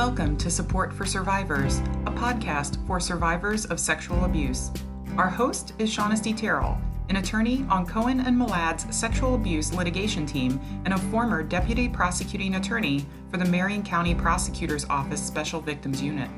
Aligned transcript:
Welcome 0.00 0.38
to 0.38 0.50
Support 0.50 0.94
for 0.94 1.04
Survivors, 1.04 1.80
a 2.06 2.10
podcast 2.10 2.84
for 2.86 2.98
survivors 3.00 3.66
of 3.66 3.78
sexual 3.78 4.24
abuse. 4.24 4.70
Our 5.18 5.28
host 5.28 5.74
is 5.78 5.94
Shaunestte 5.94 6.38
Terrell, 6.38 6.80
an 7.10 7.16
attorney 7.16 7.66
on 7.68 7.84
Cohen 7.84 8.20
and 8.20 8.38
Malad's 8.38 8.86
sexual 8.96 9.34
abuse 9.34 9.74
litigation 9.74 10.24
team 10.24 10.58
and 10.86 10.94
a 10.94 10.98
former 10.98 11.42
deputy 11.42 11.86
prosecuting 11.86 12.54
attorney 12.54 13.04
for 13.30 13.36
the 13.36 13.44
Marion 13.44 13.82
County 13.82 14.14
Prosecutor's 14.14 14.86
Office 14.86 15.22
Special 15.22 15.60
Victims 15.60 16.00
Unit. 16.00 16.30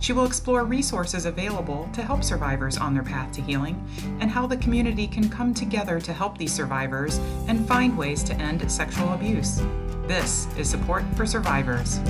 She 0.00 0.12
will 0.12 0.26
explore 0.26 0.64
resources 0.64 1.24
available 1.24 1.88
to 1.94 2.02
help 2.02 2.22
survivors 2.22 2.76
on 2.76 2.92
their 2.92 3.02
path 3.02 3.32
to 3.32 3.40
healing 3.40 3.82
and 4.20 4.30
how 4.30 4.46
the 4.46 4.58
community 4.58 5.06
can 5.06 5.30
come 5.30 5.54
together 5.54 5.98
to 5.98 6.12
help 6.12 6.36
these 6.36 6.52
survivors 6.52 7.16
and 7.46 7.66
find 7.66 7.96
ways 7.96 8.22
to 8.24 8.34
end 8.34 8.70
sexual 8.70 9.14
abuse. 9.14 9.62
This 10.06 10.46
is 10.58 10.68
Support 10.68 11.04
for 11.16 11.24
Survivors. 11.24 12.00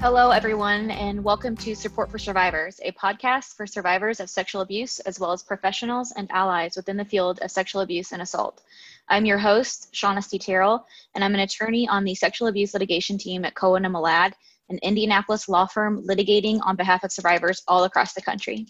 Hello, 0.00 0.30
everyone, 0.30 0.90
and 0.90 1.22
welcome 1.22 1.54
to 1.58 1.74
Support 1.74 2.10
for 2.10 2.18
Survivors, 2.18 2.80
a 2.82 2.90
podcast 2.92 3.54
for 3.54 3.66
survivors 3.66 4.18
of 4.18 4.30
sexual 4.30 4.62
abuse, 4.62 4.98
as 5.00 5.20
well 5.20 5.30
as 5.30 5.42
professionals 5.42 6.10
and 6.16 6.30
allies 6.30 6.74
within 6.74 6.96
the 6.96 7.04
field 7.04 7.38
of 7.42 7.50
sexual 7.50 7.82
abuse 7.82 8.10
and 8.12 8.22
assault. 8.22 8.62
I'm 9.10 9.26
your 9.26 9.36
host, 9.36 9.92
Shaunestte 9.92 10.42
Terrell, 10.42 10.86
and 11.14 11.22
I'm 11.22 11.34
an 11.34 11.40
attorney 11.40 11.86
on 11.86 12.04
the 12.04 12.14
sexual 12.14 12.48
abuse 12.48 12.72
litigation 12.72 13.18
team 13.18 13.44
at 13.44 13.54
Cohen 13.54 13.82
Malad, 13.82 14.32
an 14.70 14.78
Indianapolis 14.82 15.50
law 15.50 15.66
firm 15.66 16.02
litigating 16.08 16.60
on 16.62 16.76
behalf 16.76 17.04
of 17.04 17.12
survivors 17.12 17.62
all 17.68 17.84
across 17.84 18.14
the 18.14 18.22
country. 18.22 18.68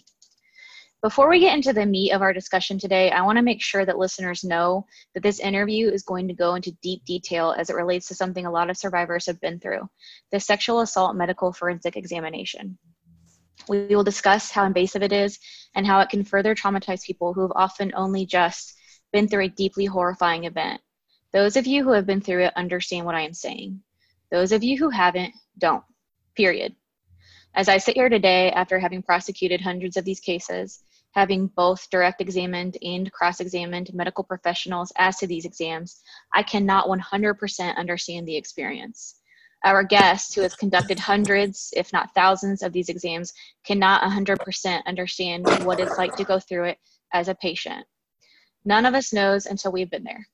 Before 1.01 1.29
we 1.29 1.39
get 1.39 1.55
into 1.55 1.73
the 1.73 1.87
meat 1.87 2.11
of 2.11 2.21
our 2.21 2.31
discussion 2.31 2.77
today, 2.77 3.09
I 3.09 3.23
want 3.23 3.37
to 3.37 3.41
make 3.41 3.59
sure 3.59 3.83
that 3.83 3.97
listeners 3.97 4.43
know 4.43 4.85
that 5.15 5.23
this 5.23 5.39
interview 5.39 5.89
is 5.89 6.03
going 6.03 6.27
to 6.27 6.35
go 6.35 6.53
into 6.53 6.77
deep 6.83 7.03
detail 7.05 7.55
as 7.57 7.71
it 7.71 7.75
relates 7.75 8.07
to 8.09 8.15
something 8.15 8.45
a 8.45 8.51
lot 8.51 8.69
of 8.69 8.77
survivors 8.77 9.25
have 9.25 9.41
been 9.41 9.59
through 9.59 9.89
the 10.31 10.39
sexual 10.39 10.81
assault 10.81 11.15
medical 11.15 11.53
forensic 11.53 11.97
examination. 11.97 12.77
We 13.67 13.87
will 13.87 14.03
discuss 14.03 14.51
how 14.51 14.63
invasive 14.63 15.01
it 15.01 15.11
is 15.11 15.39
and 15.73 15.87
how 15.87 16.01
it 16.01 16.09
can 16.09 16.23
further 16.23 16.53
traumatize 16.53 17.03
people 17.03 17.33
who 17.33 17.41
have 17.41 17.53
often 17.55 17.91
only 17.95 18.27
just 18.27 18.75
been 19.11 19.27
through 19.27 19.45
a 19.45 19.49
deeply 19.49 19.85
horrifying 19.85 20.43
event. 20.43 20.81
Those 21.33 21.55
of 21.55 21.65
you 21.65 21.83
who 21.83 21.93
have 21.93 22.05
been 22.05 22.21
through 22.21 22.43
it 22.43 22.53
understand 22.55 23.07
what 23.07 23.15
I 23.15 23.21
am 23.21 23.33
saying. 23.33 23.81
Those 24.29 24.51
of 24.51 24.63
you 24.63 24.77
who 24.77 24.91
haven't, 24.91 25.33
don't. 25.57 25.83
Period. 26.35 26.75
As 27.55 27.67
I 27.67 27.79
sit 27.79 27.95
here 27.95 28.07
today 28.07 28.51
after 28.51 28.77
having 28.77 29.01
prosecuted 29.01 29.61
hundreds 29.61 29.97
of 29.97 30.05
these 30.05 30.19
cases, 30.19 30.83
having 31.11 31.47
both 31.47 31.89
direct 31.89 32.21
examined 32.21 32.77
and 32.81 33.11
cross 33.11 33.39
examined 33.39 33.93
medical 33.93 34.23
professionals 34.23 34.91
as 34.97 35.17
to 35.17 35.27
these 35.27 35.45
exams, 35.45 36.01
I 36.33 36.43
cannot 36.43 36.87
100% 36.87 37.75
understand 37.75 38.27
the 38.27 38.37
experience. 38.37 39.15
Our 39.63 39.83
guest, 39.83 40.33
who 40.33 40.41
has 40.41 40.55
conducted 40.55 40.97
hundreds, 40.97 41.71
if 41.75 41.93
not 41.93 42.13
thousands, 42.15 42.63
of 42.63 42.73
these 42.73 42.89
exams, 42.89 43.33
cannot 43.63 44.01
100% 44.01 44.85
understand 44.85 45.51
what 45.57 45.79
it's 45.79 45.97
like 45.97 46.15
to 46.15 46.25
go 46.25 46.39
through 46.39 46.65
it 46.65 46.77
as 47.13 47.27
a 47.27 47.35
patient. 47.35 47.85
None 48.65 48.85
of 48.85 48.95
us 48.95 49.13
knows 49.13 49.45
until 49.45 49.71
we've 49.71 49.91
been 49.91 50.03
there. 50.03 50.27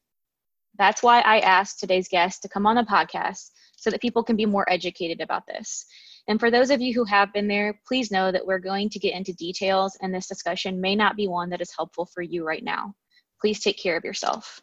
That's 0.77 1.01
why 1.01 1.21
I 1.21 1.39
asked 1.39 1.79
today's 1.79 2.07
guest 2.07 2.41
to 2.43 2.49
come 2.49 2.65
on 2.65 2.75
the 2.75 2.83
podcast 2.83 3.49
so 3.75 3.89
that 3.89 4.01
people 4.01 4.23
can 4.23 4.35
be 4.35 4.45
more 4.45 4.69
educated 4.69 5.21
about 5.21 5.47
this. 5.47 5.85
And 6.27 6.39
for 6.39 6.51
those 6.51 6.71
of 6.71 6.81
you 6.81 6.93
who 6.93 7.05
have 7.05 7.31
been 7.31 7.47
there, 7.47 7.79
please 7.87 8.11
know 8.11 8.31
that 8.31 8.45
we're 8.45 8.59
going 8.59 8.89
to 8.89 8.99
get 8.99 9.13
into 9.13 9.33
details, 9.33 9.97
and 10.01 10.13
this 10.13 10.27
discussion 10.27 10.81
may 10.81 10.95
not 10.95 11.15
be 11.15 11.27
one 11.27 11.49
that 11.51 11.61
is 11.61 11.73
helpful 11.75 12.05
for 12.05 12.21
you 12.21 12.45
right 12.45 12.63
now. 12.63 12.93
Please 13.39 13.61
take 13.61 13.81
care 13.81 13.95
of 13.95 14.03
yourself. 14.03 14.61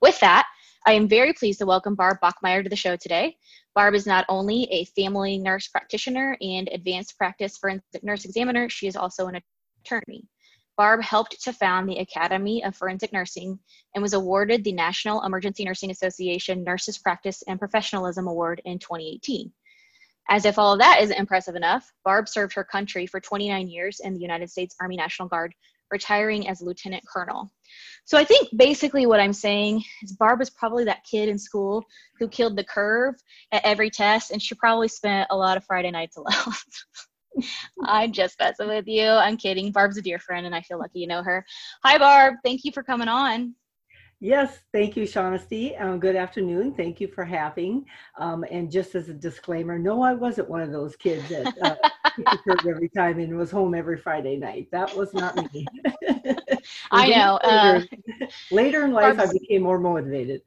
With 0.00 0.18
that, 0.20 0.46
I 0.86 0.92
am 0.92 1.08
very 1.08 1.32
pleased 1.32 1.58
to 1.60 1.66
welcome 1.66 1.94
Barb 1.94 2.18
Bachmeier 2.22 2.62
to 2.62 2.68
the 2.68 2.76
show 2.76 2.96
today. 2.96 3.36
Barb 3.74 3.94
is 3.94 4.06
not 4.06 4.24
only 4.28 4.64
a 4.70 4.84
family 4.86 5.38
nurse 5.38 5.68
practitioner 5.68 6.36
and 6.40 6.68
advanced 6.72 7.18
practice 7.18 7.58
forensic 7.58 8.02
nurse 8.02 8.24
examiner, 8.24 8.68
she 8.68 8.86
is 8.86 8.96
also 8.96 9.26
an 9.26 9.40
attorney. 9.84 10.28
Barb 10.76 11.02
helped 11.02 11.40
to 11.42 11.52
found 11.52 11.88
the 11.88 11.98
Academy 11.98 12.64
of 12.64 12.74
Forensic 12.74 13.12
Nursing 13.12 13.58
and 13.94 14.02
was 14.02 14.12
awarded 14.12 14.64
the 14.64 14.72
National 14.72 15.22
Emergency 15.22 15.64
Nursing 15.64 15.90
Association 15.90 16.64
Nurses 16.64 16.98
Practice 16.98 17.42
and 17.46 17.60
Professionalism 17.60 18.26
Award 18.26 18.60
in 18.64 18.78
2018. 18.78 19.52
As 20.28 20.44
if 20.44 20.58
all 20.58 20.72
of 20.72 20.78
that 20.78 21.00
isn't 21.02 21.18
impressive 21.18 21.54
enough, 21.54 21.92
Barb 22.04 22.28
served 22.28 22.54
her 22.54 22.64
country 22.64 23.06
for 23.06 23.20
29 23.20 23.68
years 23.68 24.00
in 24.00 24.14
the 24.14 24.20
United 24.20 24.50
States 24.50 24.74
Army 24.80 24.96
National 24.96 25.28
Guard, 25.28 25.54
retiring 25.90 26.48
as 26.48 26.62
lieutenant 26.62 27.04
colonel. 27.06 27.50
So 28.06 28.18
I 28.18 28.24
think 28.24 28.48
basically 28.56 29.06
what 29.06 29.20
I'm 29.20 29.32
saying 29.32 29.82
is 30.02 30.12
Barb 30.12 30.38
was 30.38 30.50
probably 30.50 30.84
that 30.84 31.04
kid 31.04 31.28
in 31.28 31.38
school 31.38 31.84
who 32.18 32.28
killed 32.28 32.56
the 32.56 32.64
curve 32.64 33.14
at 33.52 33.64
every 33.64 33.90
test, 33.90 34.30
and 34.30 34.40
she 34.40 34.54
probably 34.54 34.88
spent 34.88 35.28
a 35.30 35.36
lot 35.36 35.56
of 35.56 35.64
Friday 35.64 35.90
nights 35.90 36.16
alone. 36.18 36.54
I'm 37.84 38.12
just 38.12 38.38
messing 38.38 38.68
with 38.68 38.86
you. 38.86 39.06
I'm 39.06 39.36
kidding. 39.36 39.72
Barb's 39.72 39.98
a 39.98 40.02
dear 40.02 40.18
friend, 40.18 40.46
and 40.46 40.54
I 40.54 40.62
feel 40.62 40.78
lucky 40.78 41.00
you 41.00 41.06
know 41.06 41.22
her. 41.22 41.44
Hi, 41.82 41.98
Barb. 41.98 42.34
Thank 42.44 42.64
you 42.64 42.72
for 42.72 42.82
coming 42.82 43.08
on. 43.08 43.54
Yes, 44.24 44.60
thank 44.72 44.96
you, 44.96 45.02
Shaunestte. 45.02 45.78
Um, 45.78 46.00
good 46.00 46.16
afternoon. 46.16 46.72
Thank 46.72 46.98
you 46.98 47.08
for 47.08 47.26
having. 47.26 47.84
Um, 48.18 48.42
and 48.50 48.72
just 48.72 48.94
as 48.94 49.10
a 49.10 49.12
disclaimer, 49.12 49.78
no, 49.78 50.00
I 50.00 50.14
wasn't 50.14 50.48
one 50.48 50.62
of 50.62 50.72
those 50.72 50.96
kids 50.96 51.28
that 51.28 51.54
uh, 51.60 52.56
every 52.66 52.88
time 52.88 53.18
and 53.18 53.36
was 53.36 53.50
home 53.50 53.74
every 53.74 53.98
Friday 53.98 54.38
night. 54.38 54.68
That 54.72 54.96
was 54.96 55.12
not 55.12 55.36
me. 55.36 55.66
I 56.90 57.08
know. 57.10 57.38
Uh, 57.44 57.82
later, 57.82 58.28
later 58.50 58.84
in 58.86 58.92
life, 58.94 59.18
Barb's, 59.18 59.30
I 59.30 59.38
became 59.38 59.60
more 59.60 59.78
motivated. 59.78 60.40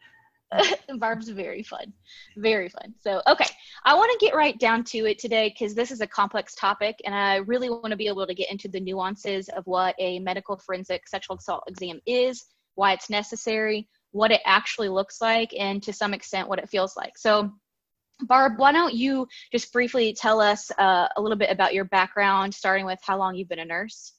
Barb's 0.98 1.30
very 1.30 1.62
fun, 1.62 1.94
very 2.36 2.70
fun. 2.70 2.96
So, 3.00 3.22
okay, 3.28 3.46
I 3.86 3.94
want 3.94 4.12
to 4.12 4.26
get 4.26 4.34
right 4.34 4.58
down 4.58 4.86
to 4.86 5.06
it 5.06 5.20
today 5.20 5.50
because 5.50 5.76
this 5.76 5.92
is 5.92 6.02
a 6.02 6.08
complex 6.08 6.56
topic, 6.56 6.96
and 7.06 7.14
I 7.14 7.36
really 7.36 7.70
want 7.70 7.92
to 7.92 7.96
be 7.96 8.08
able 8.08 8.26
to 8.26 8.34
get 8.34 8.50
into 8.50 8.70
the 8.70 8.80
nuances 8.80 9.50
of 9.50 9.68
what 9.68 9.94
a 10.00 10.18
medical 10.18 10.58
forensic 10.58 11.08
sexual 11.08 11.36
assault 11.36 11.64
exam 11.68 12.00
is 12.08 12.44
why 12.78 12.94
it's 12.94 13.10
necessary, 13.10 13.90
what 14.12 14.32
it 14.32 14.42
actually 14.46 14.88
looks 14.88 15.20
like, 15.20 15.54
and 15.58 15.82
to 15.84 15.92
some 15.92 16.14
extent, 16.14 16.48
what 16.48 16.60
it 16.60 16.70
feels 16.70 16.96
like. 16.96 17.18
So, 17.18 17.52
Barb, 18.22 18.54
why 18.58 18.72
don't 18.72 18.94
you 18.94 19.28
just 19.52 19.74
briefly 19.74 20.14
tell 20.14 20.40
us 20.40 20.72
uh, 20.78 21.08
a 21.18 21.22
little 21.22 21.38
bit 21.38 21.50
about 21.52 21.74
your 21.74 21.86
background, 21.86 22.54
starting 22.54 22.86
with 22.86 23.00
how 23.02 23.18
long 23.18 23.36
you've 23.36 23.50
been 23.50 23.60
a 23.60 23.66
nurse? 23.66 24.14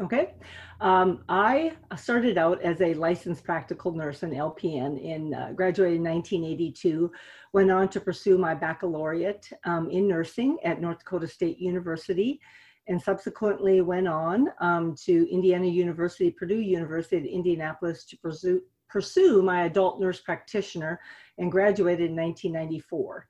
Okay. 0.00 0.34
Um, 0.80 1.24
I 1.28 1.72
started 1.96 2.38
out 2.38 2.62
as 2.62 2.80
a 2.80 2.94
licensed 2.94 3.42
practical 3.42 3.90
nurse 3.90 4.22
and 4.22 4.32
LPN 4.32 5.02
in 5.02 5.34
uh, 5.34 5.52
graduated 5.52 5.96
in 5.96 6.04
1982, 6.04 7.10
went 7.52 7.72
on 7.72 7.88
to 7.88 8.00
pursue 8.00 8.38
my 8.38 8.54
baccalaureate 8.54 9.50
um, 9.64 9.90
in 9.90 10.06
nursing 10.06 10.58
at 10.62 10.80
North 10.80 11.00
Dakota 11.00 11.26
State 11.26 11.58
University 11.58 12.40
and 12.88 13.00
subsequently 13.00 13.80
went 13.82 14.08
on 14.08 14.48
um, 14.60 14.94
to 15.04 15.30
Indiana 15.30 15.66
University, 15.66 16.30
Purdue 16.30 16.60
University 16.60 17.18
at 17.18 17.26
Indianapolis 17.26 18.04
to 18.06 18.16
pursue, 18.16 18.62
pursue 18.88 19.42
my 19.42 19.64
adult 19.64 20.00
nurse 20.00 20.20
practitioner 20.20 20.98
and 21.36 21.52
graduated 21.52 22.10
in 22.10 22.16
1994. 22.16 23.26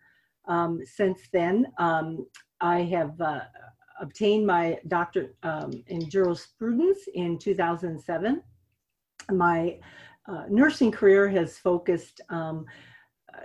Um, 0.47 0.81
since 0.85 1.23
then, 1.33 1.67
um, 1.79 2.27
I 2.61 2.83
have 2.83 3.21
uh, 3.21 3.41
obtained 4.01 4.47
my 4.47 4.79
doctorate 4.87 5.37
um, 5.43 5.73
in 5.89 6.09
jurisprudence 6.09 7.01
in 7.15 7.39
2007. 7.39 8.43
My 9.31 9.79
uh, 10.29 10.45
nursing 10.49 10.93
career 10.93 11.29
has 11.29 11.59
focused 11.59 12.21
um, 12.29 12.65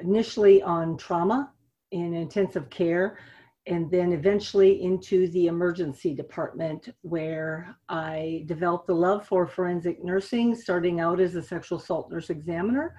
initially 0.01 0.61
on 0.61 0.97
trauma 0.97 1.51
in 1.91 2.13
intensive 2.13 2.69
care, 2.69 3.17
and 3.65 3.89
then 3.89 4.11
eventually 4.11 4.83
into 4.83 5.27
the 5.29 5.47
emergency 5.47 6.13
department 6.13 6.89
where 7.01 7.77
I 7.87 8.43
developed 8.45 8.89
a 8.89 8.93
love 8.93 9.25
for 9.25 9.47
forensic 9.47 10.03
nursing, 10.03 10.53
starting 10.53 10.99
out 10.99 11.21
as 11.21 11.35
a 11.35 11.41
sexual 11.41 11.77
assault 11.77 12.11
nurse 12.11 12.29
examiner, 12.29 12.95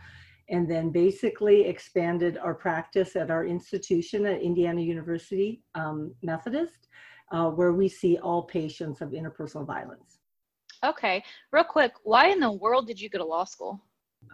and 0.49 0.71
then 0.71 0.91
basically 0.91 1.67
expanded 1.67 2.39
our 2.39 2.55
practice 2.55 3.15
at 3.15 3.31
our 3.31 3.47
institution 3.47 4.25
at 4.25 4.41
Indiana 4.41 4.81
University 4.81 5.63
um, 5.75 6.15
Methodist, 6.23 6.89
uh, 7.31 7.51
where 7.51 7.73
we 7.73 7.89
see 7.89 8.19
all 8.19 8.43
patients 8.43 9.03
of 9.03 9.11
interpersonal 9.11 9.67
violence. 9.67 10.21
Okay, 10.83 11.23
real 11.51 11.65
quick, 11.65 11.93
why 12.05 12.29
in 12.29 12.41
the 12.41 12.53
world 12.53 12.87
did 12.87 13.01
you 13.01 13.09
go 13.09 13.19
to 13.19 13.25
law 13.25 13.45
school? 13.45 13.83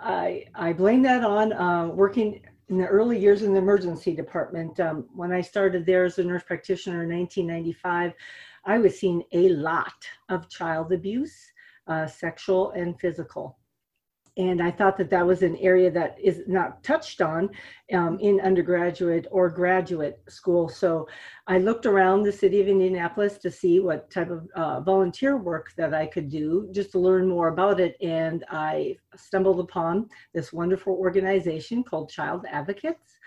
I, 0.01 0.47
I 0.55 0.73
blame 0.73 1.03
that 1.03 1.25
on 1.25 1.53
uh, 1.53 1.87
working 1.87 2.41
in 2.71 2.79
the 2.79 2.87
early 2.87 3.19
years 3.19 3.43
in 3.43 3.53
the 3.53 3.59
emergency 3.59 4.15
department, 4.15 4.79
um, 4.79 5.07
when 5.15 5.33
I 5.33 5.41
started 5.41 5.85
there 5.85 6.05
as 6.05 6.19
a 6.19 6.25
nurse 6.25 6.45
practitioner 6.45 7.03
in 7.03 7.11
1995, 7.11 8.13
I 8.65 8.79
was 8.79 8.99
seeing 8.99 9.25
a 9.33 9.49
lot 9.49 10.07
of 10.29 10.49
child 10.49 10.93
abuse, 10.93 11.53
uh, 11.89 12.07
sexual 12.07 12.71
and 12.71 12.99
physical. 13.01 13.59
And 14.37 14.63
I 14.63 14.71
thought 14.71 14.97
that 14.99 15.11
that 15.11 15.27
was 15.27 15.43
an 15.43 15.57
area 15.57 15.91
that 15.91 16.17
is 16.23 16.43
not 16.47 16.83
touched 16.83 17.21
on 17.21 17.51
um, 17.93 18.19
in 18.21 18.41
undergraduate 18.41 19.27
or 19.31 19.49
graduate 19.49 20.21
school. 20.29 20.69
So 20.69 21.09
I 21.47 21.59
looked 21.59 21.87
around 21.87 22.23
the 22.23 22.33
city 22.33 22.61
of 22.61 22.69
Indianapolis 22.69 23.39
to 23.39 23.51
see 23.51 23.81
what 23.81 24.11
type 24.11 24.31
of 24.31 24.49
uh, 24.55 24.81
volunteer 24.81 25.37
work 25.37 25.73
that 25.77 25.95
I 25.95 26.07
could 26.07 26.29
do 26.29 26.69
just 26.73 26.93
to 26.93 26.99
learn 26.99 27.29
more 27.29 27.49
about 27.49 27.81
it. 27.81 27.97
And 28.01 28.45
I 28.49 28.97
stumbled 29.17 29.61
upon 29.61 30.09
this 30.33 30.53
wonderful 30.53 30.95
organization 30.95 31.83
called 31.83 32.11
Child 32.11 32.47
Advocates 32.51 33.19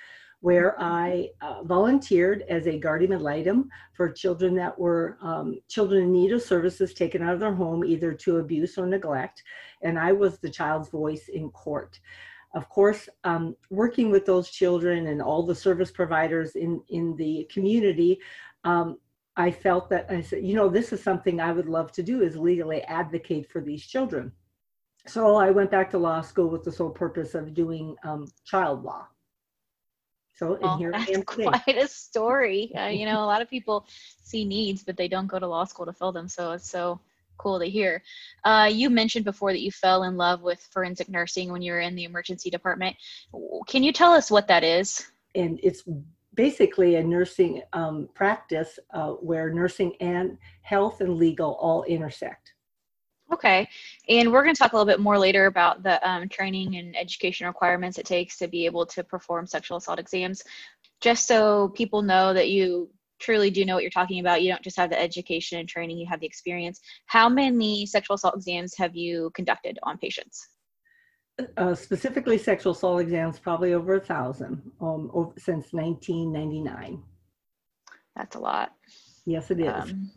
where 0.44 0.76
I 0.78 1.30
uh, 1.40 1.64
volunteered 1.64 2.44
as 2.50 2.68
a 2.68 2.78
guardian 2.78 3.14
ad 3.14 3.22
litem 3.22 3.70
for 3.94 4.12
children 4.12 4.54
that 4.56 4.78
were 4.78 5.18
um, 5.22 5.58
children 5.70 6.04
in 6.04 6.12
need 6.12 6.34
of 6.34 6.42
services 6.42 6.94
taken 6.94 7.24
out 7.24 7.34
of 7.34 7.40
their 7.40 7.54
home, 7.54 7.86
either 7.86 8.12
to 8.12 8.40
abuse 8.40 8.78
or 8.78 8.86
neglect. 8.86 9.42
And 9.84 9.98
I 9.98 10.12
was 10.12 10.40
the 10.40 10.50
child's 10.50 10.90
voice 10.90 11.30
in 11.30 11.50
court. 11.52 11.98
Of 12.54 12.68
course, 12.68 13.08
um, 13.24 13.56
working 13.70 14.12
with 14.12 14.26
those 14.26 14.50
children 14.50 15.08
and 15.08 15.22
all 15.22 15.46
the 15.46 15.56
service 15.56 15.92
providers 15.92 16.58
in, 16.58 16.82
in 16.90 17.16
the 17.16 17.48
community, 17.50 18.20
um, 18.66 18.98
I 19.38 19.50
felt 19.50 19.90
that 19.92 20.08
I 20.10 20.20
said, 20.20 20.44
you 20.44 20.56
know, 20.56 20.68
this 20.68 20.92
is 20.92 21.02
something 21.02 21.40
I 21.40 21.54
would 21.54 21.70
love 21.70 21.94
to 21.94 22.04
do 22.04 22.22
is 22.22 22.36
legally 22.36 22.82
advocate 22.82 23.50
for 23.50 23.62
these 23.62 23.86
children. 23.86 24.30
So 25.08 25.38
I 25.38 25.52
went 25.52 25.72
back 25.72 25.90
to 25.92 25.98
law 25.98 26.20
school 26.20 26.50
with 26.50 26.66
the 26.66 26.72
sole 26.74 26.90
purpose 26.90 27.34
of 27.34 27.54
doing 27.54 27.96
um, 28.04 28.28
child 28.44 28.84
law. 28.84 29.08
So, 30.36 30.56
and 30.56 30.64
Well, 30.64 30.78
here 30.78 30.92
that's 30.92 31.24
quite 31.26 31.78
a 31.78 31.88
story. 31.88 32.72
Uh, 32.76 32.88
you 32.88 33.06
know, 33.06 33.24
a 33.24 33.26
lot 33.26 33.42
of 33.42 33.50
people 33.50 33.86
see 34.24 34.46
needs, 34.46 34.84
but 34.84 34.98
they 34.98 35.08
don't 35.08 35.28
go 35.28 35.40
to 35.40 35.48
law 35.48 35.64
school 35.66 35.86
to 35.86 35.94
fill 35.94 36.12
them. 36.12 36.28
So 36.28 36.52
it's 36.54 36.70
so 36.70 37.00
cool 37.38 37.60
to 37.60 37.66
hear. 37.66 38.02
Uh, 38.44 38.70
you 38.72 38.90
mentioned 38.90 39.26
before 39.26 39.52
that 39.52 39.62
you 39.62 39.72
fell 39.72 40.04
in 40.04 40.18
love 40.18 40.42
with 40.42 40.60
forensic 40.72 41.10
nursing 41.10 41.52
when 41.52 41.62
you 41.62 41.72
were 41.72 41.82
in 41.82 41.96
the 41.96 42.04
emergency 42.04 42.50
department. 42.50 42.96
Can 43.68 43.84
you 43.84 43.92
tell 43.92 44.12
us 44.12 44.32
what 44.32 44.48
that 44.48 44.64
is? 44.64 45.12
and 45.36 45.60
it's 45.64 45.84
basically 46.34 46.96
a 46.96 47.04
nursing 47.04 47.62
um, 47.74 48.10
practice 48.14 48.80
uh, 48.94 49.12
where 49.12 49.54
nursing 49.54 49.96
and 50.00 50.38
health 50.62 51.02
and 51.02 51.18
legal 51.18 51.54
all 51.60 51.84
intersect. 51.84 52.53
Okay. 53.34 53.68
And 54.10 54.32
we're 54.32 54.44
going 54.44 54.54
to 54.54 54.60
talk 54.60 54.74
a 54.74 54.76
little 54.76 54.92
bit 54.92 55.00
more 55.00 55.18
later 55.18 55.48
about 55.48 55.82
the 55.82 56.08
um, 56.08 56.30
training 56.30 56.76
and 56.76 56.96
education 56.96 57.48
requirements 57.48 57.98
it 57.98 58.06
takes 58.06 58.38
to 58.38 58.48
be 58.48 58.66
able 58.66 58.86
to 58.86 59.04
perform 59.04 59.48
sexual 59.48 59.78
assault 59.78 60.00
exams. 60.00 60.44
Just 61.02 61.28
so 61.28 61.70
people 61.70 62.04
know 62.04 62.34
that 62.34 62.50
you 62.50 62.90
truly 63.20 63.50
do 63.50 63.66
know 63.66 63.74
what 63.74 63.84
you're 63.84 63.90
talking 63.90 64.20
about, 64.20 64.44
you 64.44 64.52
don't 64.52 64.62
just 64.62 64.78
have 64.78 64.90
the 64.90 65.02
education 65.02 65.60
and 65.60 65.68
training, 65.68 65.98
you 65.98 66.06
have 66.08 66.20
the 66.20 66.28
experience. 66.28 66.80
How 67.08 67.28
many 67.28 67.86
sexual 67.86 68.16
assault 68.16 68.36
exams 68.36 68.76
have 68.78 68.96
you 68.96 69.32
conducted 69.34 69.80
on 69.84 69.98
patients? 69.98 70.48
Uh, 71.58 71.74
specifically, 71.74 72.38
sexual 72.38 72.74
assault 72.74 73.02
exams, 73.02 73.40
probably 73.40 73.74
over 73.74 73.96
a 73.96 74.00
thousand 74.00 74.62
um, 74.80 75.10
over, 75.14 75.34
since 75.38 75.74
1999. 75.74 77.02
That's 78.16 78.36
a 78.36 78.40
lot. 78.40 78.74
Yes, 79.26 79.50
it 79.50 79.60
is. 79.60 79.68
Um, 79.68 80.12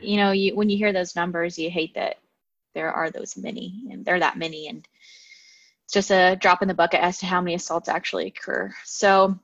you 0.00 0.16
know, 0.16 0.30
you, 0.30 0.56
when 0.56 0.70
you 0.70 0.78
hear 0.78 0.92
those 0.92 1.14
numbers, 1.14 1.58
you 1.58 1.68
hate 1.68 1.94
that 1.94 2.16
there 2.74 2.92
are 2.92 3.10
those 3.10 3.36
many, 3.36 3.84
and 3.90 4.04
they're 4.04 4.20
that 4.20 4.38
many, 4.38 4.68
and 4.68 4.86
it's 5.84 5.92
just 5.92 6.10
a 6.10 6.36
drop 6.40 6.62
in 6.62 6.68
the 6.68 6.74
bucket 6.74 7.00
as 7.00 7.18
to 7.18 7.26
how 7.26 7.40
many 7.40 7.54
assaults 7.54 7.88
actually 7.88 8.26
occur. 8.26 8.72
So, 8.84 9.38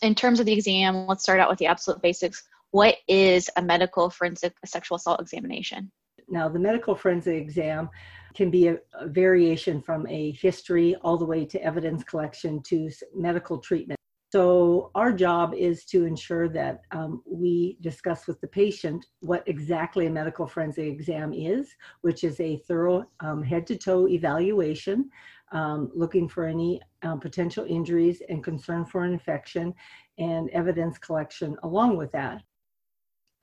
in 0.00 0.14
terms 0.14 0.40
of 0.40 0.46
the 0.46 0.52
exam, 0.52 1.06
let's 1.06 1.22
start 1.22 1.40
out 1.40 1.50
with 1.50 1.58
the 1.58 1.66
absolute 1.66 2.02
basics. 2.02 2.42
What 2.70 2.96
is 3.06 3.50
a 3.56 3.62
medical 3.62 4.10
forensic 4.10 4.54
sexual 4.64 4.96
assault 4.96 5.20
examination? 5.20 5.92
Now, 6.28 6.48
the 6.48 6.58
medical 6.58 6.94
forensic 6.94 7.34
exam 7.34 7.90
can 8.34 8.50
be 8.50 8.68
a, 8.68 8.78
a 8.94 9.06
variation 9.06 9.82
from 9.82 10.06
a 10.08 10.32
history 10.32 10.94
all 11.02 11.18
the 11.18 11.24
way 11.24 11.44
to 11.44 11.62
evidence 11.62 12.02
collection 12.02 12.62
to 12.64 12.90
medical 13.14 13.58
treatment. 13.58 13.98
So, 14.32 14.90
our 14.94 15.12
job 15.12 15.52
is 15.52 15.84
to 15.86 16.06
ensure 16.06 16.48
that 16.48 16.84
um, 16.90 17.22
we 17.26 17.76
discuss 17.82 18.26
with 18.26 18.40
the 18.40 18.46
patient 18.46 19.04
what 19.20 19.46
exactly 19.46 20.06
a 20.06 20.10
medical 20.10 20.46
forensic 20.46 20.86
exam 20.86 21.34
is, 21.34 21.76
which 22.00 22.24
is 22.24 22.40
a 22.40 22.56
thorough 22.66 23.04
head 23.46 23.66
to 23.66 23.76
toe 23.76 24.08
evaluation, 24.08 25.10
um, 25.52 25.90
looking 25.94 26.30
for 26.30 26.46
any 26.46 26.80
um, 27.02 27.20
potential 27.20 27.66
injuries 27.68 28.22
and 28.30 28.42
concern 28.42 28.86
for 28.86 29.04
an 29.04 29.12
infection, 29.12 29.74
and 30.16 30.48
evidence 30.50 30.96
collection 30.96 31.54
along 31.62 31.98
with 31.98 32.10
that. 32.12 32.40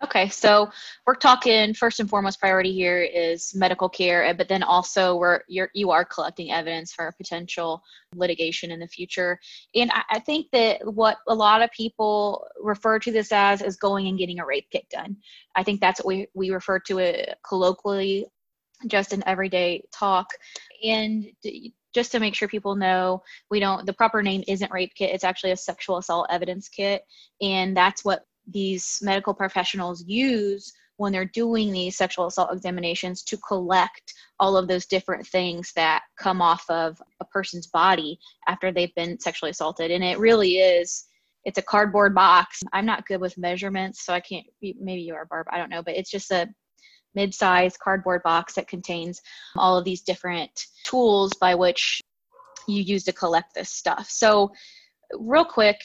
Okay, 0.01 0.29
so 0.29 0.69
we're 1.05 1.15
talking 1.15 1.73
first 1.73 1.99
and 1.99 2.09
foremost 2.09 2.39
priority 2.39 2.71
here 2.71 3.01
is 3.01 3.53
medical 3.53 3.89
care, 3.89 4.33
but 4.33 4.47
then 4.47 4.63
also 4.63 5.17
we're 5.17 5.41
you're 5.49 5.69
you 5.73 5.91
are 5.91 6.05
collecting 6.05 6.51
evidence 6.51 6.93
for 6.93 7.13
potential 7.17 7.83
litigation 8.15 8.71
in 8.71 8.79
the 8.79 8.87
future. 8.87 9.37
And 9.75 9.91
I, 9.91 10.03
I 10.11 10.19
think 10.19 10.47
that 10.53 10.79
what 10.93 11.17
a 11.27 11.35
lot 11.35 11.61
of 11.61 11.69
people 11.71 12.47
refer 12.61 12.97
to 12.99 13.11
this 13.11 13.33
as 13.33 13.61
is 13.61 13.75
going 13.75 14.07
and 14.07 14.17
getting 14.17 14.39
a 14.39 14.45
rape 14.45 14.67
kit 14.71 14.87
done. 14.89 15.17
I 15.55 15.63
think 15.63 15.81
that's 15.81 15.99
what 15.99 16.07
we 16.07 16.27
we 16.33 16.51
refer 16.51 16.79
to 16.79 16.99
it 16.99 17.37
colloquially, 17.45 18.25
just 18.87 19.11
in 19.11 19.21
everyday 19.27 19.83
talk. 19.91 20.29
And 20.81 21.25
just 21.93 22.13
to 22.13 22.21
make 22.21 22.35
sure 22.35 22.47
people 22.47 22.75
know, 22.75 23.21
we 23.51 23.59
don't 23.59 23.85
the 23.85 23.93
proper 23.93 24.23
name 24.23 24.45
isn't 24.47 24.71
rape 24.71 24.93
kit. 24.95 25.13
It's 25.13 25.25
actually 25.25 25.51
a 25.51 25.57
sexual 25.57 25.97
assault 25.97 26.27
evidence 26.29 26.69
kit, 26.69 27.03
and 27.41 27.75
that's 27.75 28.05
what 28.05 28.23
these 28.51 28.99
medical 29.01 29.33
professionals 29.33 30.03
use 30.05 30.71
when 30.97 31.13
they're 31.13 31.25
doing 31.25 31.71
these 31.71 31.95
sexual 31.95 32.27
assault 32.27 32.51
examinations 32.51 33.23
to 33.23 33.37
collect 33.37 34.13
all 34.39 34.57
of 34.57 34.67
those 34.67 34.85
different 34.85 35.25
things 35.25 35.71
that 35.75 36.01
come 36.17 36.41
off 36.41 36.65
of 36.69 37.01
a 37.21 37.25
person's 37.25 37.67
body 37.67 38.19
after 38.47 38.71
they've 38.71 38.93
been 38.95 39.19
sexually 39.19 39.51
assaulted. 39.51 39.91
And 39.91 40.03
it 40.03 40.19
really 40.19 40.57
is 40.57 41.05
it's 41.45 41.57
a 41.57 41.63
cardboard 41.63 42.13
box. 42.13 42.59
I'm 42.73 42.85
not 42.85 43.07
good 43.07 43.21
with 43.21 43.37
measurements 43.37 44.05
so 44.05 44.13
i 44.13 44.19
can't 44.19 44.45
maybe 44.61 45.01
you 45.01 45.15
are 45.15 45.25
barb 45.25 45.47
i 45.51 45.57
don't 45.57 45.69
know 45.69 45.81
but 45.81 45.95
it's 45.95 46.11
just 46.11 46.31
a 46.31 46.49
mid-sized 47.15 47.79
cardboard 47.79 48.21
box 48.23 48.53
that 48.53 48.67
contains 48.67 49.21
all 49.55 49.77
of 49.77 49.85
these 49.85 50.01
different 50.01 50.51
tools 50.85 51.31
by 51.39 51.55
which 51.55 52.01
you 52.67 52.81
use 52.81 53.03
to 53.05 53.13
collect 53.13 53.53
this 53.53 53.69
stuff. 53.69 54.09
So 54.09 54.51
real 55.13 55.45
quick 55.45 55.77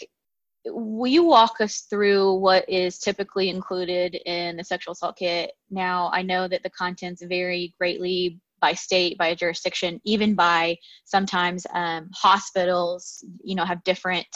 will 0.67 1.11
you 1.11 1.25
walk 1.25 1.61
us 1.61 1.87
through 1.91 2.35
what 2.35 2.69
is 2.69 2.99
typically 2.99 3.51
included 3.51 4.15
in 4.27 4.57
the 4.57 4.65
sexual 4.65 4.93
assault 4.93 5.17
kit? 5.19 5.53
Now, 5.71 6.11
I 6.13 6.23
know 6.23 6.49
that 6.49 6.63
the 6.63 6.71
contents 6.71 7.23
vary 7.23 7.75
greatly 7.79 8.41
by 8.61 8.73
state, 8.73 9.19
by 9.19 9.35
jurisdiction, 9.35 10.01
even 10.05 10.35
by 10.35 10.79
sometimes 11.05 11.67
um, 11.75 12.09
hospitals, 12.15 13.23
you 13.43 13.55
know, 13.55 13.65
have 13.65 13.85
different, 13.85 14.27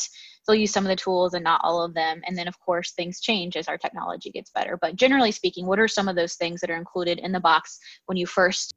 they'll 0.46 0.54
use 0.54 0.70
some 0.70 0.84
of 0.84 0.90
the 0.90 0.96
tools 0.96 1.32
and 1.32 1.42
not 1.42 1.62
all 1.64 1.82
of 1.82 1.94
them. 1.94 2.20
And 2.26 2.36
then, 2.36 2.46
of 2.46 2.60
course, 2.60 2.92
things 2.92 3.20
change 3.20 3.56
as 3.56 3.68
our 3.68 3.78
technology 3.78 4.30
gets 4.30 4.50
better. 4.50 4.76
But 4.78 4.96
generally 4.96 5.32
speaking, 5.32 5.66
what 5.66 5.78
are 5.78 5.88
some 5.88 6.08
of 6.08 6.16
those 6.16 6.34
things 6.34 6.60
that 6.60 6.68
are 6.68 6.76
included 6.76 7.20
in 7.20 7.32
the 7.32 7.40
box 7.40 7.78
when 8.04 8.18
you 8.18 8.26
first 8.26 8.74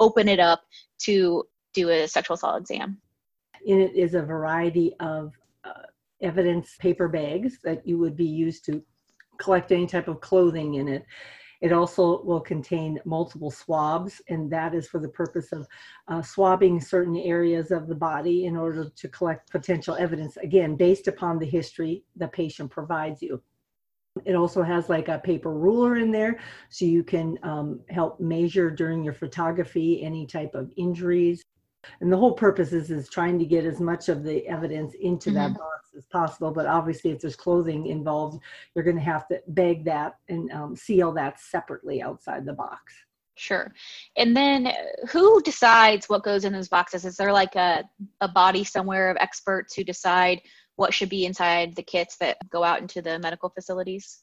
open 0.00 0.28
it 0.28 0.38
up 0.38 0.60
to 1.04 1.44
do 1.72 1.88
a 1.88 2.06
sexual 2.06 2.34
assault 2.34 2.60
exam? 2.60 3.00
In 3.64 3.80
it 3.80 3.94
is 3.94 4.12
a 4.12 4.22
variety 4.22 4.94
of 5.00 5.32
evidence 6.22 6.76
paper 6.78 7.08
bags 7.08 7.58
that 7.64 7.86
you 7.86 7.98
would 7.98 8.16
be 8.16 8.26
used 8.26 8.64
to 8.66 8.82
collect 9.38 9.72
any 9.72 9.86
type 9.86 10.08
of 10.08 10.20
clothing 10.20 10.74
in 10.74 10.88
it. 10.88 11.04
It 11.60 11.72
also 11.72 12.22
will 12.22 12.40
contain 12.40 12.98
multiple 13.04 13.50
swabs, 13.50 14.22
and 14.28 14.50
that 14.50 14.74
is 14.74 14.88
for 14.88 14.98
the 14.98 15.08
purpose 15.08 15.52
of 15.52 15.66
uh, 16.08 16.22
swabbing 16.22 16.80
certain 16.80 17.16
areas 17.16 17.70
of 17.70 17.86
the 17.86 17.94
body 17.94 18.46
in 18.46 18.56
order 18.56 18.88
to 18.88 19.08
collect 19.08 19.50
potential 19.50 19.94
evidence, 19.96 20.38
again, 20.38 20.74
based 20.74 21.06
upon 21.06 21.38
the 21.38 21.46
history 21.46 22.02
the 22.16 22.28
patient 22.28 22.70
provides 22.70 23.20
you. 23.20 23.42
It 24.24 24.34
also 24.34 24.62
has 24.62 24.88
like 24.88 25.08
a 25.08 25.18
paper 25.18 25.52
ruler 25.52 25.96
in 25.96 26.10
there, 26.10 26.40
so 26.70 26.84
you 26.86 27.04
can 27.04 27.38
um, 27.42 27.80
help 27.90 28.20
measure 28.20 28.70
during 28.70 29.04
your 29.04 29.14
photography 29.14 30.02
any 30.02 30.26
type 30.26 30.54
of 30.54 30.72
injuries. 30.76 31.42
And 32.00 32.12
the 32.12 32.16
whole 32.16 32.32
purpose 32.32 32.72
is, 32.72 32.90
is 32.90 33.08
trying 33.08 33.38
to 33.38 33.44
get 33.44 33.64
as 33.64 33.80
much 33.80 34.08
of 34.08 34.22
the 34.22 34.46
evidence 34.46 34.94
into 34.94 35.30
that 35.32 35.52
Mhm. 35.52 35.58
box 35.58 35.94
as 35.96 36.06
possible. 36.06 36.50
But 36.50 36.66
obviously, 36.66 37.10
if 37.10 37.20
there's 37.20 37.36
clothing 37.36 37.86
involved, 37.86 38.42
you're 38.74 38.84
going 38.84 38.96
to 38.96 39.02
have 39.02 39.26
to 39.28 39.42
bag 39.48 39.84
that 39.84 40.16
and 40.28 40.50
um, 40.52 40.76
seal 40.76 41.12
that 41.12 41.40
separately 41.40 42.02
outside 42.02 42.44
the 42.44 42.52
box. 42.52 42.92
Sure. 43.36 43.72
And 44.16 44.36
then 44.36 44.70
who 45.10 45.40
decides 45.42 46.08
what 46.08 46.22
goes 46.22 46.44
in 46.44 46.52
those 46.52 46.68
boxes? 46.68 47.06
Is 47.06 47.16
there 47.16 47.32
like 47.32 47.56
a, 47.56 47.84
a 48.20 48.28
body 48.28 48.64
somewhere 48.64 49.10
of 49.10 49.16
experts 49.18 49.74
who 49.74 49.82
decide 49.82 50.42
what 50.76 50.92
should 50.92 51.08
be 51.08 51.24
inside 51.24 51.74
the 51.74 51.82
kits 51.82 52.16
that 52.18 52.36
go 52.50 52.62
out 52.62 52.80
into 52.80 53.00
the 53.00 53.18
medical 53.18 53.48
facilities? 53.48 54.20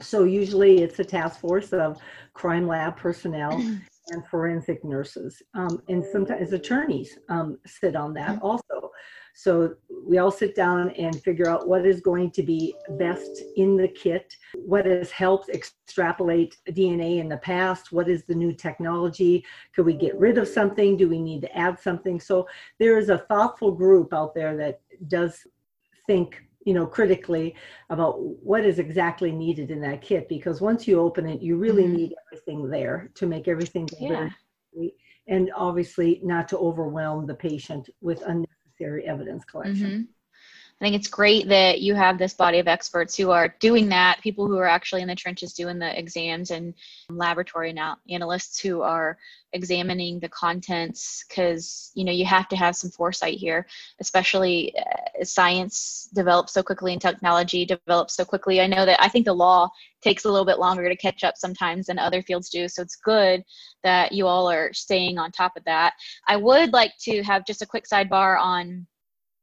So 0.00 0.24
usually 0.24 0.82
it's 0.82 0.98
a 0.98 1.04
task 1.04 1.38
force 1.38 1.72
of 1.72 2.00
crime 2.34 2.66
lab 2.66 2.96
personnel 2.96 3.62
and 4.08 4.26
forensic 4.26 4.84
nurses. 4.84 5.42
Um, 5.54 5.82
and 5.88 6.04
sometimes 6.04 6.52
attorneys 6.52 7.18
um, 7.28 7.58
sit 7.66 7.96
on 7.96 8.14
that 8.14 8.40
also. 8.42 8.90
So 9.34 9.74
we 10.06 10.18
all 10.18 10.30
sit 10.30 10.54
down 10.54 10.90
and 10.90 11.22
figure 11.22 11.48
out 11.48 11.66
what 11.66 11.86
is 11.86 12.00
going 12.00 12.32
to 12.32 12.42
be 12.42 12.74
best 12.98 13.42
in 13.56 13.76
the 13.76 13.88
kit, 13.88 14.36
what 14.54 14.84
has 14.84 15.10
helped 15.10 15.48
extrapolate 15.48 16.56
DNA 16.68 17.18
in 17.18 17.28
the 17.28 17.38
past, 17.38 17.92
what 17.92 18.08
is 18.08 18.24
the 18.24 18.34
new 18.34 18.52
technology, 18.52 19.44
could 19.74 19.86
we 19.86 19.94
get 19.94 20.18
rid 20.18 20.36
of 20.36 20.48
something, 20.48 20.96
do 20.96 21.08
we 21.08 21.20
need 21.20 21.40
to 21.42 21.56
add 21.56 21.80
something? 21.80 22.20
So 22.20 22.46
there 22.78 22.98
is 22.98 23.08
a 23.08 23.24
thoughtful 23.30 23.72
group 23.72 24.12
out 24.12 24.34
there 24.34 24.56
that 24.58 24.80
does 25.08 25.46
think 26.06 26.42
you 26.64 26.74
know 26.74 26.86
critically 26.86 27.54
about 27.90 28.20
what 28.20 28.64
is 28.64 28.78
exactly 28.78 29.32
needed 29.32 29.70
in 29.70 29.80
that 29.80 30.02
kit 30.02 30.28
because 30.28 30.60
once 30.60 30.86
you 30.86 31.00
open 31.00 31.26
it 31.26 31.40
you 31.40 31.56
really 31.56 31.84
mm-hmm. 31.84 31.96
need 31.96 32.14
everything 32.26 32.68
there 32.68 33.10
to 33.14 33.26
make 33.26 33.48
everything 33.48 33.88
yeah. 33.98 34.28
and 35.26 35.50
obviously 35.56 36.20
not 36.22 36.48
to 36.48 36.58
overwhelm 36.58 37.26
the 37.26 37.34
patient 37.34 37.88
with 38.00 38.22
unnecessary 38.26 39.06
evidence 39.06 39.44
collection 39.44 39.90
mm-hmm. 39.90 40.02
I 40.82 40.84
think 40.84 40.96
it's 40.96 41.06
great 41.06 41.46
that 41.46 41.80
you 41.80 41.94
have 41.94 42.18
this 42.18 42.34
body 42.34 42.58
of 42.58 42.66
experts 42.66 43.16
who 43.16 43.30
are 43.30 43.54
doing 43.60 43.88
that, 43.90 44.20
people 44.20 44.48
who 44.48 44.58
are 44.58 44.66
actually 44.66 45.00
in 45.02 45.06
the 45.06 45.14
trenches 45.14 45.52
doing 45.52 45.78
the 45.78 45.96
exams, 45.96 46.50
and 46.50 46.74
laboratory 47.08 47.72
analysts 48.10 48.58
who 48.58 48.82
are 48.82 49.16
examining 49.52 50.18
the 50.18 50.28
contents 50.30 51.24
because 51.28 51.92
you 51.94 52.04
know 52.04 52.10
you 52.10 52.24
have 52.24 52.48
to 52.48 52.56
have 52.56 52.74
some 52.74 52.88
foresight 52.90 53.36
here 53.36 53.66
especially 54.00 54.74
uh, 54.78 55.22
science 55.22 56.08
develops 56.14 56.54
so 56.54 56.62
quickly 56.62 56.94
and 56.94 57.02
technology 57.02 57.66
develops 57.66 58.16
so 58.16 58.24
quickly. 58.24 58.62
I 58.62 58.66
know 58.66 58.86
that 58.86 58.98
i 59.02 59.10
think 59.10 59.26
the 59.26 59.34
law 59.34 59.68
takes 60.02 60.24
a 60.24 60.30
little 60.30 60.46
bit 60.46 60.58
longer 60.58 60.88
to 60.88 60.96
catch 60.96 61.22
up 61.22 61.36
sometimes 61.36 61.86
than 61.86 61.98
other 61.98 62.22
fields 62.22 62.48
do 62.48 62.66
so 62.66 62.80
it's 62.80 62.96
good 62.96 63.44
that 63.82 64.12
you 64.12 64.26
all 64.26 64.50
are 64.50 64.72
staying 64.72 65.18
on 65.18 65.30
top 65.30 65.56
of 65.56 65.64
that. 65.64 65.94
I 66.28 66.36
would 66.36 66.72
like 66.72 66.92
to 67.02 67.22
have 67.22 67.44
just 67.44 67.62
a 67.62 67.66
quick 67.66 67.84
sidebar 67.92 68.40
on 68.40 68.86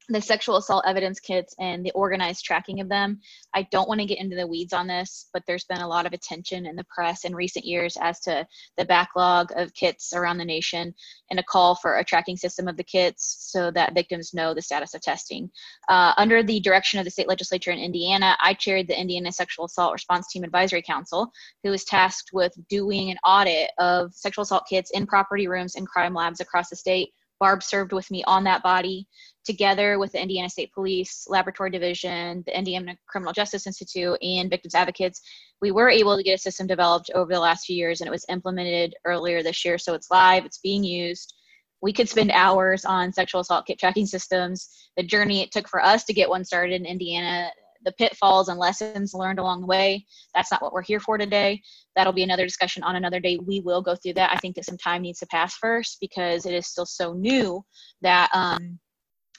the 0.10 0.22
sexual 0.22 0.58
assault 0.58 0.84
evidence 0.88 1.20
kits 1.20 1.54
and 1.60 1.86
the 1.86 1.92
organized 1.92 2.44
tracking 2.44 2.80
of 2.80 2.90
them. 2.90 3.20
I 3.54 3.68
don't 3.72 3.88
want 3.88 4.02
to 4.02 4.08
get 4.08 4.20
into 4.20 4.36
the 4.36 4.48
weeds 4.48 4.74
on 4.74 4.88
this, 4.88 5.30
but 5.34 5.44
there's 5.46 5.66
been 5.66 5.82
a 5.82 5.88
lot 5.88 6.06
of 6.06 6.14
attention 6.14 6.66
in 6.66 6.76
the 6.76 6.86
press 6.86 7.26
in 7.26 7.36
recent 7.36 7.64
years 7.64 7.96
as 8.02 8.20
to 8.22 8.46
the 8.78 8.86
backlog 8.86 9.52
of 9.56 9.74
kits 9.76 10.14
around 10.14 10.38
the 10.38 10.46
nation 10.46 10.94
and 11.30 11.40
a 11.40 11.44
call 11.44 11.76
for 11.76 11.98
a 11.98 12.04
tracking 12.04 12.38
system 12.38 12.68
of 12.68 12.76
the 12.76 12.84
kits 12.84 13.38
so 13.52 13.70
that 13.72 13.94
victims 13.94 14.34
know 14.34 14.54
the 14.54 14.62
status 14.62 14.96
of 14.96 15.02
testing. 15.02 15.50
Uh, 15.88 16.14
under 16.18 16.42
the 16.42 16.60
direction 16.60 17.00
of 17.00 17.06
the 17.06 17.12
state 17.12 17.28
legislature 17.28 17.72
in 17.72 17.80
Indiana, 17.80 18.36
I 18.42 18.56
chaired 18.56 18.88
the 18.88 19.00
Indiana 19.00 19.32
Sexual 19.32 19.66
Assault 19.66 19.94
Response 19.94 20.28
Team 20.32 20.44
Advisory 20.44 20.82
Council, 20.82 21.32
who 21.64 21.70
was 21.70 21.86
tasked 21.86 22.32
with 22.34 22.54
doing 22.68 23.12
an 23.12 23.18
audit 23.24 23.70
of 23.78 24.14
sexual 24.14 24.44
assault 24.44 24.64
kits 24.68 24.92
in 24.92 25.06
property 25.06 25.48
rooms 25.48 25.76
and 25.76 25.88
crime 25.88 26.16
labs 26.16 26.40
across 26.40 26.70
the 26.70 26.76
state 26.76 27.14
Barb 27.40 27.64
served 27.64 27.94
with 27.94 28.10
me 28.12 28.24
on 28.26 28.44
that 28.44 28.64
body 28.64 29.08
together 29.46 29.98
with 29.98 30.12
the 30.12 30.22
Indiana 30.22 30.50
State 30.50 30.74
Police 30.74 31.26
Laboratory 31.28 31.70
Division, 31.70 32.44
the 32.46 32.58
Indiana 32.58 32.96
Criminal 33.08 33.34
Justice 33.34 33.66
Institute, 33.66 34.18
and 34.22 34.50
victims 34.50 34.76
advocates. 34.76 35.22
We 35.62 35.72
were 35.72 35.90
able 35.90 36.18
to 36.18 36.24
get 36.24 36.36
a 36.36 36.38
system 36.38 36.68
developed 36.68 37.10
over 37.16 37.32
the 37.32 37.40
last 37.40 37.66
few 37.66 37.76
years 37.76 38.02
and 38.02 38.08
it 38.08 38.12
was 38.12 38.26
implemented 38.30 38.96
earlier 39.06 39.42
this 39.42 39.64
year. 39.66 39.78
So 39.78 39.94
it's 39.94 40.12
live, 40.12 40.46
it's 40.46 40.60
being 40.60 40.84
used. 40.84 41.34
We 41.82 41.94
could 41.94 42.10
spend 42.10 42.32
hours 42.32 42.84
on 42.86 43.14
sexual 43.14 43.42
assault 43.42 43.66
kit 43.66 43.80
tracking 43.80 44.06
systems. 44.06 44.70
The 44.98 45.04
journey 45.04 45.42
it 45.42 45.52
took 45.52 45.68
for 45.68 45.84
us 45.84 46.04
to 46.06 46.14
get 46.14 46.30
one 46.30 46.44
started 46.44 46.74
in 46.74 46.86
Indiana 46.86 47.52
the 47.84 47.92
pitfalls 47.94 48.50
and 48.50 48.60
lessons 48.60 49.14
learned 49.14 49.40
along 49.40 49.62
the 49.62 49.68
way. 49.68 50.06
That's 50.36 50.52
not 50.52 50.62
what 50.62 50.74
we're 50.74 50.82
here 50.82 51.00
for 51.00 51.18
today. 51.18 51.62
That'll 51.96 52.14
be 52.14 52.24
another 52.24 52.46
discussion 52.46 52.84
on 52.84 52.96
another 52.96 53.20
day. 53.20 53.38
We 53.38 53.62
will 53.62 53.82
go 53.82 53.96
through 53.96 54.14
that. 54.14 54.32
I 54.32 54.38
think 54.38 54.56
that 54.56 54.66
some 54.66 54.78
time 54.78 55.02
needs 55.02 55.20
to 55.20 55.28
pass 55.28 55.56
first 55.56 55.98
because 56.02 56.46
it 56.46 56.54
is 56.54 56.68
still 56.68 56.86
so 56.86 57.14
new 57.14 57.64
that 58.02 58.30
um, 58.34 58.80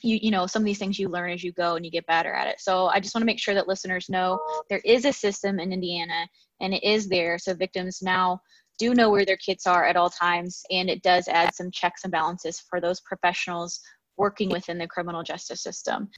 you 0.03 0.19
you 0.21 0.31
know 0.31 0.47
some 0.47 0.63
of 0.63 0.67
these 0.67 0.79
things 0.79 0.99
you 0.99 1.09
learn 1.09 1.31
as 1.31 1.45
you 1.45 1.53
go 1.53 1.77
and 1.77 1.85
you 1.85 1.91
get 1.91 2.07
better 2.07 2.33
at 2.33 2.49
it. 2.49 2.61
So 2.61 2.87
I 2.87 3.01
just 3.01 3.15
want 3.15 3.23
to 3.23 3.27
make 3.27 3.41
sure 3.41 3.55
that 3.55 3.69
listeners 3.69 4.09
know 4.09 4.39
there 4.69 4.83
is 4.85 5.05
a 5.05 5.13
system 5.13 5.61
in 5.61 5.73
Indiana 5.73 6.29
and 6.61 6.75
it 6.75 6.83
is 6.83 7.09
there. 7.09 7.39
So 7.39 7.55
victims 7.55 8.01
now 8.03 8.41
do 8.79 8.95
know 8.95 9.11
where 9.11 9.27
their 9.27 9.37
kits 9.37 9.67
are 9.67 9.85
at 9.85 9.97
all 9.97 10.09
times 10.09 10.63
and 10.71 10.89
it 10.89 11.03
does 11.03 11.29
add 11.29 11.55
some 11.55 11.71
checks 11.71 12.05
and 12.05 12.13
balances 12.13 12.61
for 12.61 12.81
those 12.81 13.01
professionals 13.01 13.81
working 14.17 14.49
within 14.49 14.79
the 14.79 14.87
criminal 14.87 15.23
justice 15.23 15.63
system. 15.63 16.09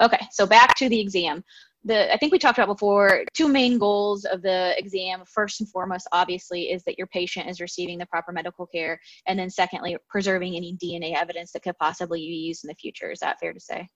Okay, 0.00 0.26
so 0.30 0.46
back 0.46 0.76
to 0.76 0.88
the 0.88 1.00
exam. 1.00 1.42
The, 1.84 2.12
I 2.12 2.16
think 2.16 2.32
we 2.32 2.38
talked 2.38 2.58
about 2.58 2.68
before 2.68 3.24
two 3.34 3.48
main 3.48 3.78
goals 3.78 4.24
of 4.24 4.42
the 4.42 4.74
exam. 4.78 5.22
First 5.26 5.60
and 5.60 5.68
foremost, 5.70 6.08
obviously, 6.12 6.70
is 6.70 6.82
that 6.84 6.98
your 6.98 7.06
patient 7.08 7.48
is 7.48 7.60
receiving 7.60 7.98
the 7.98 8.06
proper 8.06 8.32
medical 8.32 8.66
care, 8.66 9.00
and 9.26 9.38
then 9.38 9.50
secondly, 9.50 9.96
preserving 10.08 10.56
any 10.56 10.76
DNA 10.82 11.16
evidence 11.16 11.52
that 11.52 11.62
could 11.62 11.78
possibly 11.78 12.20
be 12.20 12.34
used 12.34 12.64
in 12.64 12.68
the 12.68 12.74
future. 12.74 13.10
Is 13.10 13.20
that 13.20 13.38
fair 13.40 13.52
to 13.52 13.60
say? 13.60 13.88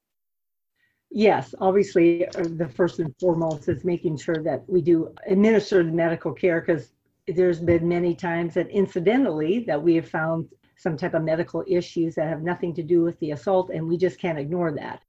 Yes, 1.10 1.54
obviously, 1.60 2.26
uh, 2.28 2.44
the 2.56 2.68
first 2.68 2.98
and 2.98 3.14
foremost 3.20 3.68
is 3.68 3.84
making 3.84 4.16
sure 4.16 4.42
that 4.42 4.64
we 4.66 4.80
do 4.80 5.14
administer 5.28 5.82
the 5.84 5.92
medical 5.92 6.32
care 6.32 6.60
because 6.60 6.92
there's 7.28 7.60
been 7.60 7.86
many 7.86 8.14
times 8.14 8.54
that 8.54 8.70
incidentally 8.70 9.60
that 9.66 9.80
we 9.80 9.94
have 9.96 10.08
found 10.08 10.48
some 10.78 10.96
type 10.96 11.14
of 11.14 11.22
medical 11.22 11.62
issues 11.68 12.14
that 12.14 12.28
have 12.28 12.42
nothing 12.42 12.74
to 12.74 12.82
do 12.82 13.02
with 13.02 13.18
the 13.20 13.32
assault, 13.32 13.70
and 13.70 13.86
we 13.86 13.96
just 13.96 14.18
can't 14.18 14.38
ignore 14.38 14.72
that 14.72 15.02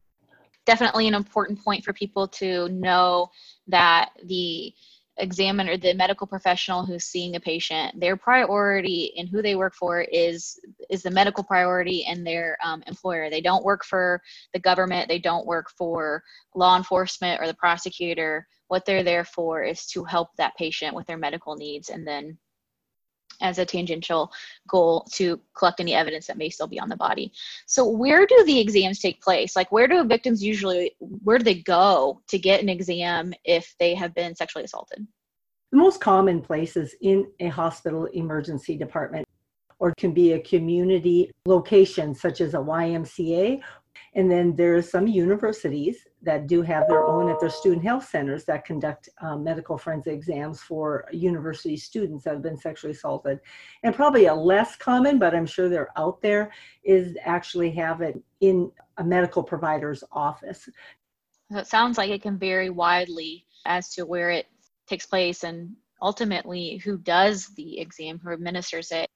definitely 0.66 1.08
an 1.08 1.14
important 1.14 1.64
point 1.64 1.84
for 1.84 1.94
people 1.94 2.28
to 2.28 2.70
know 2.70 3.30
that 3.68 4.12
the 4.26 4.74
examiner, 5.18 5.78
the 5.78 5.94
medical 5.94 6.26
professional 6.26 6.86
who's 6.86 7.06
seeing 7.06 7.36
a 7.36 7.40
patient, 7.40 8.00
their 8.00 8.18
priority 8.18 9.14
and 9.18 9.30
who 9.30 9.42
they 9.42 9.56
work 9.56 9.76
for 9.76 10.02
is 10.02 10.60
is 10.90 11.04
the 11.04 11.12
medical 11.12 11.44
priority 11.44 12.06
and 12.06 12.26
their 12.26 12.58
um, 12.64 12.84
employer. 12.88 13.30
They 13.30 13.42
don't 13.42 13.66
work 13.66 13.84
for 13.86 14.22
the 14.54 14.60
government. 14.60 15.08
They 15.08 15.20
don't 15.20 15.46
work 15.46 15.70
for 15.78 16.24
law 16.56 16.78
enforcement 16.78 17.42
or 17.42 17.48
the 17.48 17.54
prosecutor. 17.54 18.48
What 18.68 18.86
they're 18.86 19.04
there 19.04 19.26
for 19.26 19.64
is 19.64 19.86
to 19.88 20.04
help 20.04 20.30
that 20.38 20.58
patient 20.58 20.96
with 20.96 21.06
their 21.06 21.18
medical 21.18 21.56
needs, 21.56 21.90
and 21.90 22.08
then 22.08 22.38
as 23.42 23.58
a 23.58 23.66
tangential 23.66 24.32
goal 24.68 25.08
to 25.14 25.40
collect 25.58 25.80
any 25.80 25.94
evidence 25.94 26.28
that 26.28 26.38
may 26.38 26.50
still 26.50 26.68
be 26.68 26.80
on 26.80 26.90
the 26.90 26.96
body. 26.96 27.32
So 27.66 27.88
where 27.88 28.26
do 28.26 28.44
the 28.46 28.60
exams 28.60 29.00
take 29.00 29.22
place? 29.22 29.56
Like 29.56 29.72
where 29.72 29.88
do 29.88 30.04
victims 30.04 30.44
usually 30.44 30.96
where 31.00 31.38
do 31.38 31.44
they 31.44 31.56
go 31.56 32.22
to 32.28 32.40
get 32.40 32.62
an 32.62 32.70
exam 32.70 33.34
if 33.46 33.76
they 33.80 33.96
have 33.96 34.14
been 34.14 34.36
sexually 34.36 34.66
assaulted? 34.66 35.06
The 35.72 35.78
most 35.78 36.02
common 36.02 36.42
place 36.42 36.78
is 36.78 36.96
in 37.02 37.28
a 37.40 37.48
hospital 37.48 38.06
emergency 38.06 38.78
department 38.78 39.28
or 39.80 39.94
can 39.98 40.14
be 40.14 40.34
a 40.34 40.40
community 40.40 41.32
location 41.46 42.14
such 42.14 42.42
as 42.42 42.54
a 42.54 42.58
YMCA 42.58 43.60
and 44.16 44.30
then 44.30 44.56
there's 44.56 44.90
some 44.90 45.08
universities 45.08 46.08
that 46.22 46.48
do 46.48 46.62
have 46.62 46.88
their 46.88 47.04
own 47.04 47.30
at 47.30 47.40
their 47.40 47.50
student 47.50 47.84
health 47.84 48.08
centers 48.08 48.46
that 48.46 48.64
conduct 48.64 49.10
um, 49.22 49.44
medical 49.44 49.78
forensic 49.78 50.14
exams 50.14 50.62
for 50.62 51.06
university 51.12 51.76
students 51.76 52.24
that 52.24 52.34
have 52.34 52.44
been 52.44 52.58
sexually 52.58 52.92
assaulted. 52.92 53.40
And 53.82 53.96
probably 53.96 54.28
a 54.28 54.34
less 54.34 54.76
common, 54.76 55.18
but 55.18 55.34
I'm 55.34 55.48
sure 55.48 55.68
they're 55.68 55.98
out 55.98 56.22
there, 56.22 56.52
is 56.84 57.18
actually 57.24 57.72
have 57.72 58.02
it 58.02 58.22
in 58.42 58.72
a 58.98 59.04
medical 59.04 59.44
provider's 59.44 60.04
office. 60.12 60.70
So 61.52 61.58
it 61.58 61.68
sounds 61.68 61.98
like 61.98 62.12
it 62.12 62.22
can 62.22 62.38
vary 62.38 62.70
widely 62.70 63.46
as 63.66 63.90
to 63.96 64.06
where 64.06 64.30
it 64.30 64.46
takes 64.88 65.06
place 65.06 65.44
and 65.44 65.76
ultimately 66.02 66.78
who 66.78 66.98
does 67.00 67.48
the 67.56 67.80
exam, 67.80 68.20
who 68.24 68.32
administers 68.32 68.92
it. 68.92 69.10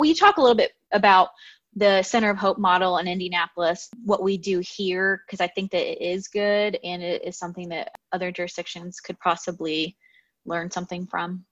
Will 0.00 0.06
you 0.06 0.14
talk 0.14 0.36
a 0.36 0.40
little 0.40 0.56
bit 0.56 0.72
about 0.92 1.28
the 1.74 2.02
Center 2.02 2.30
of 2.30 2.36
Hope 2.36 2.58
model 2.58 2.98
in 2.98 3.08
Indianapolis, 3.08 3.88
what 4.04 4.22
we 4.22 4.36
do 4.36 4.60
here, 4.60 5.22
because 5.26 5.40
I 5.40 5.46
think 5.48 5.70
that 5.70 5.90
it 5.90 6.02
is 6.02 6.28
good 6.28 6.78
and 6.84 7.02
it 7.02 7.24
is 7.24 7.38
something 7.38 7.68
that 7.70 7.92
other 8.12 8.30
jurisdictions 8.30 9.00
could 9.00 9.18
possibly 9.20 9.96
learn 10.44 10.70
something 10.70 11.06
from? 11.06 11.44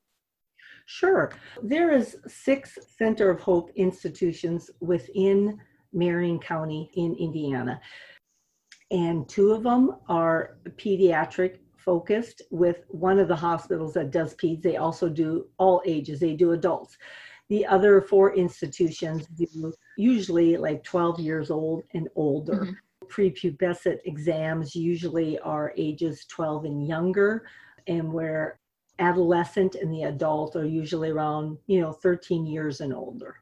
Sure. 0.87 1.33
There 1.63 1.93
is 1.93 2.17
six 2.27 2.79
Center 2.99 3.31
of 3.31 3.41
Hope 3.41 3.71
institutions 3.77 4.71
within 4.81 5.59
Marion 5.93 6.39
County 6.39 6.91
in 6.95 7.15
Indiana. 7.15 7.81
And 8.91 9.29
two 9.29 9.53
of 9.53 9.63
them 9.63 9.97
are 10.09 10.57
pediatric 10.71 11.59
focused 11.77 12.43
with 12.51 12.85
one 12.89 13.19
of 13.19 13.29
the 13.29 13.37
hospitals 13.37 13.95
that 13.95 14.11
does 14.11 14.35
peds. 14.35 14.63
They 14.63 14.77
also 14.77 15.09
do 15.09 15.47
all 15.59 15.81
ages, 15.87 16.21
they 16.21 16.35
do 16.35 16.53
adults. 16.53 16.99
The 17.51 17.67
other 17.67 18.01
four 18.01 18.35
institutions 18.35 19.27
do 19.37 19.73
usually 19.99 20.57
like 20.57 20.85
12 20.85 21.19
years 21.21 21.51
old 21.51 21.83
and 21.95 22.09
older. 22.15 22.55
Mm-hmm. 22.55 23.07
Prepubescent 23.09 23.99
exams 24.05 24.77
usually 24.77 25.37
are 25.41 25.75
ages 25.77 26.25
12 26.27 26.65
and 26.67 26.87
younger, 26.87 27.45
and 27.89 28.13
where 28.13 28.61
adolescent 29.01 29.75
and 29.75 29.93
the 29.93 30.05
adult 30.05 30.55
are 30.55 30.65
usually 30.65 31.11
around, 31.11 31.59
you 31.67 31.81
know, 31.81 31.93
13 31.93 32.47
years 32.47 32.81
and 32.81 32.95
older 32.95 33.37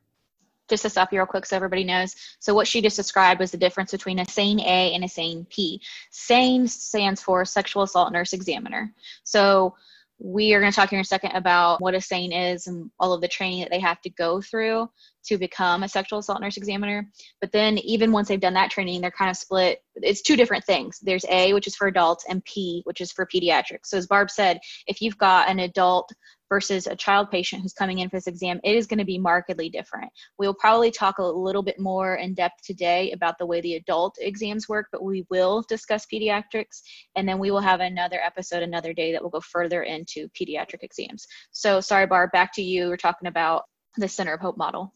just 0.69 0.83
to 0.83 0.91
stop 0.91 1.13
you 1.13 1.19
real 1.19 1.27
quick 1.27 1.47
so 1.47 1.57
everybody 1.57 1.83
knows. 1.83 2.15
So 2.41 2.55
what 2.55 2.69
she 2.69 2.83
just 2.83 2.97
described 2.97 3.41
was 3.41 3.51
the 3.51 3.57
difference 3.57 3.91
between 3.91 4.19
a 4.19 4.27
SANE 4.27 4.61
A 4.61 4.93
and 4.95 5.03
a 5.03 5.09
SANE 5.09 5.47
P. 5.51 5.81
SANE 6.11 6.69
stands 6.69 7.23
for 7.23 7.45
Sexual 7.45 7.85
Assault 7.85 8.13
Nurse 8.13 8.35
Examiner. 8.35 8.93
So 9.25 9.75
we 10.19 10.53
are 10.53 10.61
going 10.61 10.73
to 10.73 10.77
talk 10.77 10.91
here 10.91 10.99
in 10.99 11.03
a 11.03 11.05
second 11.05 11.33
about 11.33 11.81
what 11.81 11.95
a 11.95 12.01
SANE 12.01 12.33
is 12.33 12.67
and 12.67 12.91
all 12.99 13.13
of 13.13 13.21
the 13.21 13.29
training 13.29 13.61
that 13.61 13.71
they 13.71 13.79
have 13.79 14.01
to 14.03 14.11
go 14.11 14.41
through 14.41 14.89
to 15.25 15.39
become 15.39 15.83
a 15.83 15.89
sexual 15.89 16.19
assault 16.19 16.41
nurse 16.41 16.57
examiner. 16.57 17.09
But 17.41 17.53
then, 17.53 17.79
even 17.79 18.11
once 18.13 18.29
they've 18.29 18.41
done 18.41 18.55
that 18.55 18.71
training, 18.71 19.01
they're 19.01 19.11
kind 19.11 19.31
of 19.31 19.37
split. 19.37 19.83
It's 19.97 20.23
two 20.23 20.37
different 20.37 20.65
things 20.65 20.99
there's 21.01 21.25
A, 21.29 21.53
which 21.53 21.67
is 21.67 21.77
for 21.77 21.87
adults, 21.87 22.25
and 22.29 22.45
P, 22.45 22.83
which 22.85 23.01
is 23.01 23.13
for 23.13 23.27
pediatrics. 23.27 23.87
So, 23.87 23.99
as 23.99 24.07
Barb 24.07 24.31
said, 24.31 24.59
if 24.87 25.01
you've 25.01 25.19
got 25.19 25.49
an 25.49 25.61
adult 25.61 26.11
versus 26.49 26.87
a 26.87 26.97
child 26.97 27.31
patient 27.31 27.63
who's 27.63 27.73
coming 27.73 27.99
in 27.99 28.09
for 28.09 28.17
this 28.17 28.27
exam, 28.27 28.61
it 28.65 28.75
is 28.75 28.87
going 28.87 28.99
to 28.99 29.05
be 29.05 29.19
markedly 29.19 29.69
different. 29.69 30.11
We'll 30.39 30.55
probably 30.55 30.91
talk 30.91 31.19
a 31.19 31.25
little 31.25 31.63
bit 31.63 31.79
more 31.79 32.17
in 32.17 32.35
depth 32.35 32.63
today 32.65 33.13
about 33.13 33.39
the 33.39 33.47
way 33.47 33.61
the 33.61 33.75
adult 33.75 34.17
exams 34.21 34.69
work, 34.69 34.87
but 34.93 35.03
we 35.03 35.27
will 35.31 35.65
discuss 35.69 36.07
pediatrics. 36.13 36.83
And 37.17 37.29
then 37.29 37.39
we 37.39 37.51
will 37.51 37.61
have 37.61 37.81
another 37.81 38.21
episode 38.25 38.63
another 38.63 38.93
day 38.93 39.13
that 39.13 39.23
will 39.23 39.31
go 39.31 39.41
further 39.41 39.83
into 39.83 40.29
pediatric 40.31 40.83
exams. 40.83 41.27
So, 41.51 41.81
sorry, 41.81 42.07
Barb, 42.07 42.33
back 42.33 42.53
to 42.55 42.63
you. 42.63 42.89
We're 42.89 42.97
talking 42.97 43.29
about 43.29 43.65
the 43.97 44.09
Center 44.09 44.35
of 44.35 44.41
Hope 44.41 44.57
model. 44.57 44.93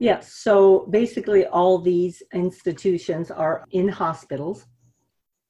Yes, 0.00 0.34
so 0.34 0.86
basically, 0.90 1.46
all 1.46 1.78
these 1.78 2.22
institutions 2.32 3.30
are 3.30 3.64
in 3.70 3.88
hospitals 3.88 4.66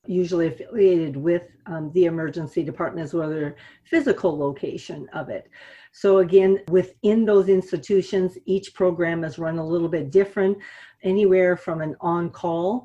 usually 0.06 0.48
affiliated 0.48 1.16
with 1.16 1.44
um, 1.66 1.90
the 1.92 2.04
emergency 2.04 2.62
department 2.62 3.04
as 3.04 3.14
well 3.14 3.30
as 3.30 3.34
their 3.34 3.56
physical 3.84 4.36
location 4.36 5.08
of 5.12 5.28
it. 5.28 5.48
So 5.92 6.18
again, 6.18 6.60
within 6.68 7.24
those 7.24 7.48
institutions, 7.48 8.36
each 8.46 8.74
program 8.74 9.24
is 9.24 9.38
run 9.38 9.58
a 9.58 9.66
little 9.66 9.88
bit 9.88 10.10
different, 10.10 10.58
anywhere 11.02 11.56
from 11.56 11.80
an 11.80 11.94
on-call 12.00 12.84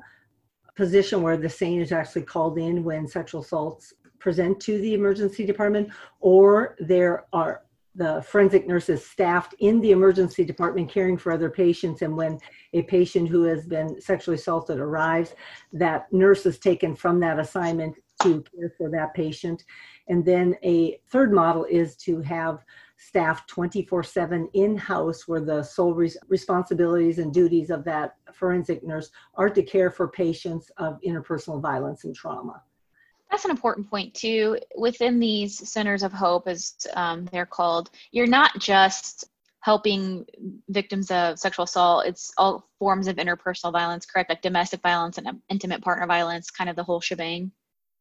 position 0.76 1.20
where 1.22 1.36
the 1.36 1.48
SANE 1.48 1.80
is 1.80 1.92
actually 1.92 2.22
called 2.22 2.58
in 2.58 2.84
when 2.84 3.06
sexual 3.06 3.42
assaults 3.42 3.92
present 4.18 4.60
to 4.60 4.78
the 4.78 4.94
emergency 4.94 5.44
department, 5.44 5.90
or 6.20 6.76
there 6.78 7.26
are 7.32 7.62
the 8.00 8.22
forensic 8.22 8.66
nurses 8.66 9.04
staffed 9.04 9.54
in 9.58 9.78
the 9.82 9.90
emergency 9.90 10.42
department 10.42 10.90
caring 10.90 11.18
for 11.18 11.32
other 11.32 11.50
patients. 11.50 12.00
And 12.00 12.16
when 12.16 12.38
a 12.72 12.80
patient 12.84 13.28
who 13.28 13.42
has 13.42 13.66
been 13.66 14.00
sexually 14.00 14.36
assaulted 14.36 14.78
arrives 14.78 15.34
that 15.74 16.10
nurse 16.10 16.46
is 16.46 16.58
taken 16.58 16.96
from 16.96 17.20
that 17.20 17.38
assignment 17.38 17.94
to 18.22 18.42
care 18.56 18.72
for 18.78 18.88
that 18.88 19.12
patient. 19.12 19.64
And 20.08 20.24
then 20.24 20.56
a 20.64 20.98
third 21.10 21.30
model 21.30 21.66
is 21.66 21.94
to 21.96 22.22
have 22.22 22.64
staff 22.96 23.46
24-7 23.48 24.48
in-house 24.54 25.28
where 25.28 25.42
the 25.42 25.62
sole 25.62 25.92
res- 25.92 26.16
responsibilities 26.28 27.18
and 27.18 27.34
duties 27.34 27.68
of 27.68 27.84
that 27.84 28.16
forensic 28.32 28.82
nurse 28.82 29.10
are 29.34 29.50
to 29.50 29.62
care 29.62 29.90
for 29.90 30.08
patients 30.08 30.70
of 30.78 30.98
interpersonal 31.06 31.60
violence 31.60 32.04
and 32.04 32.14
trauma 32.14 32.62
that's 33.30 33.44
an 33.44 33.50
important 33.50 33.88
point 33.88 34.12
too. 34.14 34.58
Within 34.76 35.20
these 35.20 35.68
centers 35.68 36.02
of 36.02 36.12
hope, 36.12 36.48
as 36.48 36.74
um, 36.94 37.26
they're 37.32 37.46
called, 37.46 37.90
you're 38.10 38.26
not 38.26 38.58
just 38.58 39.24
helping 39.60 40.24
victims 40.68 41.10
of 41.10 41.38
sexual 41.38 41.64
assault. 41.64 42.06
It's 42.06 42.32
all 42.38 42.68
forms 42.78 43.08
of 43.08 43.16
interpersonal 43.16 43.72
violence, 43.72 44.06
correct? 44.06 44.30
Like 44.30 44.42
domestic 44.42 44.80
violence 44.82 45.18
and 45.18 45.28
intimate 45.48 45.82
partner 45.82 46.06
violence, 46.06 46.50
kind 46.50 46.70
of 46.70 46.76
the 46.76 46.82
whole 46.82 47.00
shebang. 47.00 47.52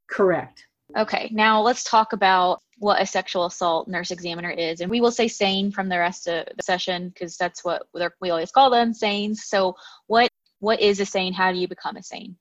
Correct. 0.09 0.65
Okay, 0.97 1.29
now 1.31 1.61
let's 1.61 1.83
talk 1.83 2.13
about 2.13 2.59
what 2.79 3.01
a 3.01 3.05
sexual 3.05 3.45
assault 3.45 3.87
nurse 3.87 4.09
examiner 4.09 4.49
is. 4.49 4.81
And 4.81 4.89
we 4.89 5.01
will 5.01 5.11
say 5.11 5.27
SANE 5.27 5.71
from 5.71 5.89
the 5.89 5.99
rest 5.99 6.27
of 6.27 6.45
the 6.45 6.63
session 6.63 7.09
because 7.09 7.37
that's 7.37 7.63
what 7.63 7.83
we 8.19 8.31
always 8.31 8.51
call 8.51 8.71
them, 8.71 8.93
SANEs. 8.93 9.43
So, 9.43 9.75
what 10.07 10.29
what 10.59 10.81
is 10.81 10.99
a 10.99 11.05
SANE? 11.05 11.33
How 11.33 11.51
do 11.51 11.59
you 11.59 11.67
become 11.67 11.95
a 11.95 12.03
SANE? 12.03 12.35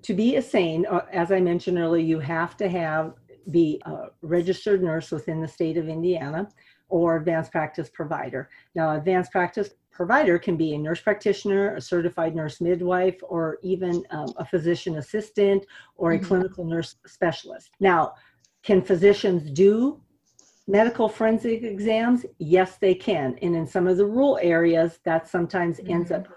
To 0.00 0.14
be 0.14 0.36
a 0.36 0.42
SANE, 0.42 0.86
uh, 0.86 1.04
as 1.12 1.30
I 1.32 1.40
mentioned 1.40 1.78
earlier, 1.78 2.02
you 2.02 2.20
have 2.20 2.56
to 2.58 2.68
have 2.68 3.14
be 3.50 3.80
a 3.84 4.06
registered 4.22 4.82
nurse 4.82 5.10
within 5.10 5.40
the 5.40 5.48
state 5.48 5.76
of 5.76 5.88
Indiana 5.88 6.48
or 6.88 7.16
advanced 7.16 7.50
practice 7.50 7.90
provider. 7.92 8.50
Now, 8.74 8.96
advanced 8.96 9.32
practice 9.32 9.70
provider 9.90 10.38
can 10.38 10.56
be 10.56 10.74
a 10.74 10.78
nurse 10.78 11.00
practitioner, 11.00 11.74
a 11.74 11.80
certified 11.80 12.34
nurse 12.34 12.60
midwife, 12.60 13.16
or 13.22 13.58
even 13.62 14.04
um, 14.10 14.32
a 14.36 14.44
physician 14.44 14.96
assistant 14.96 15.64
or 15.96 16.12
a 16.12 16.16
mm-hmm. 16.18 16.26
clinical 16.26 16.64
nurse 16.64 16.96
specialist. 17.06 17.70
Now, 17.80 18.14
can 18.62 18.82
physicians 18.82 19.50
do 19.50 20.00
medical 20.68 21.08
forensic 21.08 21.62
exams? 21.62 22.24
Yes, 22.38 22.76
they 22.76 22.94
can. 22.94 23.36
And 23.42 23.56
in 23.56 23.66
some 23.66 23.86
of 23.86 23.96
the 23.96 24.06
rural 24.06 24.38
areas, 24.40 25.00
that 25.04 25.28
sometimes 25.28 25.78
mm-hmm. 25.78 25.92
ends 25.92 26.10
up 26.10 26.28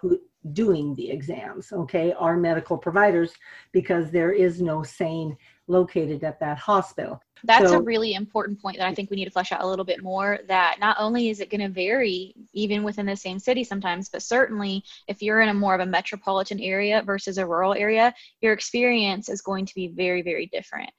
doing 0.54 0.96
the 0.96 1.10
exams, 1.10 1.72
okay, 1.72 2.14
are 2.14 2.38
medical 2.38 2.78
providers 2.78 3.34
because 3.72 4.12
there 4.12 4.32
is 4.32 4.62
no 4.62 4.84
SANE 4.84 5.36
located 5.68 6.24
at 6.24 6.40
that 6.40 6.58
hospital. 6.58 7.22
That's 7.44 7.70
so, 7.70 7.78
a 7.78 7.82
really 7.82 8.14
important 8.14 8.62
point 8.62 8.78
that 8.78 8.88
I 8.88 8.94
think 8.94 9.10
we 9.10 9.18
need 9.18 9.25
to 9.25 9.32
flesh 9.32 9.52
out 9.52 9.62
a 9.62 9.68
little 9.68 9.86
bit 9.86 10.04
more. 10.04 10.40
That 10.48 10.78
not 10.80 10.98
only 11.00 11.30
is 11.30 11.40
it 11.40 11.50
going 11.50 11.62
to 11.62 11.70
vary 11.70 12.34
even 12.54 12.84
within 12.84 13.06
the 13.06 13.16
same 13.16 13.40
city 13.40 13.64
sometimes, 13.64 14.10
but 14.10 14.22
certainly 14.22 14.84
if 15.08 15.22
you're 15.22 15.42
in 15.42 15.50
a 15.50 15.54
more 15.54 15.75
of 15.75 15.82
a 15.82 15.86
metropolitan 15.86 16.60
area 16.60 17.02
versus 17.04 17.38
a 17.38 17.46
rural 17.46 17.74
area, 17.74 18.13
your 18.41 18.54
experience 18.54 19.30
is 19.30 19.41
going 19.41 19.65
to 19.65 19.76
be 19.76 19.88
very, 19.88 20.22
very 20.22 20.48
different 20.48 20.89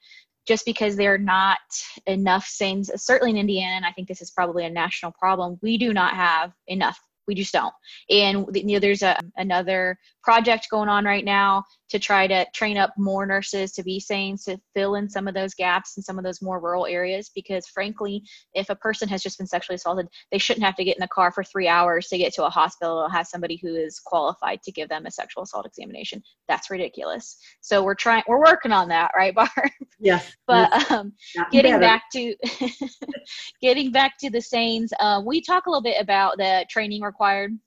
just 0.47 0.65
because 0.65 0.95
there 0.95 1.13
are 1.13 1.17
not 1.17 1.59
enough 2.05 2.47
SANEs, 2.47 2.89
certainly 2.95 3.31
in 3.31 3.37
Indiana, 3.37 3.75
and 3.75 3.85
I 3.85 3.91
think 3.91 4.07
this 4.07 4.21
is 4.21 4.31
probably 4.31 4.63
a 4.65 4.69
national 4.69 5.11
problem, 5.11 5.59
we 5.61 5.77
do 5.77 5.93
not 5.93 6.13
have 6.13 6.53
enough 6.67 6.97
we 7.27 7.35
just 7.35 7.53
don't. 7.53 7.73
And 8.09 8.47
you 8.53 8.73
know 8.75 8.79
there's 8.79 9.03
a 9.03 9.17
another 9.35 9.97
project 10.23 10.67
going 10.71 10.89
on 10.89 11.05
right 11.05 11.25
now 11.25 11.63
to 11.89 11.99
try 11.99 12.27
to 12.27 12.45
train 12.53 12.77
up 12.77 12.93
more 12.97 13.25
nurses 13.25 13.71
to 13.73 13.83
be 13.83 13.99
SANEs 13.99 14.43
to 14.45 14.59
fill 14.75 14.95
in 14.95 15.09
some 15.09 15.27
of 15.27 15.33
those 15.33 15.53
gaps 15.53 15.97
in 15.97 16.03
some 16.03 16.17
of 16.17 16.23
those 16.23 16.41
more 16.41 16.59
rural 16.59 16.85
areas 16.85 17.31
because 17.33 17.67
frankly 17.67 18.23
if 18.53 18.69
a 18.69 18.75
person 18.75 19.07
has 19.07 19.23
just 19.23 19.37
been 19.37 19.47
sexually 19.47 19.75
assaulted 19.75 20.07
they 20.31 20.37
shouldn't 20.37 20.65
have 20.65 20.75
to 20.75 20.83
get 20.83 20.97
in 20.97 21.01
the 21.01 21.07
car 21.07 21.31
for 21.31 21.43
three 21.43 21.67
hours 21.67 22.07
to 22.07 22.17
get 22.17 22.33
to 22.33 22.45
a 22.45 22.49
hospital 22.49 22.97
or 22.97 23.09
have 23.09 23.27
somebody 23.27 23.59
who 23.61 23.75
is 23.75 23.99
qualified 23.99 24.61
to 24.63 24.71
give 24.71 24.89
them 24.89 25.05
a 25.05 25.11
sexual 25.11 25.43
assault 25.43 25.65
examination. 25.65 26.21
That's 26.47 26.69
ridiculous. 26.69 27.37
So 27.61 27.83
we're 27.83 27.95
trying 27.95 28.23
we're 28.27 28.39
working 28.39 28.71
on 28.71 28.87
that 28.89 29.11
right 29.15 29.33
barb? 29.35 29.49
Yes. 29.99 30.35
But 30.45 30.91
um, 30.91 31.13
getting 31.51 31.73
better. 31.73 31.81
back 31.81 32.03
to 32.13 32.35
getting 33.61 33.91
back 33.91 34.17
to 34.19 34.29
the 34.29 34.41
SANEs 34.41 34.91
uh, 34.99 35.21
we 35.25 35.41
talk 35.41 35.65
a 35.65 35.69
little 35.69 35.81
bit 35.81 36.01
about 36.01 36.37
the 36.37 36.65
training 36.69 37.01
required 37.01 37.57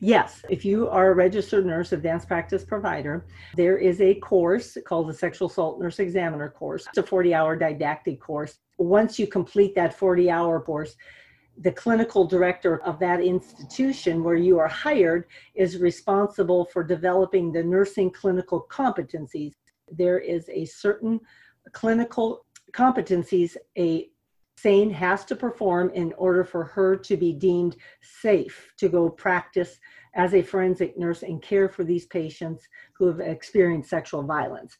Yes, 0.00 0.42
if 0.50 0.64
you 0.64 0.88
are 0.88 1.10
a 1.10 1.14
registered 1.14 1.66
nurse, 1.66 1.92
advanced 1.92 2.28
practice 2.28 2.64
provider, 2.64 3.24
there 3.56 3.78
is 3.78 4.00
a 4.00 4.14
course 4.16 4.76
called 4.86 5.08
the 5.08 5.14
Sexual 5.14 5.48
Assault 5.48 5.80
Nurse 5.80 5.98
Examiner 5.98 6.48
course. 6.48 6.86
It's 6.88 6.98
a 6.98 7.02
40 7.02 7.34
hour 7.34 7.56
didactic 7.56 8.20
course. 8.20 8.58
Once 8.78 9.18
you 9.18 9.26
complete 9.26 9.74
that 9.74 9.94
40 9.98 10.30
hour 10.30 10.60
course, 10.60 10.96
the 11.58 11.72
clinical 11.72 12.26
director 12.26 12.82
of 12.82 12.98
that 12.98 13.20
institution 13.20 14.22
where 14.22 14.36
you 14.36 14.58
are 14.58 14.68
hired 14.68 15.24
is 15.54 15.78
responsible 15.78 16.66
for 16.66 16.84
developing 16.84 17.50
the 17.50 17.62
nursing 17.62 18.10
clinical 18.10 18.66
competencies. 18.70 19.54
There 19.90 20.18
is 20.18 20.48
a 20.50 20.66
certain 20.66 21.20
clinical 21.72 22.44
competencies 22.72 23.56
a 23.78 24.10
SANE 24.58 24.90
has 24.90 25.24
to 25.26 25.36
perform 25.36 25.90
in 25.90 26.12
order 26.14 26.44
for 26.44 26.64
her 26.64 26.96
to 26.96 27.16
be 27.16 27.32
deemed 27.32 27.76
safe 28.00 28.72
to 28.78 28.88
go 28.88 29.10
practice 29.10 29.78
as 30.14 30.32
a 30.32 30.42
forensic 30.42 30.98
nurse 30.98 31.22
and 31.22 31.42
care 31.42 31.68
for 31.68 31.84
these 31.84 32.06
patients 32.06 32.66
who 32.94 33.06
have 33.06 33.20
experienced 33.20 33.90
sexual 33.90 34.22
violence. 34.22 34.76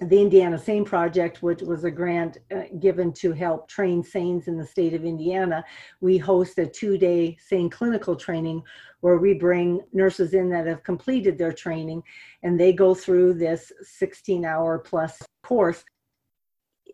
The 0.00 0.20
Indiana 0.20 0.58
SANE 0.58 0.84
Project, 0.84 1.40
which 1.40 1.62
was 1.62 1.84
a 1.84 1.90
grant 1.90 2.38
uh, 2.54 2.62
given 2.80 3.12
to 3.14 3.32
help 3.32 3.68
train 3.68 4.02
SANEs 4.02 4.48
in 4.48 4.58
the 4.58 4.66
state 4.66 4.92
of 4.92 5.04
Indiana, 5.04 5.64
we 6.00 6.18
host 6.18 6.58
a 6.58 6.66
two 6.66 6.98
day 6.98 7.36
SANE 7.40 7.70
clinical 7.70 8.16
training 8.16 8.60
where 9.00 9.18
we 9.18 9.34
bring 9.34 9.80
nurses 9.92 10.34
in 10.34 10.50
that 10.50 10.66
have 10.66 10.82
completed 10.82 11.38
their 11.38 11.52
training 11.52 12.02
and 12.42 12.58
they 12.58 12.72
go 12.72 12.92
through 12.92 13.34
this 13.34 13.70
16 13.82 14.44
hour 14.44 14.78
plus 14.78 15.22
course 15.44 15.84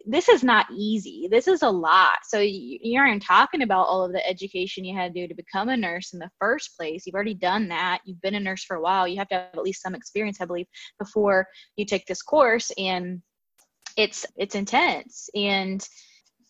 this 0.06 0.28
is 0.28 0.42
not 0.42 0.66
easy. 0.74 1.28
This 1.30 1.46
is 1.46 1.62
a 1.62 1.70
lot. 1.70 2.18
So 2.24 2.38
you, 2.38 2.78
you 2.80 2.98
aren't 2.98 3.22
talking 3.22 3.62
about 3.62 3.86
all 3.86 4.04
of 4.04 4.12
the 4.12 4.26
education 4.26 4.84
you 4.84 4.96
had 4.96 5.14
to 5.14 5.20
do 5.20 5.28
to 5.28 5.34
become 5.34 5.68
a 5.68 5.76
nurse 5.76 6.12
in 6.12 6.18
the 6.18 6.30
first 6.38 6.76
place. 6.76 7.04
You've 7.06 7.14
already 7.14 7.34
done 7.34 7.68
that. 7.68 8.00
You've 8.04 8.20
been 8.20 8.34
a 8.34 8.40
nurse 8.40 8.64
for 8.64 8.76
a 8.76 8.80
while. 8.80 9.06
You 9.06 9.18
have 9.18 9.28
to 9.28 9.34
have 9.34 9.48
at 9.54 9.62
least 9.62 9.82
some 9.82 9.94
experience, 9.94 10.40
I 10.40 10.46
believe, 10.46 10.66
before 10.98 11.46
you 11.76 11.84
take 11.84 12.06
this 12.06 12.22
course. 12.22 12.70
And 12.78 13.22
it's 13.96 14.24
it's 14.36 14.54
intense 14.54 15.28
and 15.34 15.86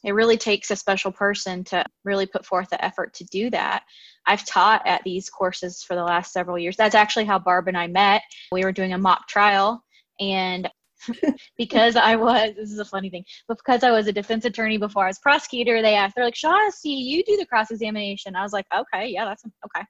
it 0.05 0.13
really 0.13 0.37
takes 0.37 0.71
a 0.71 0.77
special 0.77 1.13
person 1.13 1.65
to 1.65 1.85
really 2.05 2.27
put 2.27 2.47
forth 2.47 2.71
the 2.71 2.83
effort 2.83 3.13
to 3.15 3.25
do 3.25 3.51
that. 3.51 3.83
I've 4.27 4.47
taught 4.47 4.87
at 4.87 5.03
these 5.05 5.29
courses 5.29 5.83
for 5.83 5.95
the 5.95 6.05
last 6.05 6.33
several 6.33 6.59
years. 6.59 6.77
That's 6.77 6.95
actually 6.95 7.27
how 7.27 7.39
Barb 7.39 7.69
and 7.69 7.77
I 7.77 7.87
met. 7.87 8.23
We 8.53 8.65
were 8.65 8.73
doing 8.73 8.93
a 8.93 8.99
mock 8.99 9.29
trial 9.29 9.83
and 10.19 10.71
because 11.57 11.97
I 11.97 12.17
was, 12.17 12.55
this 12.57 12.71
is 12.71 12.79
a 12.79 12.85
funny 12.85 13.11
thing, 13.11 13.25
but 13.49 13.59
because 13.59 13.83
I 13.83 13.91
was 13.91 14.07
a 14.07 14.13
defense 14.13 14.45
attorney 14.45 14.79
before 14.79 15.05
I 15.05 15.09
was 15.09 15.19
prosecutor, 15.19 15.83
they 15.83 15.95
asked, 15.95 16.15
they're 16.17 16.25
like, 16.25 16.35
Shaunestte, 16.35 16.75
you 16.85 17.23
do 17.25 17.37
the 17.37 17.47
cross 17.47 17.71
examination. 17.71 18.37
I 18.37 18.43
was 18.43 18.53
like, 18.53 18.67
okay, 18.75 19.09
yeah, 19.09 19.25
that's 19.25 19.45
okay. 19.45 19.85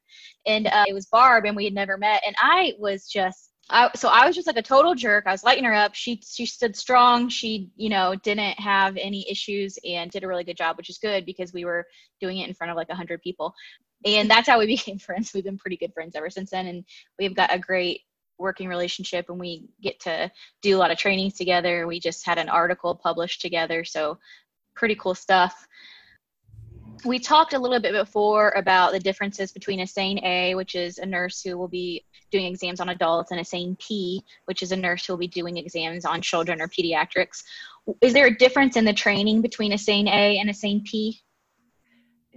And 0.46 0.66
uh, 0.66 0.84
it 0.88 0.94
was 0.94 1.06
Barb, 1.06 1.44
and 1.44 1.56
we 1.56 1.64
had 1.64 1.74
never 1.74 1.96
met. 1.96 2.22
And 2.26 2.34
I 2.38 2.74
was 2.78 3.06
just 3.06 3.50
I, 3.70 3.90
so 3.94 4.08
I 4.08 4.26
was 4.26 4.34
just 4.34 4.46
like 4.46 4.56
a 4.56 4.62
total 4.62 4.94
jerk. 4.94 5.24
I 5.26 5.32
was 5.32 5.44
lighting 5.44 5.64
her 5.64 5.74
up. 5.74 5.94
She 5.94 6.20
she 6.26 6.44
stood 6.44 6.76
strong. 6.76 7.28
She 7.28 7.70
you 7.76 7.88
know 7.88 8.14
didn't 8.16 8.58
have 8.58 8.96
any 8.96 9.28
issues 9.30 9.78
and 9.84 10.10
did 10.10 10.24
a 10.24 10.28
really 10.28 10.44
good 10.44 10.56
job, 10.56 10.76
which 10.76 10.90
is 10.90 10.98
good 10.98 11.24
because 11.24 11.52
we 11.52 11.64
were 11.64 11.86
doing 12.20 12.38
it 12.38 12.48
in 12.48 12.54
front 12.54 12.70
of 12.70 12.76
like 12.76 12.88
a 12.90 12.94
hundred 12.94 13.22
people, 13.22 13.54
and 14.04 14.30
that's 14.30 14.48
how 14.48 14.58
we 14.58 14.66
became 14.74 14.98
friends. 14.98 15.32
We've 15.32 15.44
been 15.44 15.58
pretty 15.58 15.76
good 15.76 15.94
friends 15.94 16.16
ever 16.16 16.30
since 16.30 16.50
then, 16.50 16.66
and 16.66 16.84
we've 17.18 17.36
got 17.36 17.54
a 17.54 17.58
great 17.58 18.00
working 18.40 18.68
relationship. 18.68 19.26
And 19.28 19.38
we 19.38 19.68
get 19.82 20.00
to 20.00 20.30
do 20.62 20.76
a 20.76 20.78
lot 20.78 20.90
of 20.90 20.98
trainings 20.98 21.34
together. 21.34 21.86
We 21.86 22.00
just 22.00 22.26
had 22.26 22.38
an 22.38 22.48
article 22.48 22.94
published 22.94 23.40
together, 23.40 23.84
so 23.84 24.18
pretty 24.74 24.94
cool 24.94 25.14
stuff 25.14 25.66
we 27.04 27.18
talked 27.18 27.54
a 27.54 27.58
little 27.58 27.80
bit 27.80 27.92
before 27.92 28.50
about 28.50 28.92
the 28.92 29.00
differences 29.00 29.52
between 29.52 29.80
a 29.80 29.86
SANE 29.86 30.24
A, 30.24 30.54
which 30.54 30.74
is 30.74 30.98
a 30.98 31.06
nurse 31.06 31.42
who 31.42 31.56
will 31.56 31.68
be 31.68 32.04
doing 32.30 32.46
exams 32.46 32.80
on 32.80 32.88
adults, 32.90 33.30
and 33.30 33.40
a 33.40 33.44
SANE 33.44 33.76
P, 33.76 34.22
which 34.44 34.62
is 34.62 34.72
a 34.72 34.76
nurse 34.76 35.06
who 35.06 35.12
will 35.12 35.18
be 35.18 35.28
doing 35.28 35.56
exams 35.56 36.04
on 36.04 36.20
children 36.20 36.60
or 36.60 36.68
pediatrics. 36.68 37.42
Is 38.00 38.12
there 38.12 38.26
a 38.26 38.36
difference 38.36 38.76
in 38.76 38.84
the 38.84 38.92
training 38.92 39.40
between 39.40 39.72
a 39.72 39.78
SANE 39.78 40.08
A 40.08 40.38
and 40.38 40.50
a 40.50 40.54
SANE 40.54 40.82
P? 40.84 41.20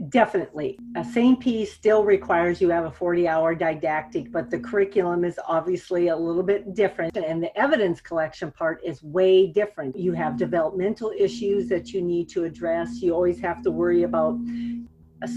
Definitely. 0.10 0.80
A 0.96 1.04
SANE 1.04 1.38
P 1.38 1.66
still 1.66 2.04
requires 2.04 2.60
you 2.60 2.70
have 2.70 2.86
a 2.86 2.92
40 2.92 3.28
hour 3.28 3.54
didactic, 3.54 4.32
but 4.32 4.50
the 4.50 4.60
curriculum 4.60 5.24
is 5.24 5.40
obviously 5.48 6.08
a 6.08 6.16
little 6.16 6.44
bit 6.44 6.74
different. 6.74 7.16
And 7.16 7.42
the 7.42 7.56
evidence 7.58 8.02
collection 8.02 8.52
part 8.52 8.82
is 8.84 9.04
way 9.04 9.48
different. 9.48 9.96
You 9.96 10.14
have 10.14 10.38
developmental 10.38 11.14
issues 11.18 11.70
that 11.70 11.94
you 11.94 12.02
need 12.02 12.28
to 12.30 12.44
address. 12.44 13.02
You 13.02 13.14
always 13.14 13.40
have 13.42 13.62
to 13.64 13.72
worry 13.72 14.04
about 14.04 14.40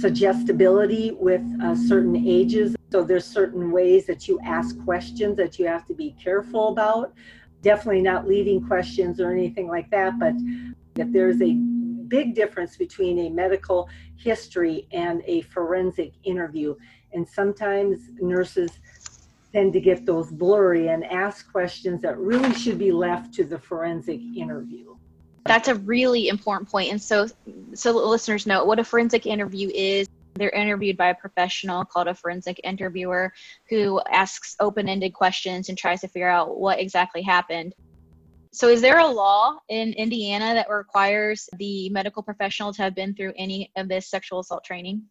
suggestibility 0.00 1.12
with 1.12 1.42
uh, 1.62 1.76
certain 1.76 2.16
ages. 2.16 2.74
So 2.90 3.04
there's 3.04 3.26
certain 3.26 3.70
ways 3.70 4.06
that 4.06 4.26
you 4.26 4.40
ask 4.44 4.82
questions 4.84 5.36
that 5.36 5.58
you 5.58 5.66
have 5.66 5.86
to 5.86 5.94
be 5.94 6.16
careful 6.22 6.68
about. 6.68 7.12
Definitely 7.62 8.02
not 8.02 8.26
leading 8.26 8.66
questions 8.66 9.20
or 9.20 9.30
anything 9.30 9.68
like 9.68 9.90
that, 9.90 10.18
but 10.18 10.34
if 10.96 11.12
there's 11.12 11.40
a 11.42 11.75
big 12.08 12.34
difference 12.34 12.76
between 12.76 13.18
a 13.20 13.30
medical 13.30 13.88
history 14.16 14.88
and 14.92 15.22
a 15.26 15.42
forensic 15.42 16.12
interview. 16.24 16.74
And 17.12 17.26
sometimes 17.26 18.00
nurses 18.20 18.70
tend 19.52 19.72
to 19.72 19.80
get 19.80 20.04
those 20.04 20.30
blurry 20.30 20.88
and 20.88 21.04
ask 21.04 21.50
questions 21.50 22.02
that 22.02 22.18
really 22.18 22.52
should 22.54 22.78
be 22.78 22.92
left 22.92 23.32
to 23.34 23.44
the 23.44 23.58
forensic 23.58 24.20
interview. 24.36 24.94
That's 25.46 25.68
a 25.68 25.76
really 25.76 26.28
important 26.28 26.68
point. 26.68 26.90
And 26.90 27.00
so, 27.00 27.26
so 27.74 27.92
listeners 27.92 28.46
know 28.46 28.64
what 28.64 28.78
a 28.78 28.84
forensic 28.84 29.26
interview 29.26 29.70
is. 29.72 30.06
They're 30.34 30.50
interviewed 30.50 30.96
by 30.96 31.08
a 31.08 31.14
professional 31.14 31.84
called 31.84 32.08
a 32.08 32.14
forensic 32.14 32.60
interviewer 32.62 33.32
who 33.70 34.00
asks 34.10 34.54
open 34.60 34.88
ended 34.88 35.14
questions 35.14 35.68
and 35.68 35.78
tries 35.78 36.02
to 36.02 36.08
figure 36.08 36.28
out 36.28 36.58
what 36.58 36.78
exactly 36.78 37.22
happened. 37.22 37.74
So, 38.56 38.68
is 38.68 38.80
there 38.80 39.00
a 39.00 39.06
law 39.06 39.58
in 39.68 39.92
Indiana 39.92 40.54
that 40.54 40.70
requires 40.70 41.46
the 41.58 41.90
medical 41.90 42.22
professional 42.22 42.72
to 42.72 42.82
have 42.84 42.94
been 42.94 43.14
through 43.14 43.34
any 43.36 43.70
of 43.76 43.86
this 43.86 44.08
sexual 44.08 44.40
assault 44.40 44.64
training 44.64 45.02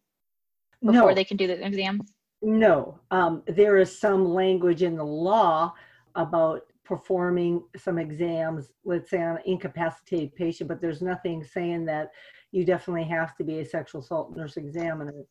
before 0.84 1.10
no. 1.10 1.14
they 1.14 1.22
can 1.22 1.36
do 1.36 1.46
the 1.46 1.64
exam? 1.64 2.00
No. 2.42 2.98
Um, 3.12 3.44
there 3.46 3.76
is 3.76 3.96
some 3.96 4.24
language 4.24 4.82
in 4.82 4.96
the 4.96 5.04
law 5.04 5.72
about 6.16 6.62
performing 6.84 7.62
some 7.76 7.98
exams, 7.98 8.72
let's 8.84 9.10
say 9.10 9.22
on 9.22 9.36
an 9.36 9.42
incapacitated 9.46 10.34
patient, 10.34 10.66
but 10.66 10.80
there's 10.80 11.00
nothing 11.00 11.44
saying 11.44 11.84
that 11.84 12.10
you 12.50 12.64
definitely 12.64 13.04
have 13.04 13.36
to 13.36 13.44
be 13.44 13.60
a 13.60 13.64
sexual 13.64 14.00
assault 14.00 14.36
nurse 14.36 14.56
examiner 14.56 15.22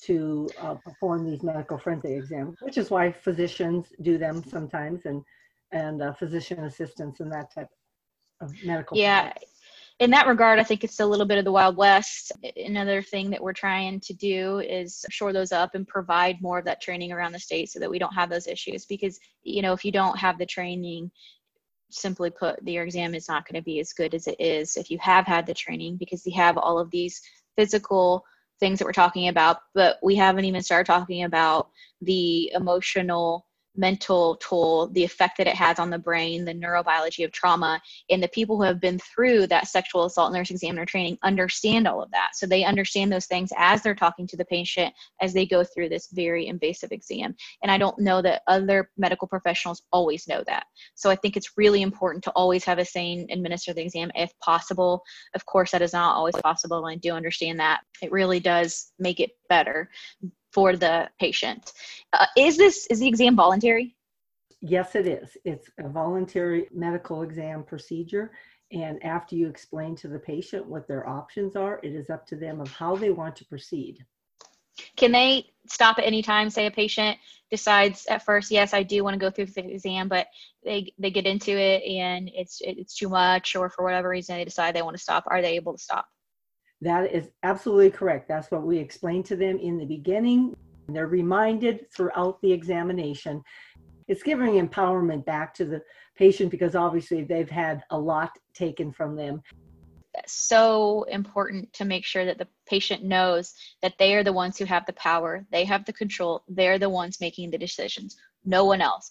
to 0.00 0.48
uh, 0.60 0.74
perform 0.74 1.24
these 1.24 1.44
medical 1.44 1.78
forensic 1.78 2.10
exams, 2.10 2.56
which 2.60 2.76
is 2.76 2.90
why 2.90 3.12
physicians 3.12 3.92
do 4.00 4.18
them 4.18 4.42
sometimes 4.48 5.02
and 5.04 5.22
and 5.72 6.02
uh, 6.02 6.12
physician 6.12 6.64
assistants 6.64 7.20
and 7.20 7.32
that 7.32 7.52
type 7.54 7.68
of 8.40 8.52
medical. 8.64 8.96
Yeah. 8.96 9.32
In 10.00 10.10
that 10.10 10.26
regard, 10.26 10.58
I 10.58 10.64
think 10.64 10.82
it's 10.82 11.00
a 11.00 11.06
little 11.06 11.26
bit 11.26 11.38
of 11.38 11.44
the 11.44 11.52
Wild 11.52 11.76
West. 11.76 12.32
Another 12.56 13.02
thing 13.02 13.30
that 13.30 13.42
we're 13.42 13.52
trying 13.52 14.00
to 14.00 14.14
do 14.14 14.58
is 14.58 15.04
shore 15.10 15.32
those 15.32 15.52
up 15.52 15.74
and 15.74 15.86
provide 15.86 16.42
more 16.42 16.58
of 16.58 16.64
that 16.64 16.80
training 16.80 17.12
around 17.12 17.32
the 17.32 17.38
state 17.38 17.70
so 17.70 17.78
that 17.78 17.90
we 17.90 17.98
don't 17.98 18.14
have 18.14 18.28
those 18.28 18.48
issues. 18.48 18.84
Because, 18.84 19.20
you 19.42 19.62
know, 19.62 19.72
if 19.72 19.84
you 19.84 19.92
don't 19.92 20.18
have 20.18 20.38
the 20.38 20.46
training, 20.46 21.10
simply 21.90 22.30
put, 22.30 22.64
the 22.64 22.78
exam 22.78 23.14
is 23.14 23.28
not 23.28 23.46
going 23.46 23.60
to 23.60 23.64
be 23.64 23.78
as 23.78 23.92
good 23.92 24.14
as 24.14 24.26
it 24.26 24.40
is 24.40 24.76
if 24.76 24.90
you 24.90 24.98
have 24.98 25.26
had 25.26 25.46
the 25.46 25.54
training 25.54 25.96
because 25.98 26.26
you 26.26 26.32
have 26.34 26.56
all 26.56 26.78
of 26.78 26.90
these 26.90 27.20
physical 27.56 28.24
things 28.58 28.78
that 28.78 28.84
we're 28.84 28.92
talking 28.92 29.28
about, 29.28 29.58
but 29.74 29.98
we 30.02 30.16
haven't 30.16 30.44
even 30.44 30.62
started 30.62 30.86
talking 30.86 31.24
about 31.24 31.68
the 32.00 32.50
emotional 32.54 33.46
mental 33.76 34.36
toll, 34.36 34.88
the 34.88 35.04
effect 35.04 35.38
that 35.38 35.46
it 35.46 35.54
has 35.54 35.78
on 35.78 35.90
the 35.90 35.98
brain, 35.98 36.44
the 36.44 36.54
neurobiology 36.54 37.24
of 37.24 37.32
trauma, 37.32 37.80
and 38.10 38.22
the 38.22 38.28
people 38.28 38.56
who 38.56 38.62
have 38.62 38.80
been 38.80 38.98
through 38.98 39.46
that 39.46 39.68
sexual 39.68 40.04
assault 40.04 40.32
nurse 40.32 40.50
examiner 40.50 40.84
training 40.84 41.18
understand 41.22 41.88
all 41.88 42.02
of 42.02 42.10
that. 42.10 42.30
So 42.34 42.46
they 42.46 42.64
understand 42.64 43.12
those 43.12 43.26
things 43.26 43.50
as 43.56 43.82
they're 43.82 43.94
talking 43.94 44.26
to 44.28 44.36
the 44.36 44.44
patient 44.44 44.92
as 45.20 45.32
they 45.32 45.46
go 45.46 45.64
through 45.64 45.88
this 45.88 46.08
very 46.12 46.46
invasive 46.46 46.92
exam. 46.92 47.34
And 47.62 47.72
I 47.72 47.78
don't 47.78 47.98
know 47.98 48.20
that 48.22 48.42
other 48.46 48.90
medical 48.96 49.28
professionals 49.28 49.82
always 49.92 50.28
know 50.28 50.44
that. 50.46 50.66
So 50.94 51.10
I 51.10 51.16
think 51.16 51.36
it's 51.36 51.56
really 51.56 51.82
important 51.82 52.24
to 52.24 52.30
always 52.32 52.64
have 52.64 52.78
a 52.78 52.84
SANE 52.84 53.26
administer 53.30 53.72
the 53.72 53.82
exam 53.82 54.10
if 54.14 54.32
possible. 54.40 55.02
Of 55.34 55.46
course, 55.46 55.70
that 55.70 55.82
is 55.82 55.92
not 55.92 56.14
always 56.14 56.36
possible, 56.36 56.84
and 56.84 56.92
I 56.92 56.96
do 56.96 57.12
understand 57.12 57.58
that. 57.60 57.80
It 58.02 58.12
really 58.12 58.40
does 58.40 58.92
make 58.98 59.20
it 59.20 59.30
better 59.56 59.90
for 60.56 60.76
the 60.84 60.96
patient. 61.18 61.72
Uh, 62.12 62.26
is 62.36 62.56
this 62.56 62.86
is 62.92 62.98
the 63.00 63.08
exam 63.12 63.34
voluntary? 63.36 63.86
Yes, 64.60 64.94
it 64.94 65.06
is. 65.06 65.28
It's 65.44 65.68
a 65.78 65.88
voluntary 65.88 66.68
medical 66.84 67.22
exam 67.22 67.64
procedure. 67.64 68.26
And 68.70 69.04
after 69.04 69.34
you 69.36 69.48
explain 69.48 69.96
to 69.96 70.08
the 70.08 70.18
patient 70.18 70.66
what 70.66 70.86
their 70.88 71.04
options 71.20 71.56
are, 71.56 71.74
it 71.82 71.94
is 72.00 72.08
up 72.08 72.26
to 72.28 72.36
them 72.36 72.60
of 72.60 72.70
how 72.80 72.96
they 72.96 73.10
want 73.10 73.34
to 73.36 73.44
proceed. 73.44 73.96
Can 74.96 75.12
they 75.12 75.30
stop 75.66 75.98
at 75.98 76.06
any 76.06 76.22
time? 76.22 76.48
Say 76.48 76.66
a 76.66 76.70
patient 76.70 77.18
decides 77.50 78.06
at 78.06 78.24
first, 78.24 78.50
yes, 78.50 78.72
I 78.72 78.82
do 78.82 79.04
want 79.04 79.14
to 79.14 79.24
go 79.24 79.30
through 79.30 79.46
the 79.46 79.74
exam, 79.76 80.08
but 80.08 80.26
they 80.64 80.92
they 81.02 81.10
get 81.10 81.26
into 81.26 81.52
it 81.70 81.82
and 81.84 82.30
it's 82.40 82.62
it's 82.62 82.94
too 83.00 83.10
much, 83.10 83.54
or 83.54 83.68
for 83.68 83.84
whatever 83.84 84.08
reason 84.08 84.36
they 84.36 84.44
decide 84.44 84.74
they 84.74 84.88
want 84.88 84.96
to 84.96 85.02
stop. 85.02 85.24
Are 85.26 85.42
they 85.42 85.56
able 85.56 85.74
to 85.76 85.82
stop? 85.88 86.06
That 86.82 87.12
is 87.12 87.30
absolutely 87.44 87.90
correct. 87.90 88.26
That's 88.26 88.50
what 88.50 88.64
we 88.64 88.76
explained 88.76 89.24
to 89.26 89.36
them 89.36 89.56
in 89.58 89.78
the 89.78 89.84
beginning. 89.84 90.52
They're 90.88 91.06
reminded 91.06 91.86
throughout 91.92 92.42
the 92.42 92.52
examination. 92.52 93.40
It's 94.08 94.24
giving 94.24 94.54
empowerment 94.54 95.24
back 95.24 95.54
to 95.54 95.64
the 95.64 95.80
patient 96.16 96.50
because 96.50 96.74
obviously 96.74 97.22
they've 97.22 97.48
had 97.48 97.84
a 97.90 97.98
lot 97.98 98.32
taken 98.52 98.90
from 98.90 99.14
them. 99.14 99.42
So 100.26 101.04
important 101.04 101.72
to 101.74 101.84
make 101.84 102.04
sure 102.04 102.24
that 102.24 102.38
the 102.38 102.48
patient 102.66 103.04
knows 103.04 103.54
that 103.80 103.94
they 104.00 104.16
are 104.16 104.24
the 104.24 104.32
ones 104.32 104.58
who 104.58 104.64
have 104.64 104.84
the 104.84 104.92
power, 104.94 105.46
they 105.52 105.64
have 105.64 105.84
the 105.84 105.92
control, 105.92 106.42
they're 106.48 106.80
the 106.80 106.90
ones 106.90 107.20
making 107.20 107.52
the 107.52 107.58
decisions, 107.58 108.16
no 108.44 108.64
one 108.64 108.80
else 108.80 109.08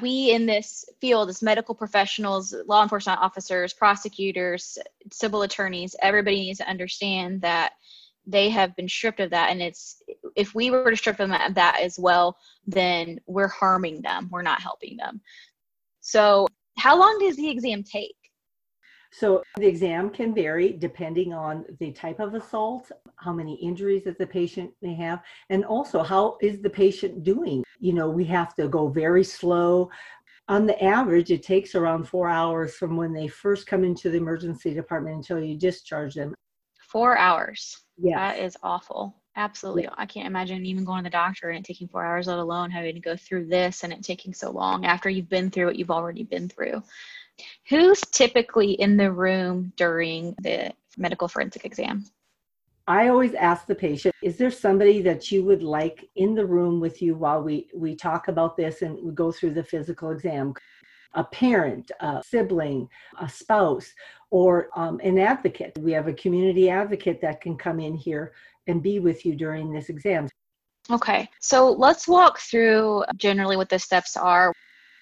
we 0.00 0.30
in 0.32 0.46
this 0.46 0.84
field 1.00 1.28
as 1.28 1.42
medical 1.42 1.74
professionals 1.74 2.54
law 2.66 2.82
enforcement 2.82 3.20
officers 3.20 3.72
prosecutors 3.72 4.76
civil 5.12 5.42
attorneys 5.42 5.94
everybody 6.02 6.40
needs 6.40 6.58
to 6.58 6.68
understand 6.68 7.40
that 7.40 7.74
they 8.26 8.48
have 8.48 8.74
been 8.76 8.88
stripped 8.88 9.20
of 9.20 9.30
that. 9.30 9.50
And 9.50 9.60
it's 9.62 10.02
if 10.36 10.54
we 10.54 10.70
were 10.70 10.90
to 10.90 10.96
strip 10.96 11.16
them 11.16 11.32
of 11.32 11.54
that 11.54 11.80
as 11.80 11.98
well 11.98 12.36
then 12.66 13.20
we're 13.26 13.48
harming 13.48 14.00
them. 14.02 14.28
We're 14.30 14.42
not 14.42 14.62
helping 14.62 14.96
them. 14.96 15.20
So 16.00 16.46
how 16.78 16.98
long 16.98 17.18
does 17.20 17.36
the 17.36 17.48
exam 17.48 17.82
take? 17.82 18.16
So 19.12 19.42
the 19.56 19.66
exam 19.66 20.10
can 20.10 20.34
vary 20.34 20.72
depending 20.72 21.32
on 21.32 21.64
the 21.78 21.92
type 21.92 22.18
of 22.18 22.34
assault, 22.34 22.90
how 23.16 23.32
many 23.32 23.54
injuries 23.56 24.04
that 24.04 24.18
the 24.18 24.26
patient 24.26 24.70
may 24.82 24.94
have, 24.94 25.22
and 25.50 25.64
also 25.64 26.02
how 26.02 26.38
is 26.42 26.60
the 26.60 26.70
patient 26.70 27.22
doing. 27.22 27.64
You 27.78 27.92
know, 27.92 28.08
we 28.10 28.24
have 28.26 28.54
to 28.56 28.68
go 28.68 28.88
very 28.88 29.24
slow. 29.24 29.90
On 30.48 30.66
the 30.66 30.82
average, 30.84 31.30
it 31.30 31.42
takes 31.42 31.74
around 31.74 32.06
four 32.08 32.28
hours 32.28 32.74
from 32.74 32.96
when 32.96 33.12
they 33.12 33.28
first 33.28 33.66
come 33.66 33.82
into 33.82 34.10
the 34.10 34.18
emergency 34.18 34.74
department 34.74 35.16
until 35.16 35.40
you 35.40 35.56
discharge 35.56 36.14
them. 36.14 36.34
Four 36.80 37.16
hours. 37.16 37.84
Yeah. 37.96 38.16
That 38.18 38.38
is 38.42 38.56
awful. 38.62 39.14
Absolutely. 39.36 39.88
I 39.96 40.06
can't 40.06 40.28
imagine 40.28 40.64
even 40.64 40.84
going 40.84 41.02
to 41.02 41.04
the 41.04 41.10
doctor 41.10 41.50
and 41.50 41.58
it 41.58 41.66
taking 41.66 41.88
four 41.88 42.04
hours, 42.04 42.28
let 42.28 42.38
alone 42.38 42.70
having 42.70 42.94
to 42.94 43.00
go 43.00 43.16
through 43.16 43.46
this 43.46 43.82
and 43.82 43.92
it 43.92 44.02
taking 44.02 44.32
so 44.32 44.50
long 44.50 44.84
after 44.84 45.08
you've 45.08 45.28
been 45.28 45.50
through 45.50 45.66
what 45.66 45.76
you've 45.76 45.90
already 45.90 46.22
been 46.22 46.48
through. 46.48 46.82
Who's 47.68 48.00
typically 48.12 48.72
in 48.72 48.96
the 48.96 49.10
room 49.10 49.72
during 49.76 50.36
the 50.40 50.72
medical 50.96 51.26
forensic 51.26 51.64
exam? 51.64 52.04
I 52.86 53.08
always 53.08 53.32
ask 53.34 53.66
the 53.66 53.74
patient, 53.74 54.14
is 54.22 54.36
there 54.36 54.50
somebody 54.50 55.00
that 55.02 55.32
you 55.32 55.42
would 55.44 55.62
like 55.62 56.08
in 56.16 56.34
the 56.34 56.44
room 56.44 56.80
with 56.80 57.00
you 57.00 57.14
while 57.14 57.42
we, 57.42 57.68
we 57.74 57.96
talk 57.96 58.28
about 58.28 58.56
this 58.56 58.82
and 58.82 58.98
we 59.02 59.12
go 59.12 59.32
through 59.32 59.54
the 59.54 59.64
physical 59.64 60.10
exam? 60.10 60.52
A 61.14 61.24
parent, 61.24 61.90
a 62.00 62.22
sibling, 62.26 62.88
a 63.20 63.28
spouse, 63.28 63.90
or 64.30 64.68
um, 64.76 65.00
an 65.02 65.18
advocate. 65.18 65.72
We 65.78 65.92
have 65.92 66.08
a 66.08 66.12
community 66.12 66.68
advocate 66.68 67.20
that 67.22 67.40
can 67.40 67.56
come 67.56 67.80
in 67.80 67.94
here 67.94 68.32
and 68.66 68.82
be 68.82 68.98
with 68.98 69.24
you 69.24 69.34
during 69.34 69.72
this 69.72 69.88
exam. 69.88 70.28
Okay, 70.90 71.28
so 71.40 71.70
let's 71.70 72.06
walk 72.06 72.38
through 72.40 73.04
generally 73.16 73.56
what 73.56 73.70
the 73.70 73.78
steps 73.78 74.16
are 74.16 74.52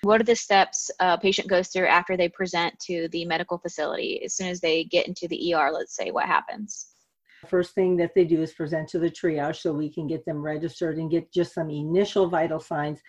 What 0.03 0.21
are 0.21 0.25
the 0.25 0.37
steps 0.37 0.91
a 1.01 1.19
patient 1.19 1.49
goes 1.49 1.69
through 1.69 1.87
after 1.87 2.17
they 2.17 2.29
present 2.29 2.79
to 2.81 3.09
the 3.09 3.25
medical 3.25 3.59
facility? 3.59 4.23
As 4.25 4.35
soon 4.35 4.49
as 4.49 4.61
they 4.61 4.85
get 4.85 5.09
into 5.09 5.27
the 5.27 5.55
ER, 5.55 5.73
let's 5.73 5.97
say, 5.97 6.11
what 6.11 6.27
happens? 6.27 6.92
First 7.49 7.75
thing 7.75 7.97
that 7.97 8.13
they 8.15 8.25
do 8.25 8.41
is 8.41 8.53
present 8.53 8.89
to 8.91 8.99
the 8.99 9.11
triage 9.11 9.61
so 9.61 9.73
we 9.73 9.93
can 9.93 10.07
get 10.07 10.25
them 10.25 10.41
registered 10.41 10.99
and 10.99 11.11
get 11.11 11.33
just 11.33 11.55
some 11.55 11.71
initial 11.71 12.29
vital 12.29 12.61
signs 12.61 13.01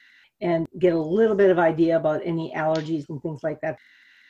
and 0.42 0.68
get 0.80 0.94
a 0.94 1.00
little 1.00 1.36
bit 1.36 1.52
of 1.52 1.60
idea 1.60 1.98
about 1.98 2.22
any 2.26 2.52
allergies 2.56 3.06
and 3.10 3.22
things 3.22 3.42
like 3.44 3.60
that. 3.62 3.78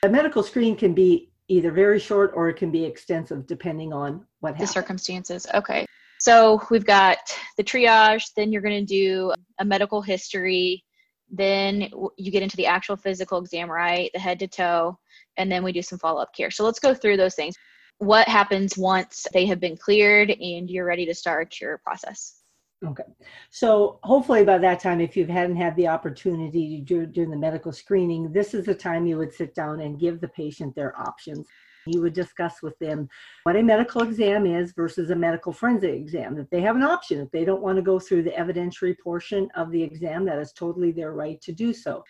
A 0.04 0.10
medical 0.10 0.44
screen 0.44 0.76
can 0.76 0.94
be 0.94 1.32
either 1.48 1.72
very 1.72 2.00
short 2.00 2.32
or 2.36 2.50
it 2.50 2.56
can 2.56 2.72
be 2.72 2.84
extensive 2.84 3.48
depending 3.48 3.94
on 3.94 4.26
what 4.40 4.52
the 4.52 4.58
happens. 4.58 4.72
circumstances. 4.72 5.48
Okay. 5.54 5.86
So 6.20 6.62
we've 6.70 6.86
got 6.86 7.18
the 7.58 7.64
triage, 7.64 8.26
then 8.36 8.52
you're 8.52 8.62
going 8.62 8.86
to 8.86 8.94
do 8.94 9.34
a 9.60 9.66
medical 9.66 10.02
history, 10.02 10.84
then 11.30 11.90
you 12.18 12.32
get 12.32 12.44
into 12.44 12.56
the 12.56 12.66
actual 12.66 12.96
physical 12.96 13.40
exam, 13.40 13.70
right? 13.70 14.10
The 14.14 14.20
head 14.20 14.40
to 14.40 14.48
toe, 14.48 14.98
and 15.38 15.52
then 15.52 15.64
we 15.64 15.72
do 15.72 15.82
some 15.82 16.00
follow 16.00 16.22
up 16.22 16.34
care. 16.36 16.52
So 16.52 16.64
let's 16.64 16.80
go 16.80 16.94
through 16.94 17.18
those 17.18 17.36
things. 17.36 17.56
What 18.00 18.28
happens 18.28 18.78
once 18.78 19.26
they 19.34 19.46
have 19.46 19.60
been 19.60 19.78
cleared 19.78 20.30
and 20.30 20.70
you're 20.70 20.86
ready 20.86 21.06
to 21.06 21.14
start 21.14 21.60
your 21.62 21.78
process? 21.80 22.44
Okay. 22.86 23.04
So 23.50 24.00
hopefully 24.04 24.44
by 24.44 24.58
that 24.58 24.82
time, 24.82 25.00
if 25.00 25.16
you 25.16 25.26
hadn't 25.26 25.56
had 25.56 25.76
the 25.78 25.88
opportunity 25.88 26.78
to 26.78 26.84
do 26.84 27.06
during 27.06 27.32
the 27.32 27.38
medical 27.38 27.72
screening, 27.72 28.34
this 28.34 28.54
is 28.54 28.66
the 28.66 28.76
time 28.76 29.06
you 29.06 29.18
would 29.18 29.34
sit 29.34 29.56
down 29.56 29.80
and 29.80 30.00
give 30.00 30.20
the 30.20 30.28
patient 30.30 30.76
their 30.76 31.00
options. 31.00 31.48
You 31.86 32.02
would 32.02 32.14
discuss 32.14 32.62
with 32.62 32.78
them 32.80 33.08
what 33.44 33.56
a 33.56 33.64
medical 33.64 34.04
exam 34.04 34.46
is 34.46 34.74
versus 34.74 35.10
a 35.10 35.16
medical 35.16 35.54
forensic 35.54 35.94
exam. 35.94 36.38
If 36.38 36.50
they 36.50 36.62
have 36.62 36.76
an 36.76 36.84
option, 36.84 37.20
if 37.20 37.32
they 37.32 37.46
don't 37.46 37.62
want 37.62 37.78
to 37.78 37.82
go 37.82 38.00
through 38.00 38.24
the 38.24 38.32
evidentiary 38.32 38.96
portion 39.02 39.50
of 39.56 39.72
the 39.72 39.82
exam, 39.82 40.26
that 40.26 40.40
is 40.40 40.54
totally 40.54 40.92
their 40.92 41.14
right 41.14 41.42
to 41.42 41.52
do 41.52 41.74
so. 41.74 42.04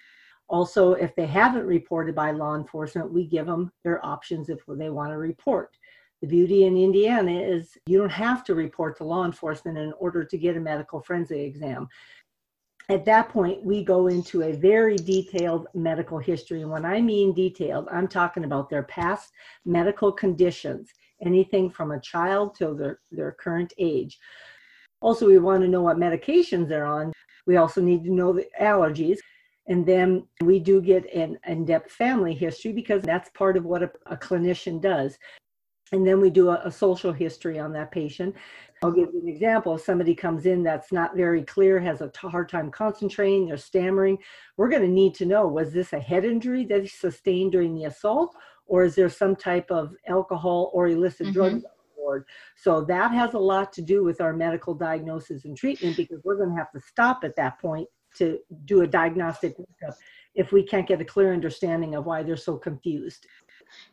Also, 0.49 0.93
if 0.93 1.15
they 1.15 1.25
haven't 1.25 1.65
reported 1.65 2.13
by 2.13 2.31
law 2.31 2.55
enforcement, 2.55 3.11
we 3.11 3.25
give 3.25 3.45
them 3.45 3.71
their 3.83 4.05
options 4.05 4.49
if 4.49 4.59
they 4.67 4.89
want 4.89 5.11
to 5.11 5.17
report. 5.17 5.77
The 6.21 6.27
beauty 6.27 6.65
in 6.65 6.77
Indiana 6.77 7.41
is 7.41 7.77
you 7.85 7.97
don't 7.97 8.09
have 8.09 8.43
to 8.45 8.55
report 8.55 8.97
to 8.97 9.03
law 9.03 9.25
enforcement 9.25 9.77
in 9.77 9.93
order 9.99 10.23
to 10.23 10.37
get 10.37 10.55
a 10.55 10.59
medical 10.59 11.01
forensic 11.01 11.39
exam. 11.39 11.89
At 12.89 13.05
that 13.05 13.29
point, 13.29 13.63
we 13.63 13.83
go 13.83 14.07
into 14.07 14.43
a 14.43 14.53
very 14.53 14.97
detailed 14.97 15.67
medical 15.73 16.19
history. 16.19 16.61
And 16.61 16.71
when 16.71 16.85
I 16.85 17.01
mean 17.01 17.33
detailed, 17.33 17.87
I'm 17.91 18.07
talking 18.07 18.43
about 18.43 18.69
their 18.69 18.83
past 18.83 19.31
medical 19.65 20.11
conditions, 20.11 20.89
anything 21.21 21.69
from 21.69 21.91
a 21.91 21.99
child 21.99 22.55
till 22.55 22.75
their, 22.75 22.99
their 23.11 23.31
current 23.33 23.73
age. 23.77 24.19
Also, 25.01 25.27
we 25.27 25.39
want 25.39 25.61
to 25.63 25.67
know 25.67 25.81
what 25.81 25.97
medications 25.97 26.67
they're 26.67 26.85
on. 26.85 27.11
We 27.45 27.57
also 27.57 27.81
need 27.81 28.03
to 28.05 28.13
know 28.13 28.31
the 28.31 28.47
allergies. 28.61 29.17
And 29.67 29.85
then 29.85 30.27
we 30.41 30.59
do 30.59 30.81
get 30.81 31.11
an 31.13 31.39
in 31.47 31.65
depth 31.65 31.91
family 31.91 32.33
history 32.33 32.73
because 32.73 33.01
that's 33.01 33.29
part 33.29 33.55
of 33.55 33.65
what 33.65 33.83
a, 33.83 33.91
a 34.07 34.17
clinician 34.17 34.81
does. 34.81 35.17
And 35.91 36.05
then 36.05 36.19
we 36.19 36.29
do 36.29 36.49
a, 36.49 36.61
a, 36.65 36.71
social 36.71 37.13
history 37.13 37.59
on 37.59 37.71
that 37.73 37.91
patient. 37.91 38.35
I'll 38.81 38.91
give 38.91 39.09
you 39.13 39.21
an 39.21 39.27
example. 39.27 39.75
If 39.75 39.83
somebody 39.83 40.15
comes 40.15 40.45
in 40.45 40.63
that's 40.63 40.91
not 40.91 41.15
very 41.15 41.43
clear, 41.43 41.79
has 41.79 42.01
a 42.01 42.09
t- 42.09 42.27
hard 42.27 42.49
time 42.49 42.71
concentrating, 42.71 43.45
they're 43.45 43.57
stammering, 43.57 44.17
we're 44.57 44.69
going 44.69 44.81
to 44.81 44.87
need 44.87 45.13
to 45.15 45.25
know 45.25 45.47
was 45.47 45.71
this 45.71 45.93
a 45.93 45.99
head 45.99 46.25
injury 46.25 46.65
that 46.65 46.81
he 46.81 46.87
sustained 46.87 47.51
during 47.51 47.75
the 47.75 47.85
assault, 47.85 48.35
or 48.65 48.83
is 48.83 48.95
there 48.95 49.09
some 49.09 49.35
type 49.35 49.69
of 49.69 49.93
alcohol 50.07 50.71
or 50.73 50.87
illicit 50.87 51.27
mm-hmm. 51.27 51.59
board? 51.95 52.25
So 52.57 52.81
that 52.85 53.11
has 53.11 53.33
a 53.33 53.39
lot 53.39 53.71
to 53.73 53.81
do 53.81 54.03
with 54.03 54.19
our 54.19 54.33
medical 54.33 54.73
diagnosis 54.73 55.45
and 55.45 55.55
treatment 55.55 55.95
because 55.95 56.19
we're 56.23 56.37
going 56.37 56.49
to 56.49 56.55
have 56.55 56.71
to 56.71 56.81
stop 56.81 57.23
at 57.23 57.35
that 57.37 57.59
point 57.59 57.87
to 58.15 58.39
do 58.65 58.81
a 58.81 58.87
diagnostic 58.87 59.57
workup 59.57 59.95
if 60.35 60.51
we 60.51 60.63
can't 60.63 60.87
get 60.87 61.01
a 61.01 61.05
clear 61.05 61.31
understanding 61.31 61.95
of 61.95 62.05
why 62.05 62.23
they're 62.23 62.35
so 62.35 62.57
confused. 62.57 63.27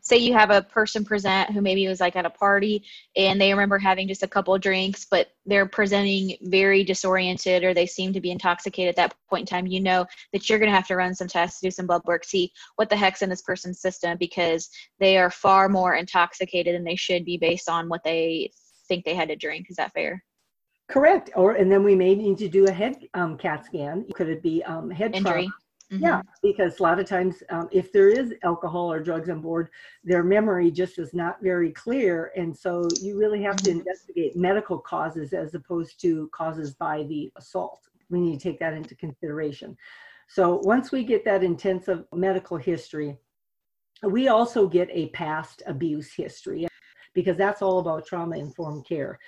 Say 0.01 0.19
you 0.19 0.33
have 0.35 0.51
a 0.51 0.63
person 0.63 1.05
present 1.05 1.51
who 1.51 1.61
maybe 1.61 1.87
was 1.87 2.01
like 2.01 2.17
at 2.17 2.27
a 2.27 2.31
party 2.31 2.85
and 3.17 3.41
they 3.41 3.53
remember 3.53 3.79
having 3.79 4.09
just 4.09 4.23
a 4.23 4.29
couple 4.29 4.57
drinks 4.59 5.07
but 5.11 5.29
they're 5.47 5.67
presenting 5.67 6.37
very 6.43 6.85
disoriented 6.85 7.65
or 7.65 7.73
they 7.73 7.87
seem 7.87 8.13
to 8.13 8.21
be 8.21 8.31
intoxicated 8.31 8.91
at 8.91 8.97
that 8.97 9.15
point 9.29 9.43
in 9.43 9.47
time 9.47 9.67
you 9.67 9.81
know 9.81 10.05
that 10.33 10.49
you're 10.49 10.59
going 10.59 10.71
to 10.71 10.77
have 10.77 10.87
to 10.89 10.97
run 10.97 11.15
some 11.15 11.29
tests 11.29 11.61
do 11.63 11.71
some 11.71 11.87
blood 11.87 12.03
work 12.05 12.25
see 12.25 12.53
what 12.77 12.91
the 12.91 12.97
heck's 12.97 13.23
in 13.23 13.31
this 13.31 13.43
person's 13.43 13.81
system 13.81 14.19
because 14.19 14.69
they 14.99 15.17
are 15.17 15.31
far 15.31 15.69
more 15.69 15.95
intoxicated 15.95 16.75
than 16.75 16.85
they 16.85 16.97
should 16.97 17.25
be 17.25 17.39
based 17.39 17.69
on 17.69 17.89
what 17.89 18.05
they 18.05 18.51
think 18.91 19.05
they 19.05 19.15
had 19.15 19.29
to 19.29 19.37
drink. 19.37 19.67
Is 19.71 19.77
that 19.77 19.93
fair 19.93 20.23
Correct. 20.91 21.31
Or 21.37 21.53
and 21.53 21.71
then 21.71 21.85
we 21.85 21.95
may 21.95 22.15
need 22.15 22.37
to 22.39 22.49
do 22.49 22.67
a 22.67 22.73
head 22.73 22.97
um, 23.15 23.39
CAT 23.39 23.65
scan. 23.65 24.07
Could 24.15 24.29
it 24.29 24.43
be 24.43 24.63
um, 24.65 24.91
head 24.91 25.15
injury? 25.15 25.49
Mm-hmm. 25.93 26.05
Yeah, 26.05 26.23
because 26.41 26.79
a 26.79 26.83
lot 26.85 27.01
of 27.01 27.07
times, 27.07 27.43
um, 27.51 27.69
if 27.73 27.93
there 27.93 28.09
is 28.09 28.33
alcohol 28.45 28.93
or 28.93 29.01
drugs 29.01 29.29
on 29.29 29.41
board, 29.41 29.71
their 30.05 30.23
memory 30.23 30.71
just 30.71 31.01
is 31.01 31.13
not 31.15 31.43
very 31.43 31.73
clear, 31.73 32.31
and 32.37 32.57
so 32.57 32.87
you 33.01 33.19
really 33.19 33.43
have 33.43 33.57
to 33.57 33.71
mm-hmm. 33.71 33.81
investigate 33.81 34.37
medical 34.37 34.79
causes 34.79 35.33
as 35.33 35.55
opposed 35.55 36.01
to 36.03 36.29
causes 36.33 36.75
by 36.75 37.03
the 37.05 37.33
assault. 37.37 37.89
We 38.09 38.21
need 38.21 38.39
to 38.39 38.43
take 38.43 38.61
that 38.61 38.73
into 38.73 38.95
consideration. 38.95 39.77
So 40.29 40.61
once 40.63 40.93
we 40.93 41.03
get 41.03 41.25
that 41.25 41.43
intensive 41.43 42.05
medical 42.15 42.57
history, 42.57 43.17
we 44.05 44.29
also 44.29 44.69
get 44.69 44.89
a 44.93 45.09
past 45.09 45.65
abuse 45.67 46.13
history 46.13 46.69
because 47.15 47.37
that's 47.37 47.63
all 47.63 47.81
about 47.81 48.07
trauma 48.07 48.37
informed 48.37 48.87
care. 48.87 49.19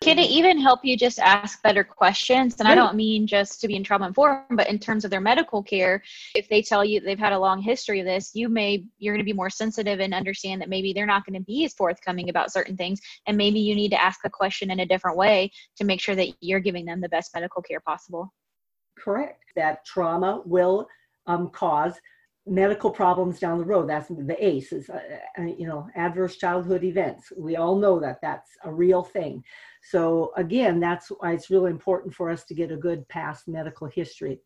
Can 0.00 0.18
it 0.18 0.30
even 0.30 0.58
help 0.58 0.84
you 0.84 0.96
just 0.96 1.18
ask 1.18 1.60
better 1.62 1.82
questions? 1.82 2.56
And 2.58 2.68
I 2.68 2.74
don't 2.76 2.94
mean 2.94 3.26
just 3.26 3.60
to 3.60 3.68
be 3.68 3.74
in 3.74 3.82
trauma 3.82 4.06
informed, 4.06 4.56
but 4.56 4.68
in 4.68 4.78
terms 4.78 5.04
of 5.04 5.10
their 5.10 5.20
medical 5.20 5.62
care, 5.62 6.02
if 6.36 6.48
they 6.48 6.62
tell 6.62 6.84
you 6.84 7.00
they've 7.00 7.18
had 7.18 7.32
a 7.32 7.38
long 7.38 7.60
history 7.60 7.98
of 7.98 8.06
this, 8.06 8.30
you 8.34 8.48
may 8.48 8.84
you're 8.98 9.12
going 9.12 9.24
to 9.24 9.28
be 9.28 9.32
more 9.32 9.50
sensitive 9.50 9.98
and 9.98 10.14
understand 10.14 10.60
that 10.60 10.68
maybe 10.68 10.92
they're 10.92 11.04
not 11.04 11.26
going 11.26 11.38
to 11.38 11.44
be 11.44 11.64
as 11.64 11.74
forthcoming 11.74 12.28
about 12.30 12.52
certain 12.52 12.76
things, 12.76 13.00
and 13.26 13.36
maybe 13.36 13.58
you 13.58 13.74
need 13.74 13.90
to 13.90 14.02
ask 14.02 14.20
the 14.22 14.30
question 14.30 14.70
in 14.70 14.80
a 14.80 14.86
different 14.86 15.16
way 15.16 15.50
to 15.76 15.84
make 15.84 16.00
sure 16.00 16.14
that 16.14 16.28
you're 16.40 16.60
giving 16.60 16.84
them 16.84 17.00
the 17.00 17.08
best 17.08 17.32
medical 17.34 17.60
care 17.60 17.80
possible. 17.80 18.32
Correct. 18.96 19.42
That 19.56 19.84
trauma 19.84 20.42
will 20.44 20.86
um, 21.26 21.50
cause 21.50 21.94
medical 22.48 22.90
problems 22.90 23.38
down 23.38 23.58
the 23.58 23.64
road. 23.64 23.88
That's 23.88 24.08
the 24.08 24.36
ACE 24.38 24.72
is, 24.72 24.90
uh, 24.90 25.00
uh, 25.38 25.42
you 25.42 25.66
know, 25.66 25.88
adverse 25.94 26.36
childhood 26.36 26.84
events. 26.84 27.32
We 27.36 27.56
all 27.56 27.76
know 27.76 28.00
that 28.00 28.20
that's 28.22 28.50
a 28.64 28.72
real 28.72 29.02
thing. 29.02 29.44
So 29.82 30.32
again, 30.36 30.80
that's 30.80 31.08
why 31.08 31.32
it's 31.32 31.50
really 31.50 31.70
important 31.70 32.14
for 32.14 32.30
us 32.30 32.44
to 32.44 32.54
get 32.54 32.72
a 32.72 32.76
good 32.76 33.08
past 33.08 33.48
medical 33.48 33.86
history. 33.86 34.40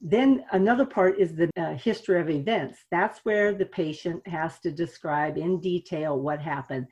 Then 0.00 0.44
another 0.52 0.84
part 0.84 1.18
is 1.18 1.34
the 1.34 1.50
uh, 1.56 1.74
history 1.74 2.20
of 2.20 2.28
events. 2.28 2.84
That's 2.90 3.20
where 3.20 3.54
the 3.54 3.66
patient 3.66 4.26
has 4.26 4.58
to 4.60 4.70
describe 4.70 5.38
in 5.38 5.60
detail 5.60 6.20
what 6.20 6.40
happened. 6.40 6.86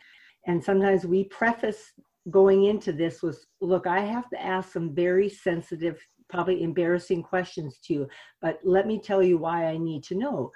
And 0.46 0.62
sometimes 0.62 1.04
we 1.04 1.24
preface 1.24 1.92
going 2.30 2.64
into 2.64 2.92
this 2.92 3.22
with, 3.22 3.44
look, 3.60 3.86
I 3.86 4.00
have 4.00 4.28
to 4.30 4.40
ask 4.40 4.72
some 4.72 4.94
very 4.94 5.28
sensitive 5.28 6.00
probably 6.32 6.62
embarrassing 6.62 7.22
questions 7.22 7.78
to 7.84 7.92
you, 7.92 8.08
but 8.40 8.58
let 8.64 8.86
me 8.86 8.98
tell 8.98 9.22
you 9.22 9.36
why 9.36 9.66
I 9.66 9.76
need 9.76 10.02
to 10.04 10.14
know. 10.14 10.50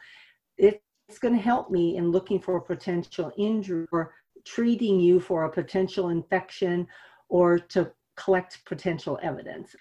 It's 0.57 1.21
going 1.21 1.35
to 1.35 1.41
help 1.41 1.71
me 1.71 1.97
in 1.99 2.11
looking 2.11 2.41
for 2.41 2.57
a 2.57 2.63
potential 2.63 3.31
injury 3.37 3.87
or 3.93 4.15
treating 4.45 4.99
you 4.99 5.21
for 5.21 5.45
a 5.45 5.51
potential 5.51 6.09
infection 6.09 6.89
or 7.29 7.59
to 7.59 7.93
collect 8.17 8.65
potential 8.65 9.19
evidence. 9.23 9.77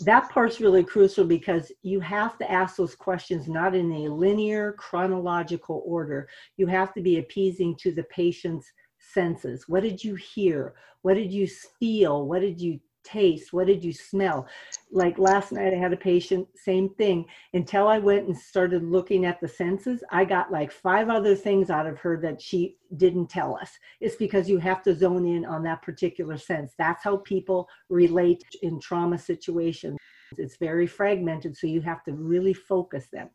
That 0.00 0.30
part's 0.30 0.60
really 0.60 0.84
crucial 0.84 1.24
because 1.24 1.72
you 1.82 2.00
have 2.00 2.38
to 2.38 2.50
ask 2.50 2.76
those 2.76 2.94
questions 2.94 3.48
not 3.48 3.74
in 3.74 3.90
a 3.92 4.08
linear 4.08 4.72
chronological 4.74 5.82
order. 5.86 6.28
You 6.58 6.66
have 6.66 6.92
to 6.94 7.00
be 7.00 7.18
appeasing 7.18 7.76
to 7.76 7.92
the 7.92 8.04
patient's 8.04 8.70
senses. 8.98 9.64
What 9.66 9.82
did 9.82 10.04
you 10.04 10.14
hear? 10.14 10.74
What 11.02 11.14
did 11.14 11.32
you 11.32 11.48
feel? 11.80 12.26
What 12.26 12.40
did 12.40 12.60
you 12.60 12.78
taste? 13.04 13.52
What 13.52 13.66
did 13.66 13.84
you 13.84 13.92
smell? 13.92 14.46
Like 14.94 15.18
last 15.18 15.52
night, 15.52 15.72
I 15.72 15.76
had 15.76 15.94
a 15.94 15.96
patient, 15.96 16.46
same 16.54 16.90
thing. 16.90 17.24
Until 17.54 17.88
I 17.88 17.98
went 17.98 18.26
and 18.28 18.36
started 18.36 18.84
looking 18.84 19.24
at 19.24 19.40
the 19.40 19.48
senses, 19.48 20.04
I 20.10 20.26
got 20.26 20.52
like 20.52 20.70
five 20.70 21.08
other 21.08 21.34
things 21.34 21.70
out 21.70 21.86
of 21.86 21.98
her 22.00 22.20
that 22.20 22.42
she 22.42 22.76
didn't 22.98 23.30
tell 23.30 23.56
us. 23.56 23.70
It's 24.00 24.16
because 24.16 24.50
you 24.50 24.58
have 24.58 24.82
to 24.82 24.94
zone 24.94 25.26
in 25.26 25.46
on 25.46 25.62
that 25.62 25.80
particular 25.80 26.36
sense. 26.36 26.74
That's 26.76 27.02
how 27.02 27.16
people 27.18 27.68
relate 27.88 28.44
in 28.60 28.80
trauma 28.80 29.16
situations. 29.16 29.96
It's 30.36 30.58
very 30.58 30.86
fragmented, 30.86 31.56
so 31.56 31.66
you 31.66 31.80
have 31.80 32.04
to 32.04 32.12
really 32.12 32.52
focus 32.52 33.08
them. 33.10 33.30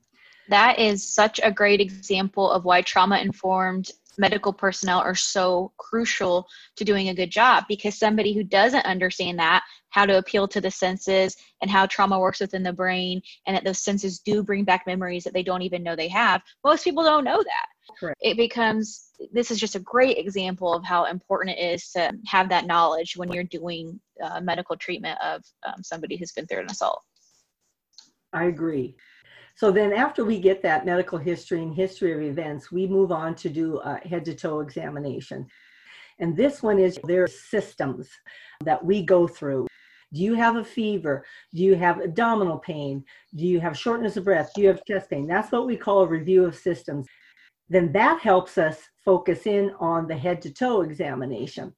That 0.49 0.79
is 0.79 1.07
such 1.07 1.39
a 1.43 1.51
great 1.51 1.81
example 1.81 2.49
of 2.49 2.65
why 2.65 2.81
trauma 2.81 3.19
informed 3.19 3.91
medical 4.17 4.51
personnel 4.51 4.99
are 4.99 5.15
so 5.15 5.71
crucial 5.77 6.47
to 6.75 6.83
doing 6.83 7.09
a 7.09 7.13
good 7.13 7.29
job 7.29 7.65
because 7.67 7.97
somebody 7.97 8.33
who 8.33 8.43
doesn't 8.43 8.85
understand 8.85 9.37
that 9.39 9.63
how 9.89 10.05
to 10.05 10.17
appeal 10.17 10.47
to 10.47 10.59
the 10.59 10.71
senses 10.71 11.35
and 11.61 11.69
how 11.69 11.85
trauma 11.85 12.19
works 12.19 12.39
within 12.39 12.63
the 12.63 12.73
brain 12.73 13.21
and 13.45 13.55
that 13.55 13.63
those 13.63 13.79
senses 13.79 14.19
do 14.19 14.43
bring 14.43 14.63
back 14.63 14.85
memories 14.87 15.23
that 15.23 15.33
they 15.33 15.43
don't 15.43 15.61
even 15.61 15.83
know 15.83 15.95
they 15.95 16.07
have 16.07 16.41
most 16.63 16.83
people 16.83 17.03
don't 17.03 17.23
know 17.23 17.37
that. 17.37 17.65
Correct. 17.97 18.19
it 18.21 18.35
becomes 18.35 19.11
this 19.31 19.49
is 19.49 19.59
just 19.59 19.75
a 19.75 19.79
great 19.79 20.17
example 20.17 20.73
of 20.73 20.83
how 20.83 21.05
important 21.05 21.57
it 21.57 21.61
is 21.61 21.89
to 21.91 22.11
have 22.27 22.49
that 22.49 22.67
knowledge 22.67 23.15
when 23.15 23.31
you're 23.31 23.45
doing 23.45 23.99
uh, 24.21 24.41
medical 24.41 24.75
treatment 24.75 25.17
of 25.23 25.41
um, 25.65 25.81
somebody 25.83 26.17
who's 26.17 26.33
been 26.33 26.45
through 26.47 26.59
an 26.59 26.69
assault. 26.69 27.01
I 28.33 28.45
agree 28.45 28.95
So 29.57 29.71
then 29.71 29.91
after 29.91 30.23
we 30.23 30.39
get 30.39 30.61
that 30.61 30.85
medical 30.85 31.17
history 31.17 31.63
and 31.63 31.73
history 31.73 32.13
of 32.13 32.21
events, 32.21 32.71
we 32.71 32.85
move 32.85 33.11
on 33.11 33.33
to 33.35 33.49
do 33.49 33.79
a 33.79 33.97
head 34.07 34.23
to 34.25 34.35
toe 34.35 34.59
examination. 34.59 35.47
And 36.19 36.37
this 36.37 36.61
one 36.61 36.77
is 36.77 36.99
their 37.05 37.25
systems 37.25 38.07
that 38.63 38.85
we 38.85 39.01
go 39.01 39.27
through. 39.27 39.65
Do 40.13 40.21
you 40.21 40.35
have 40.35 40.57
a 40.57 40.63
fever? 40.63 41.25
Do 41.55 41.63
you 41.63 41.73
have 41.73 41.99
abdominal 41.99 42.59
pain? 42.59 43.03
Do 43.35 43.47
you 43.47 43.59
have 43.59 43.75
shortness 43.75 44.15
of 44.15 44.25
breath? 44.25 44.51
Do 44.53 44.61
you 44.61 44.67
have 44.67 44.85
chest 44.85 45.09
pain? 45.09 45.25
That's 45.25 45.51
what 45.51 45.65
we 45.65 45.75
call 45.75 46.01
a 46.01 46.07
review 46.07 46.45
of 46.45 46.55
systems. 46.55 47.07
Then 47.67 47.91
that 47.93 48.21
helps 48.21 48.59
us 48.59 48.77
focus 49.03 49.47
in 49.47 49.71
on 49.79 50.07
the 50.07 50.15
head 50.15 50.39
to 50.43 50.53
toe 50.53 50.81
examination. 50.81 51.73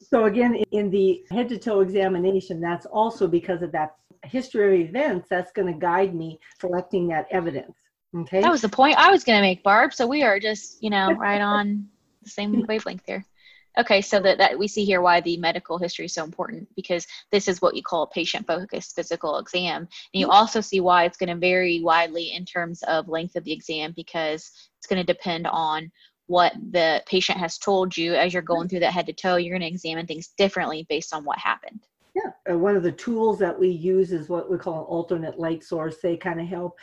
So, 0.00 0.24
again, 0.24 0.56
in 0.72 0.90
the 0.90 1.22
head 1.30 1.48
to 1.50 1.58
toe 1.58 1.80
examination, 1.80 2.60
that's 2.60 2.86
also 2.86 3.28
because 3.28 3.62
of 3.62 3.70
that 3.70 3.94
history 4.24 4.82
of 4.82 4.88
events 4.88 5.28
that's 5.28 5.52
going 5.52 5.72
to 5.72 5.78
guide 5.78 6.14
me 6.14 6.40
collecting 6.58 7.08
that 7.08 7.26
evidence. 7.30 7.74
Okay. 8.14 8.40
That 8.40 8.50
was 8.50 8.62
the 8.62 8.68
point 8.68 8.98
I 8.98 9.10
was 9.10 9.24
going 9.24 9.38
to 9.38 9.42
make, 9.42 9.62
Barb. 9.62 9.94
So 9.94 10.06
we 10.06 10.22
are 10.22 10.38
just, 10.38 10.82
you 10.82 10.90
know, 10.90 11.12
right 11.18 11.40
on 11.40 11.88
the 12.22 12.30
same 12.30 12.64
wavelength 12.68 13.04
there. 13.06 13.24
Okay, 13.78 14.02
so 14.02 14.20
that, 14.20 14.36
that 14.36 14.58
we 14.58 14.68
see 14.68 14.84
here 14.84 15.00
why 15.00 15.22
the 15.22 15.38
medical 15.38 15.78
history 15.78 16.04
is 16.04 16.12
so 16.12 16.24
important 16.24 16.68
because 16.76 17.06
this 17.30 17.48
is 17.48 17.62
what 17.62 17.74
you 17.74 17.82
call 17.82 18.02
a 18.02 18.10
patient 18.10 18.46
focused 18.46 18.94
physical 18.94 19.38
exam. 19.38 19.82
And 19.82 19.88
you 20.12 20.26
mm-hmm. 20.26 20.34
also 20.34 20.60
see 20.60 20.80
why 20.80 21.04
it's 21.04 21.16
going 21.16 21.30
to 21.30 21.36
vary 21.36 21.80
widely 21.80 22.32
in 22.32 22.44
terms 22.44 22.82
of 22.82 23.08
length 23.08 23.34
of 23.34 23.44
the 23.44 23.52
exam 23.52 23.94
because 23.96 24.50
it's 24.76 24.86
going 24.86 25.04
to 25.04 25.10
depend 25.10 25.46
on 25.46 25.90
what 26.26 26.52
the 26.70 27.02
patient 27.06 27.38
has 27.38 27.56
told 27.56 27.96
you 27.96 28.14
as 28.14 28.34
you're 28.34 28.42
going 28.42 28.62
mm-hmm. 28.62 28.68
through 28.68 28.80
that 28.80 28.92
head 28.92 29.06
to 29.06 29.14
toe. 29.14 29.36
You're 29.36 29.58
going 29.58 29.68
to 29.68 29.74
examine 29.74 30.06
things 30.06 30.28
differently 30.36 30.84
based 30.90 31.14
on 31.14 31.24
what 31.24 31.38
happened. 31.38 31.80
Yeah, 32.14 32.52
uh, 32.52 32.58
one 32.58 32.76
of 32.76 32.82
the 32.82 32.92
tools 32.92 33.38
that 33.38 33.58
we 33.58 33.68
use 33.68 34.12
is 34.12 34.28
what 34.28 34.50
we 34.50 34.58
call 34.58 34.80
an 34.80 34.84
alternate 34.84 35.38
light 35.38 35.64
source. 35.64 35.96
They 36.02 36.16
kind 36.16 36.40
of 36.40 36.46
help 36.46 36.78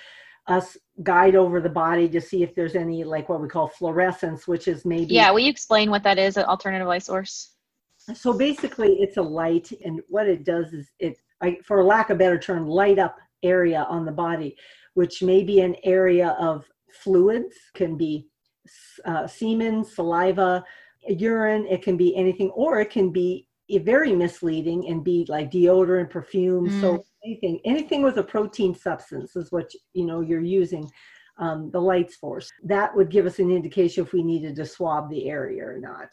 us 0.48 0.76
guide 1.04 1.36
over 1.36 1.62
the 1.62 1.70
body 1.70 2.10
to 2.10 2.20
see 2.20 2.42
if 2.42 2.56
there's 2.56 2.76
any 2.76 3.04
like 3.04 3.30
what 3.30 3.42
we 3.42 3.48
call 3.48 3.68
fluorescence, 3.68 4.48
which 4.48 4.68
is 4.68 4.86
maybe 4.86 5.14
Yeah, 5.14 5.30
will 5.32 5.42
you 5.42 5.50
explain 5.50 5.92
what 5.92 6.04
that 6.04 6.18
is, 6.18 6.38
an 6.38 6.46
alternative 6.46 6.88
light 6.88 7.04
source? 7.04 7.52
So 8.16 8.34
basically 8.34 8.96
it's 9.02 9.18
a 9.18 9.22
light 9.22 9.72
and 9.86 10.02
what 10.08 10.28
it 10.28 10.44
does 10.44 10.74
is 10.74 10.90
it 11.00 11.18
I, 11.42 11.58
for 11.64 11.84
lack 11.84 12.10
of 12.10 12.16
a 12.16 12.20
better 12.20 12.40
term, 12.40 12.68
light 12.68 13.00
up 13.00 13.18
area 13.44 13.86
on 13.90 14.06
the 14.06 14.12
body, 14.12 14.58
which 14.96 15.22
may 15.22 15.44
be 15.44 15.62
an 15.62 15.76
area 15.84 16.36
of 16.40 16.66
fluids, 16.92 17.56
can 17.76 17.96
be 17.96 18.28
uh, 19.06 19.28
semen, 19.28 19.84
saliva, 19.86 20.64
urine, 21.08 21.66
it 21.68 21.82
can 21.82 21.96
be 21.96 22.16
anything, 22.16 22.50
or 22.50 22.80
it 22.80 22.90
can 22.90 23.12
be 23.12 23.48
very 23.78 24.14
misleading 24.14 24.88
and 24.90 25.04
be 25.04 25.26
like 25.30 25.52
deodorant, 25.52 26.10
perfume, 26.10 26.68
mm. 26.68 26.82
so 26.82 27.04
anything 27.24 27.60
anything 27.66 28.02
with 28.02 28.18
a 28.18 28.24
protein 28.24 28.74
substance 28.74 29.36
is 29.36 29.52
what 29.52 29.70
you 29.94 30.06
know 30.06 30.22
you're 30.22 30.42
using 30.42 30.90
um, 31.38 31.70
the 31.72 31.80
light 31.80 32.12
source 32.12 32.50
that 32.64 32.94
would 32.96 33.10
give 33.10 33.26
us 33.26 33.40
an 33.40 33.52
indication 33.52 34.04
if 34.04 34.12
we 34.12 34.24
needed 34.24 34.56
to 34.56 34.66
swab 34.66 35.10
the 35.10 35.30
area 35.30 35.64
or 35.64 35.80
not. 35.80 36.10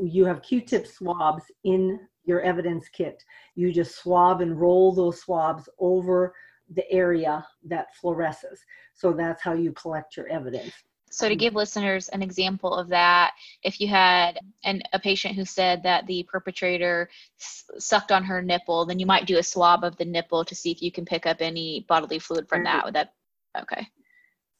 You 0.00 0.24
have 0.26 0.42
q-tip 0.42 0.86
swabs 0.86 1.44
in 1.64 1.98
your 2.24 2.42
evidence 2.42 2.88
kit. 2.88 3.22
You 3.54 3.72
just 3.72 3.96
swab 3.96 4.40
and 4.42 4.60
roll 4.60 4.92
those 4.92 5.20
swabs 5.20 5.68
over 5.78 6.34
the 6.74 6.88
area 6.90 7.44
that 7.66 7.86
fluoresces. 8.00 8.58
So 8.94 9.12
that's 9.12 9.42
how 9.42 9.54
you 9.54 9.72
collect 9.72 10.16
your 10.16 10.28
evidence 10.28 10.72
so, 11.16 11.30
to 11.30 11.34
give 11.34 11.54
listeners 11.54 12.10
an 12.10 12.22
example 12.22 12.74
of 12.74 12.88
that, 12.88 13.32
if 13.62 13.80
you 13.80 13.88
had 13.88 14.38
an, 14.64 14.82
a 14.92 14.98
patient 14.98 15.34
who 15.34 15.46
said 15.46 15.82
that 15.82 16.06
the 16.06 16.24
perpetrator 16.24 17.08
s- 17.40 17.64
sucked 17.78 18.12
on 18.12 18.22
her 18.22 18.42
nipple, 18.42 18.84
then 18.84 18.98
you 18.98 19.06
might 19.06 19.24
do 19.24 19.38
a 19.38 19.42
swab 19.42 19.82
of 19.82 19.96
the 19.96 20.04
nipple 20.04 20.44
to 20.44 20.54
see 20.54 20.70
if 20.70 20.82
you 20.82 20.92
can 20.92 21.06
pick 21.06 21.24
up 21.24 21.38
any 21.40 21.86
bodily 21.88 22.18
fluid 22.18 22.46
from 22.46 22.64
that. 22.64 22.84
Would 22.84 22.96
that 22.96 23.14
okay? 23.58 23.88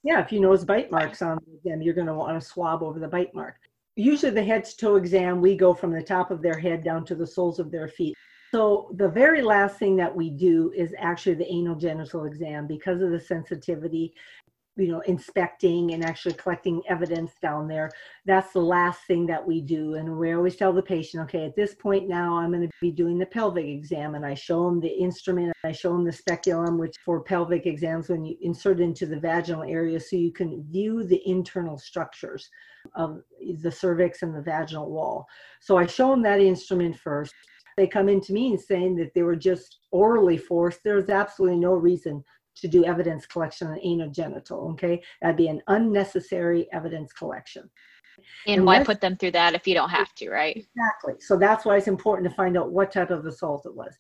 Yeah, 0.03 0.23
if 0.25 0.33
you 0.33 0.41
notice 0.41 0.65
bite 0.65 0.91
marks 0.91 1.21
on 1.21 1.39
them, 1.63 1.83
you're 1.83 1.93
going 1.93 2.07
to 2.07 2.15
want 2.15 2.41
to 2.41 2.47
swab 2.47 2.83
over 2.83 2.99
the 2.99 3.07
bite 3.07 3.35
mark. 3.35 3.57
Usually, 3.97 4.33
the 4.33 4.43
head 4.43 4.65
to 4.65 4.77
toe 4.79 4.97
exam, 4.97 5.43
we 5.43 5.59
go 5.59 5.75
from 5.75 5.93
the 5.93 6.03
top 6.03 6.31
of 6.31 6.41
their 6.41 6.59
head 6.59 6.83
down 6.83 7.05
to 7.05 7.15
the 7.15 7.27
soles 7.27 7.59
of 7.59 7.71
their 7.71 7.89
feet. 7.89 8.15
So, 8.51 8.91
the 8.95 9.11
very 9.11 9.43
last 9.43 9.79
thing 9.79 9.95
that 9.97 10.17
we 10.17 10.31
do 10.31 10.73
is 10.75 10.95
actually 10.99 11.35
the 11.35 11.53
anal 11.53 11.75
genital 11.75 12.25
exam 12.25 12.67
because 12.67 13.03
of 13.03 13.11
the 13.11 13.21
sensitivity 13.21 14.15
you 14.77 14.89
know 14.89 15.01
inspecting 15.01 15.93
and 15.93 16.05
actually 16.05 16.35
collecting 16.35 16.83
evidence 16.89 17.33
down 17.41 17.67
there. 17.67 17.91
That's 18.25 18.53
the 18.53 18.61
last 18.61 19.01
thing 19.07 19.27
that 19.27 19.45
we 19.45 19.61
do. 19.61 19.95
And 19.95 20.19
we 20.19 20.33
always 20.33 20.57
tell 20.57 20.73
the 20.73 20.83
patient 20.83 21.23
okay 21.25 21.47
at 21.47 21.57
this 21.57 21.75
point 21.75 22.09
now 22.09 22.37
i'm 22.37 22.53
going 22.53 22.63
to 22.63 22.71
be 22.81 22.91
doing 22.91 23.19
the 23.19 23.27
pelvic 23.27 23.67
exam. 23.67 24.15
And 24.15 24.25
i 24.25 24.35
show 24.35 24.67
them 24.67 24.81
the 24.81 24.89
instrument 24.89 25.53
i 25.65 25.73
show 25.73 25.93
them 25.93 26.05
the 26.05 26.13
speculum 26.13 26.79
which 26.79 26.97
for 27.05 27.21
pelvic 27.21 27.67
exams 27.67 28.09
when 28.09 28.25
you 28.25 28.37
insert 28.43 28.81
into 28.81 29.07
the 29.07 29.19
vaginal 29.19 29.63
area 29.63 29.99
so 29.99 30.17
you 30.17 30.33
can 30.33 30.63
view 30.71 31.05
the 31.05 31.23
internal 31.29 31.79
structures 31.79 32.49
of 32.95 33.21
the 33.61 33.71
cervix 33.71 34.23
and 34.23 34.35
the 34.35 34.43
vaginal 34.43 34.91
wall. 34.91 35.27
So 35.61 35.77
i 35.77 35.87
show 35.87 36.11
them 36.11 36.23
that 36.23 36.41
instrument 36.41 36.97
first. 36.99 37.33
They 37.77 37.87
come 37.87 38.09
into 38.09 38.33
me 38.33 38.49
and 38.49 38.61
saying 38.61 38.97
that 38.97 39.13
they 39.15 39.23
were 39.23 39.37
just 39.37 39.81
orally 39.91 40.39
forced. 40.39 40.83
There's 40.83 41.11
absolutely 41.11 41.59
no 41.59 41.75
reason 41.75 42.25
to 42.57 42.69
do 42.69 42.85
evidence 42.85 43.27
collection 43.27 43.69
on 43.69 43.79
anogenital. 43.79 44.71
Okay, 44.73 45.03
that'd 45.21 45.37
be 45.37 45.49
an 45.49 45.63
unnecessary 45.69 46.69
evidence 46.73 47.13
collection. 47.13 47.69
And, 48.47 48.59
and 48.59 48.67
why 48.67 48.83
put 48.83 49.01
them 49.01 49.17
through 49.17 49.33
that 49.33 49.55
if 49.55 49.67
you 49.67 49.75
don't 49.75 49.91
have 49.91 50.15
to, 50.17 50.31
right? 50.31 50.57
Exactly. 50.57 51.15
So 51.21 51.37
that's 51.37 51.65
why 51.65 51.77
it's 51.77 51.89
important 51.89 52.29
to 52.29 52.35
find 52.35 52.57
out 52.57 52.73
what 52.73 52.91
type 52.91 53.11
of 53.11 53.27
assault 53.27 53.67
it 53.67 53.75
was. 53.75 53.95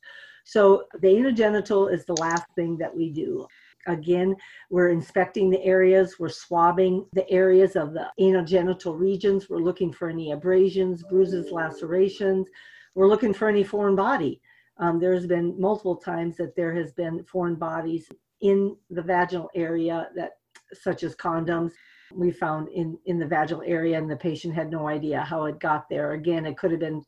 So 0.44 0.84
the 1.00 1.08
anogenital 1.08 1.92
is 1.92 2.06
the 2.06 2.14
last 2.14 2.46
thing 2.54 2.78
that 2.78 2.94
we 2.94 3.10
do. 3.10 3.46
Again, 3.88 4.34
we're 4.70 4.90
inspecting 4.90 5.50
the 5.50 5.62
areas, 5.62 6.16
we're 6.18 6.28
swabbing 6.28 7.06
the 7.12 7.28
areas 7.30 7.76
of 7.76 7.92
the 7.92 8.10
anogenital 8.20 8.98
regions, 8.98 9.48
we're 9.48 9.58
looking 9.58 9.92
for 9.92 10.08
any 10.08 10.32
abrasions, 10.32 11.04
bruises, 11.04 11.52
lacerations, 11.52 12.48
we're 12.94 13.08
looking 13.08 13.34
for 13.34 13.48
any 13.48 13.62
foreign 13.62 13.94
body. 13.94 14.40
Um, 14.78 14.98
there's 14.98 15.26
been 15.26 15.58
multiple 15.60 15.96
times 15.96 16.36
that 16.36 16.56
there 16.56 16.74
has 16.74 16.92
been 16.92 17.24
foreign 17.24 17.54
bodies 17.56 18.10
in 18.46 18.76
the 18.90 19.02
vaginal 19.02 19.50
area 19.54 20.08
that 20.14 20.32
such 20.72 21.02
as 21.02 21.16
condoms 21.16 21.72
we 22.14 22.30
found 22.30 22.68
in 22.68 22.96
in 23.06 23.18
the 23.18 23.26
vaginal 23.26 23.62
area 23.66 23.98
and 23.98 24.08
the 24.08 24.16
patient 24.16 24.54
had 24.54 24.70
no 24.70 24.86
idea 24.86 25.20
how 25.20 25.44
it 25.46 25.58
got 25.58 25.88
there. 25.90 26.12
Again 26.12 26.46
it 26.46 26.56
could 26.56 26.70
have 26.70 26.80
been 26.80 27.02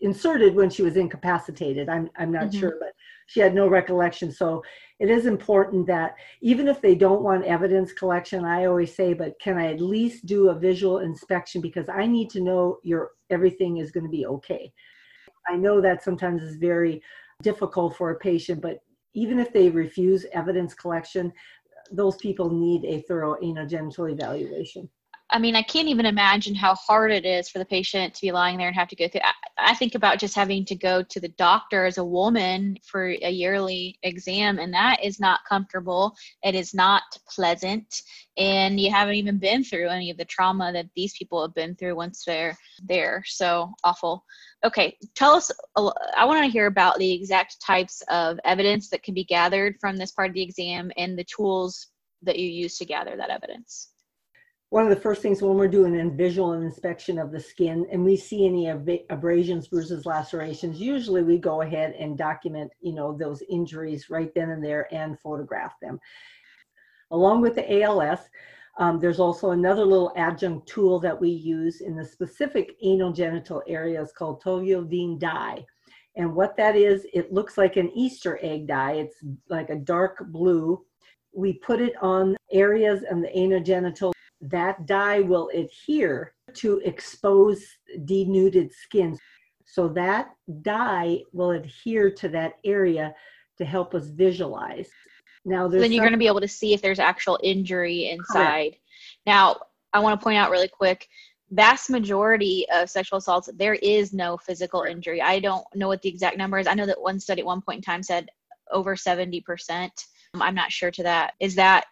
inserted 0.00 0.56
when 0.56 0.68
she 0.68 0.82
was 0.82 0.96
incapacitated. 0.96 1.88
I'm 1.88 2.10
i'm 2.16 2.32
not 2.32 2.46
mm-hmm. 2.46 2.58
sure 2.58 2.76
but 2.80 2.92
she 3.26 3.38
had 3.38 3.54
no 3.54 3.68
recollection. 3.68 4.32
So 4.32 4.62
it 4.98 5.08
is 5.08 5.26
important 5.26 5.86
that 5.86 6.16
even 6.40 6.66
if 6.66 6.80
they 6.80 6.96
don't 6.96 7.22
want 7.22 7.44
evidence 7.44 7.92
collection 7.92 8.44
i 8.44 8.66
always 8.66 8.94
say 8.94 9.14
but 9.14 9.38
can 9.40 9.56
i 9.58 9.66
at 9.72 9.80
least 9.80 10.26
do 10.26 10.48
a 10.48 10.58
visual 10.58 10.98
inspection? 10.98 11.60
Because 11.60 11.88
i 11.88 12.06
need 12.06 12.28
to 12.30 12.40
know 12.40 12.78
your 12.82 13.10
everything 13.30 13.76
is 13.76 13.92
going 13.92 14.04
to 14.04 14.16
be 14.18 14.26
okay. 14.26 14.72
I 15.48 15.56
know 15.56 15.80
that 15.80 16.02
sometimes 16.02 16.42
is 16.42 16.56
very 16.56 17.02
difficult 17.42 17.96
for 17.96 18.10
a 18.10 18.18
patient 18.30 18.60
but 18.60 18.78
even 19.14 19.38
if 19.38 19.52
they 19.52 19.70
refuse 19.70 20.26
evidence 20.32 20.74
collection, 20.74 21.32
those 21.90 22.16
people 22.16 22.50
need 22.50 22.84
a 22.84 23.02
thorough 23.02 23.36
anogenital 23.42 24.10
evaluation. 24.10 24.88
I 25.32 25.38
mean, 25.38 25.56
I 25.56 25.62
can't 25.62 25.88
even 25.88 26.04
imagine 26.04 26.54
how 26.54 26.74
hard 26.74 27.10
it 27.10 27.24
is 27.24 27.48
for 27.48 27.58
the 27.58 27.64
patient 27.64 28.12
to 28.12 28.20
be 28.20 28.32
lying 28.32 28.58
there 28.58 28.66
and 28.66 28.76
have 28.76 28.88
to 28.88 28.96
go 28.96 29.08
through. 29.08 29.22
I, 29.24 29.70
I, 29.70 29.74
think 29.74 29.94
about 29.94 30.18
just 30.18 30.36
having 30.36 30.66
to 30.66 30.74
go 30.74 31.02
to 31.02 31.20
the 31.20 31.28
doctor 31.28 31.86
as 31.86 31.96
a 31.96 32.04
woman 32.04 32.76
for 32.84 33.06
a 33.06 33.30
yearly 33.30 33.98
exam, 34.02 34.58
and 34.58 34.74
that 34.74 35.02
is 35.02 35.18
not 35.18 35.40
comfortable. 35.48 36.14
It 36.44 36.54
is 36.54 36.74
not 36.74 37.02
pleasant, 37.26 38.02
and 38.36 38.78
you 38.78 38.90
haven't 38.90 39.14
even 39.14 39.38
been 39.38 39.64
through 39.64 39.88
any 39.88 40.10
of 40.10 40.18
the 40.18 40.26
trauma 40.26 40.70
that 40.70 40.90
these 40.94 41.14
people 41.16 41.40
have 41.40 41.54
been 41.54 41.76
through 41.76 41.96
once 41.96 42.24
they're 42.26 42.56
there. 42.84 43.22
So 43.26 43.72
awful. 43.84 44.26
Okay, 44.64 44.98
tell 45.14 45.32
us. 45.32 45.50
I 46.14 46.26
want 46.26 46.44
to 46.44 46.52
hear 46.52 46.66
about 46.66 46.98
the 46.98 47.10
exact 47.10 47.56
types 47.64 48.02
of 48.10 48.38
evidence 48.44 48.90
that 48.90 49.02
can 49.02 49.14
be 49.14 49.24
gathered 49.24 49.76
from 49.80 49.96
this 49.96 50.12
part 50.12 50.28
of 50.28 50.34
the 50.34 50.42
exam 50.42 50.92
and 50.98 51.18
the 51.18 51.24
tools 51.24 51.88
that 52.20 52.38
you 52.38 52.48
use 52.48 52.76
to 52.78 52.84
gather 52.84 53.16
that 53.16 53.30
evidence 53.30 53.91
one 54.72 54.84
of 54.84 54.88
the 54.88 55.02
first 55.02 55.20
things 55.20 55.42
when 55.42 55.54
we're 55.58 55.68
doing 55.68 56.00
a 56.00 56.08
visual 56.08 56.54
inspection 56.54 57.18
of 57.18 57.30
the 57.30 57.38
skin 57.38 57.86
and 57.92 58.02
we 58.02 58.16
see 58.16 58.46
any 58.46 58.68
abrasions, 59.10 59.68
bruises, 59.68 60.06
lacerations, 60.06 60.80
usually 60.80 61.22
we 61.22 61.36
go 61.36 61.60
ahead 61.60 61.94
and 61.98 62.16
document, 62.16 62.72
you 62.80 62.94
know, 62.94 63.14
those 63.14 63.42
injuries 63.50 64.08
right 64.08 64.34
then 64.34 64.48
and 64.48 64.64
there 64.64 64.88
and 64.90 65.20
photograph 65.20 65.74
them. 65.82 66.00
Along 67.10 67.42
with 67.42 67.54
the 67.54 67.82
ALS, 67.82 68.20
um, 68.78 68.98
there's 68.98 69.20
also 69.20 69.50
another 69.50 69.84
little 69.84 70.10
adjunct 70.16 70.66
tool 70.66 70.98
that 71.00 71.20
we 71.20 71.28
use 71.28 71.82
in 71.82 71.94
the 71.94 72.06
specific 72.06 72.74
anal 72.82 73.12
genital 73.12 73.62
areas 73.66 74.10
called 74.16 74.42
toluidine 74.42 75.18
dye. 75.18 75.62
And 76.16 76.34
what 76.34 76.56
that 76.56 76.76
is, 76.76 77.06
it 77.12 77.30
looks 77.30 77.58
like 77.58 77.76
an 77.76 77.90
Easter 77.94 78.38
egg 78.40 78.68
dye. 78.68 78.92
It's 78.92 79.16
like 79.50 79.68
a 79.68 79.76
dark 79.76 80.24
blue. 80.28 80.82
We 81.34 81.52
put 81.58 81.82
it 81.82 81.92
on 82.00 82.38
areas 82.50 83.02
of 83.10 83.20
the 83.20 83.28
anogenital 83.36 84.12
that 84.42 84.86
dye 84.86 85.20
will 85.20 85.50
adhere 85.54 86.34
to 86.54 86.78
exposed 86.84 87.64
denuded 88.04 88.72
skin. 88.72 89.18
So 89.64 89.88
that 89.88 90.30
dye 90.62 91.20
will 91.32 91.52
adhere 91.52 92.10
to 92.10 92.28
that 92.30 92.54
area 92.64 93.14
to 93.58 93.64
help 93.64 93.94
us 93.94 94.06
visualize. 94.08 94.90
Now, 95.44 95.68
then 95.68 95.92
you're 95.92 95.98
some- 95.98 96.04
going 96.04 96.12
to 96.12 96.18
be 96.18 96.26
able 96.26 96.40
to 96.40 96.48
see 96.48 96.74
if 96.74 96.82
there's 96.82 96.98
actual 96.98 97.38
injury 97.42 98.10
inside. 98.10 98.72
Correct. 98.72 98.80
Now, 99.26 99.56
I 99.92 100.00
want 100.00 100.18
to 100.18 100.24
point 100.24 100.38
out 100.38 100.50
really 100.50 100.68
quick 100.68 101.08
vast 101.52 101.90
majority 101.90 102.66
of 102.72 102.88
sexual 102.88 103.18
assaults 103.18 103.48
there 103.56 103.74
is 103.74 104.14
no 104.14 104.38
physical 104.38 104.82
injury 104.84 105.20
i 105.20 105.38
don't 105.38 105.64
know 105.74 105.86
what 105.86 106.00
the 106.00 106.08
exact 106.08 106.38
number 106.38 106.58
is 106.58 106.66
i 106.66 106.72
know 106.72 106.86
that 106.86 107.00
one 107.00 107.20
study 107.20 107.42
at 107.42 107.46
one 107.46 107.60
point 107.60 107.76
in 107.76 107.82
time 107.82 108.02
said 108.02 108.28
over 108.70 108.96
70% 108.96 109.90
i'm 110.36 110.54
not 110.54 110.72
sure 110.72 110.90
to 110.90 111.02
that 111.02 111.34
is 111.40 111.54
that 111.56 111.84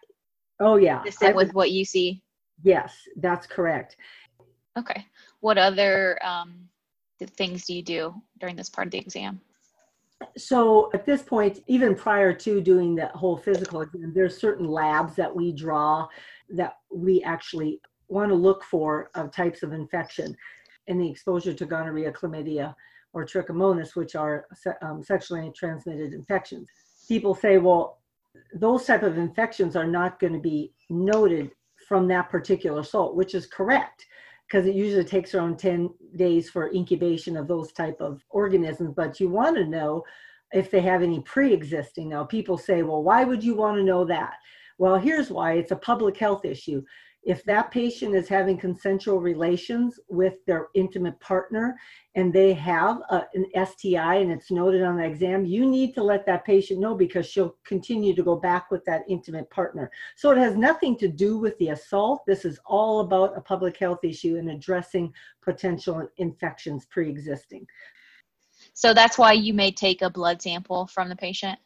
oh 0.59 0.77
yeah 0.77 1.03
consistent 1.03 1.35
with 1.35 1.53
what 1.53 1.69
you 1.69 1.85
see 1.85 2.23
yes 2.63 2.95
that's 3.17 3.47
correct. 3.47 3.97
Okay. 4.77 5.05
What 5.41 5.57
other 5.57 6.17
um, 6.23 6.69
things 7.35 7.65
do 7.65 7.73
you 7.73 7.83
do 7.83 8.15
during 8.39 8.55
this 8.55 8.69
part 8.69 8.87
of 8.87 8.91
the 8.91 8.99
exam? 8.99 9.41
So 10.37 10.89
at 10.93 11.05
this 11.05 11.21
point 11.21 11.59
even 11.67 11.95
prior 11.95 12.33
to 12.33 12.61
doing 12.61 12.95
the 12.95 13.07
whole 13.07 13.37
physical 13.37 13.81
exam 13.81 14.11
there's 14.13 14.37
certain 14.37 14.67
labs 14.67 15.15
that 15.15 15.35
we 15.35 15.51
draw 15.51 16.07
that 16.49 16.77
we 16.93 17.23
actually 17.23 17.81
want 18.11 18.29
to 18.29 18.35
look 18.35 18.63
for 18.63 19.09
uh, 19.15 19.27
types 19.27 19.63
of 19.63 19.73
infection. 19.73 20.35
In 20.87 20.97
the 20.97 21.09
exposure 21.09 21.53
to 21.53 21.65
gonorrhea, 21.65 22.11
chlamydia, 22.11 22.75
or 23.13 23.25
trichomonas, 23.25 23.95
which 23.95 24.15
are 24.15 24.45
um, 24.81 25.03
sexually 25.03 25.51
transmitted 25.55 26.13
infections. 26.13 26.67
People 27.07 27.35
say, 27.35 27.57
well, 27.57 27.99
those 28.53 28.85
type 28.85 29.03
of 29.03 29.17
infections 29.17 29.75
are 29.75 29.87
not 29.87 30.19
going 30.19 30.33
to 30.33 30.39
be 30.39 30.73
noted 30.89 31.51
from 31.91 32.07
that 32.07 32.29
particular 32.29 32.85
salt, 32.85 33.17
which 33.17 33.35
is 33.35 33.45
correct 33.45 34.05
because 34.47 34.65
it 34.65 34.75
usually 34.75 35.03
takes 35.03 35.35
around 35.35 35.59
10 35.59 35.89
days 36.15 36.49
for 36.49 36.73
incubation 36.73 37.35
of 37.35 37.49
those 37.49 37.73
type 37.73 37.99
of 37.99 38.23
organisms. 38.29 38.93
But 38.95 39.19
you 39.19 39.27
want 39.27 39.57
to 39.57 39.65
know 39.65 40.05
if 40.53 40.71
they 40.71 40.79
have 40.79 41.03
any 41.03 41.19
pre-existing. 41.19 42.07
Now, 42.07 42.23
people 42.23 42.57
say, 42.57 42.81
well, 42.83 43.03
why 43.03 43.25
would 43.25 43.43
you 43.43 43.55
want 43.55 43.75
to 43.75 43.83
know 43.83 44.05
that? 44.05 44.35
Well, 44.77 44.95
here's 44.95 45.29
why 45.29 45.55
it's 45.55 45.71
a 45.71 45.75
public 45.75 46.15
health 46.15 46.45
issue. 46.45 46.81
If 47.23 47.43
that 47.43 47.69
patient 47.69 48.15
is 48.15 48.27
having 48.27 48.57
consensual 48.57 49.19
relations 49.19 49.99
with 50.09 50.43
their 50.47 50.69
intimate 50.73 51.19
partner 51.19 51.77
and 52.15 52.33
they 52.33 52.53
have 52.53 53.01
a, 53.09 53.25
an 53.35 53.45
STI 53.65 54.15
and 54.15 54.31
it's 54.31 54.49
noted 54.49 54.81
on 54.81 54.97
the 54.97 55.05
exam, 55.05 55.45
you 55.45 55.69
need 55.69 55.93
to 55.93 56.03
let 56.03 56.25
that 56.25 56.45
patient 56.45 56.79
know 56.79 56.95
because 56.95 57.27
she'll 57.27 57.55
continue 57.63 58.15
to 58.15 58.23
go 58.23 58.35
back 58.35 58.71
with 58.71 58.83
that 58.85 59.03
intimate 59.07 59.49
partner. 59.51 59.91
So 60.15 60.31
it 60.31 60.39
has 60.39 60.55
nothing 60.55 60.97
to 60.97 61.07
do 61.07 61.37
with 61.37 61.57
the 61.59 61.69
assault. 61.69 62.23
This 62.25 62.43
is 62.43 62.59
all 62.65 63.01
about 63.01 63.37
a 63.37 63.41
public 63.41 63.77
health 63.77 63.99
issue 64.03 64.37
and 64.37 64.49
addressing 64.49 65.13
potential 65.43 66.07
infections 66.17 66.85
pre 66.85 67.07
existing. 67.07 67.67
So 68.73 68.93
that's 68.93 69.17
why 69.17 69.33
you 69.33 69.53
may 69.53 69.71
take 69.71 70.01
a 70.01 70.09
blood 70.09 70.41
sample 70.41 70.87
from 70.87 71.09
the 71.09 71.15
patient? 71.15 71.59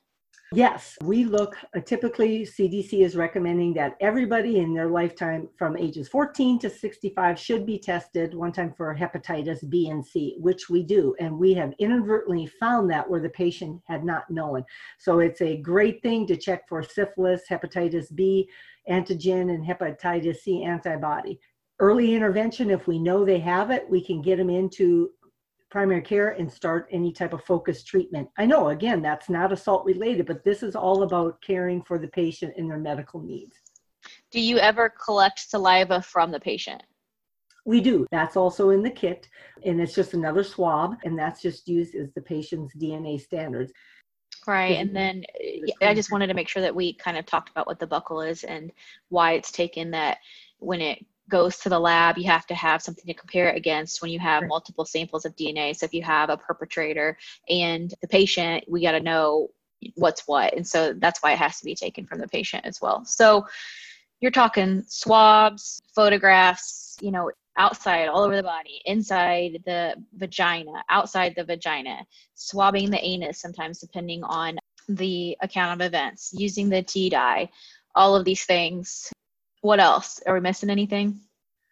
Yes, 0.53 0.95
we 1.01 1.25
look 1.25 1.57
uh, 1.75 1.79
typically, 1.79 2.43
CDC 2.43 3.03
is 3.03 3.15
recommending 3.15 3.73
that 3.73 3.97
everybody 3.99 4.59
in 4.59 4.73
their 4.73 4.89
lifetime 4.89 5.49
from 5.57 5.75
ages 5.75 6.07
14 6.07 6.59
to 6.59 6.69
65 6.69 7.39
should 7.39 7.65
be 7.65 7.79
tested 7.79 8.35
one 8.35 8.51
time 8.51 8.71
for 8.77 8.95
hepatitis 8.95 9.67
B 9.69 9.89
and 9.89 10.05
C, 10.05 10.35
which 10.39 10.69
we 10.69 10.83
do. 10.83 11.15
And 11.19 11.39
we 11.39 11.55
have 11.55 11.73
inadvertently 11.79 12.45
found 12.45 12.91
that 12.91 13.09
where 13.09 13.21
the 13.21 13.29
patient 13.29 13.81
had 13.87 14.05
not 14.05 14.29
known. 14.29 14.63
So 14.99 15.19
it's 15.19 15.41
a 15.41 15.57
great 15.57 16.03
thing 16.03 16.27
to 16.27 16.37
check 16.37 16.69
for 16.69 16.83
syphilis, 16.83 17.41
hepatitis 17.49 18.13
B 18.13 18.47
antigen, 18.87 19.53
and 19.53 19.65
hepatitis 19.65 20.37
C 20.37 20.63
antibody. 20.63 21.39
Early 21.79 22.13
intervention, 22.13 22.69
if 22.69 22.87
we 22.87 22.99
know 22.99 23.25
they 23.25 23.39
have 23.39 23.71
it, 23.71 23.89
we 23.89 24.01
can 24.01 24.21
get 24.21 24.37
them 24.37 24.49
into 24.51 25.09
primary 25.69 26.01
care 26.01 26.29
and 26.31 26.51
start 26.51 26.87
any 26.91 27.11
type 27.11 27.33
of 27.33 27.43
focused 27.43 27.87
treatment. 27.87 28.29
I 28.37 28.45
know, 28.45 28.69
again, 28.69 29.01
that's 29.01 29.29
not 29.29 29.51
assault 29.51 29.85
related, 29.85 30.25
but 30.25 30.43
this 30.43 30.63
is 30.63 30.75
all 30.75 31.03
about 31.03 31.41
caring 31.41 31.81
for 31.83 31.97
the 31.97 32.07
patient 32.07 32.53
and 32.57 32.69
their 32.69 32.77
medical 32.77 33.21
needs. 33.21 33.55
Do 34.31 34.39
you 34.39 34.57
ever 34.57 34.89
collect 34.89 35.39
saliva 35.39 36.01
from 36.01 36.31
the 36.31 36.39
patient? 36.39 36.83
We 37.65 37.81
do. 37.81 38.05
That's 38.11 38.37
also 38.37 38.69
in 38.69 38.83
the 38.83 38.91
kit, 38.91 39.27
and 39.65 39.81
it's 39.81 39.95
just 39.95 40.13
another 40.13 40.43
swab, 40.43 40.97
and 41.03 41.17
that's 41.17 41.41
just 41.41 41.67
used 41.67 41.95
as 41.95 42.11
the 42.13 42.21
patient's 42.21 42.75
DNA 42.75 43.19
standards. 43.19 43.71
Right. 44.45 44.77
And 44.77 44.95
then 44.95 45.23
eh, 45.41 45.71
I 45.81 45.95
just 45.95 46.11
wanted 46.11 46.27
to 46.27 46.35
make 46.35 46.47
sure 46.47 46.61
that 46.61 46.75
we 46.75 46.93
kind 46.93 47.17
of 47.17 47.25
talked 47.25 47.49
about 47.49 47.65
what 47.65 47.79
the 47.79 47.87
buccal 47.87 48.27
is 48.27 48.43
and 48.43 48.71
why 49.09 49.33
it's 49.33 49.51
taken 49.51 49.91
that 49.91 50.19
when 50.59 50.81
it 50.81 51.03
goes 51.29 51.57
to 51.57 51.69
the 51.69 51.79
lab, 51.79 52.17
you 52.17 52.25
have 52.25 52.45
to 52.47 52.55
have 52.55 52.81
something 52.81 53.05
to 53.05 53.13
compare 53.13 53.49
it 53.49 53.57
against 53.57 54.01
when 54.01 54.11
you 54.11 54.19
have 54.19 54.43
right. 54.43 54.49
multiple 54.49 54.85
samples 54.85 55.25
of 55.25 55.35
DNA. 55.35 55.75
So 55.75 55.85
if 55.85 55.93
you 55.93 56.03
have 56.03 56.29
a 56.29 56.37
perpetrator 56.37 57.17
and 57.49 57.93
the 58.01 58.07
patient, 58.07 58.63
we 58.67 58.81
got 58.81 58.91
to 58.91 58.99
know 58.99 59.49
what's 59.95 60.27
what. 60.27 60.55
And 60.55 60.65
so 60.65 60.93
that's 60.93 61.21
why 61.21 61.33
it 61.33 61.39
has 61.39 61.59
to 61.59 61.65
be 61.65 61.75
taken 61.75 62.05
from 62.05 62.19
the 62.19 62.27
patient 62.27 62.65
as 62.65 62.81
well. 62.81 63.05
So 63.05 63.45
you're 64.21 64.31
talking 64.31 64.83
swabs, 64.87 65.81
photographs, 65.93 66.97
you 67.01 67.11
know, 67.11 67.31
outside 67.57 68.07
all 68.07 68.23
over 68.23 68.35
the 68.35 68.43
body, 68.43 68.81
inside 68.85 69.63
the 69.65 69.95
vagina, 70.15 70.83
outside 70.89 71.33
the 71.35 71.43
vagina, 71.43 72.05
swabbing 72.35 72.89
the 72.89 73.03
anus 73.03 73.39
sometimes 73.39 73.79
depending 73.79 74.23
on 74.23 74.57
the 74.89 75.37
account 75.41 75.81
of 75.81 75.85
events, 75.85 76.31
using 76.33 76.69
the 76.69 76.83
T 76.83 77.09
dye, 77.09 77.49
all 77.95 78.15
of 78.15 78.25
these 78.25 78.43
things 78.43 79.09
what 79.65 79.79
else? 79.79 80.21
Are 80.27 80.35
we 80.35 80.41
missing 80.41 80.69
anything? 80.69 81.19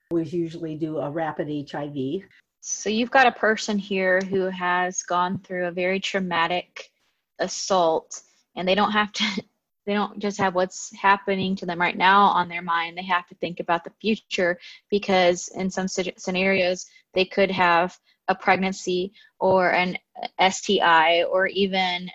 We 0.09 0.23
usually 0.23 0.75
do 0.75 0.97
a 0.97 1.11
rapid 1.11 1.47
HIV. 1.71 2.23
So 2.59 2.89
you've 2.89 3.11
got 3.11 3.27
a 3.27 3.31
person 3.31 3.77
here 3.77 4.19
who 4.19 4.45
has 4.45 5.03
gone 5.03 5.37
through 5.37 5.67
a 5.67 5.71
very 5.71 5.99
traumatic 5.99 6.89
assault 7.37 8.21
and 8.55 8.67
they 8.67 8.73
don't 8.73 8.91
have 8.91 9.11
to 9.13 9.23
they 9.85 9.93
don't 9.93 10.17
just 10.17 10.39
have 10.39 10.55
what's 10.55 10.95
happening 10.95 11.55
to 11.57 11.65
them 11.65 11.79
right 11.79 11.97
now 11.97 12.21
on 12.21 12.47
their 12.47 12.61
mind 12.61 12.97
they 12.97 13.03
have 13.03 13.27
to 13.27 13.35
think 13.35 13.59
about 13.59 13.83
the 13.83 13.91
future 13.99 14.57
because 14.89 15.49
in 15.49 15.69
some 15.69 15.87
scenarios 15.87 16.85
they 17.13 17.25
could 17.25 17.51
have 17.51 17.97
a 18.29 18.35
pregnancy 18.35 19.11
or 19.39 19.73
an 19.73 19.97
STI 20.39 21.23
or 21.23 21.47
even 21.47 22.09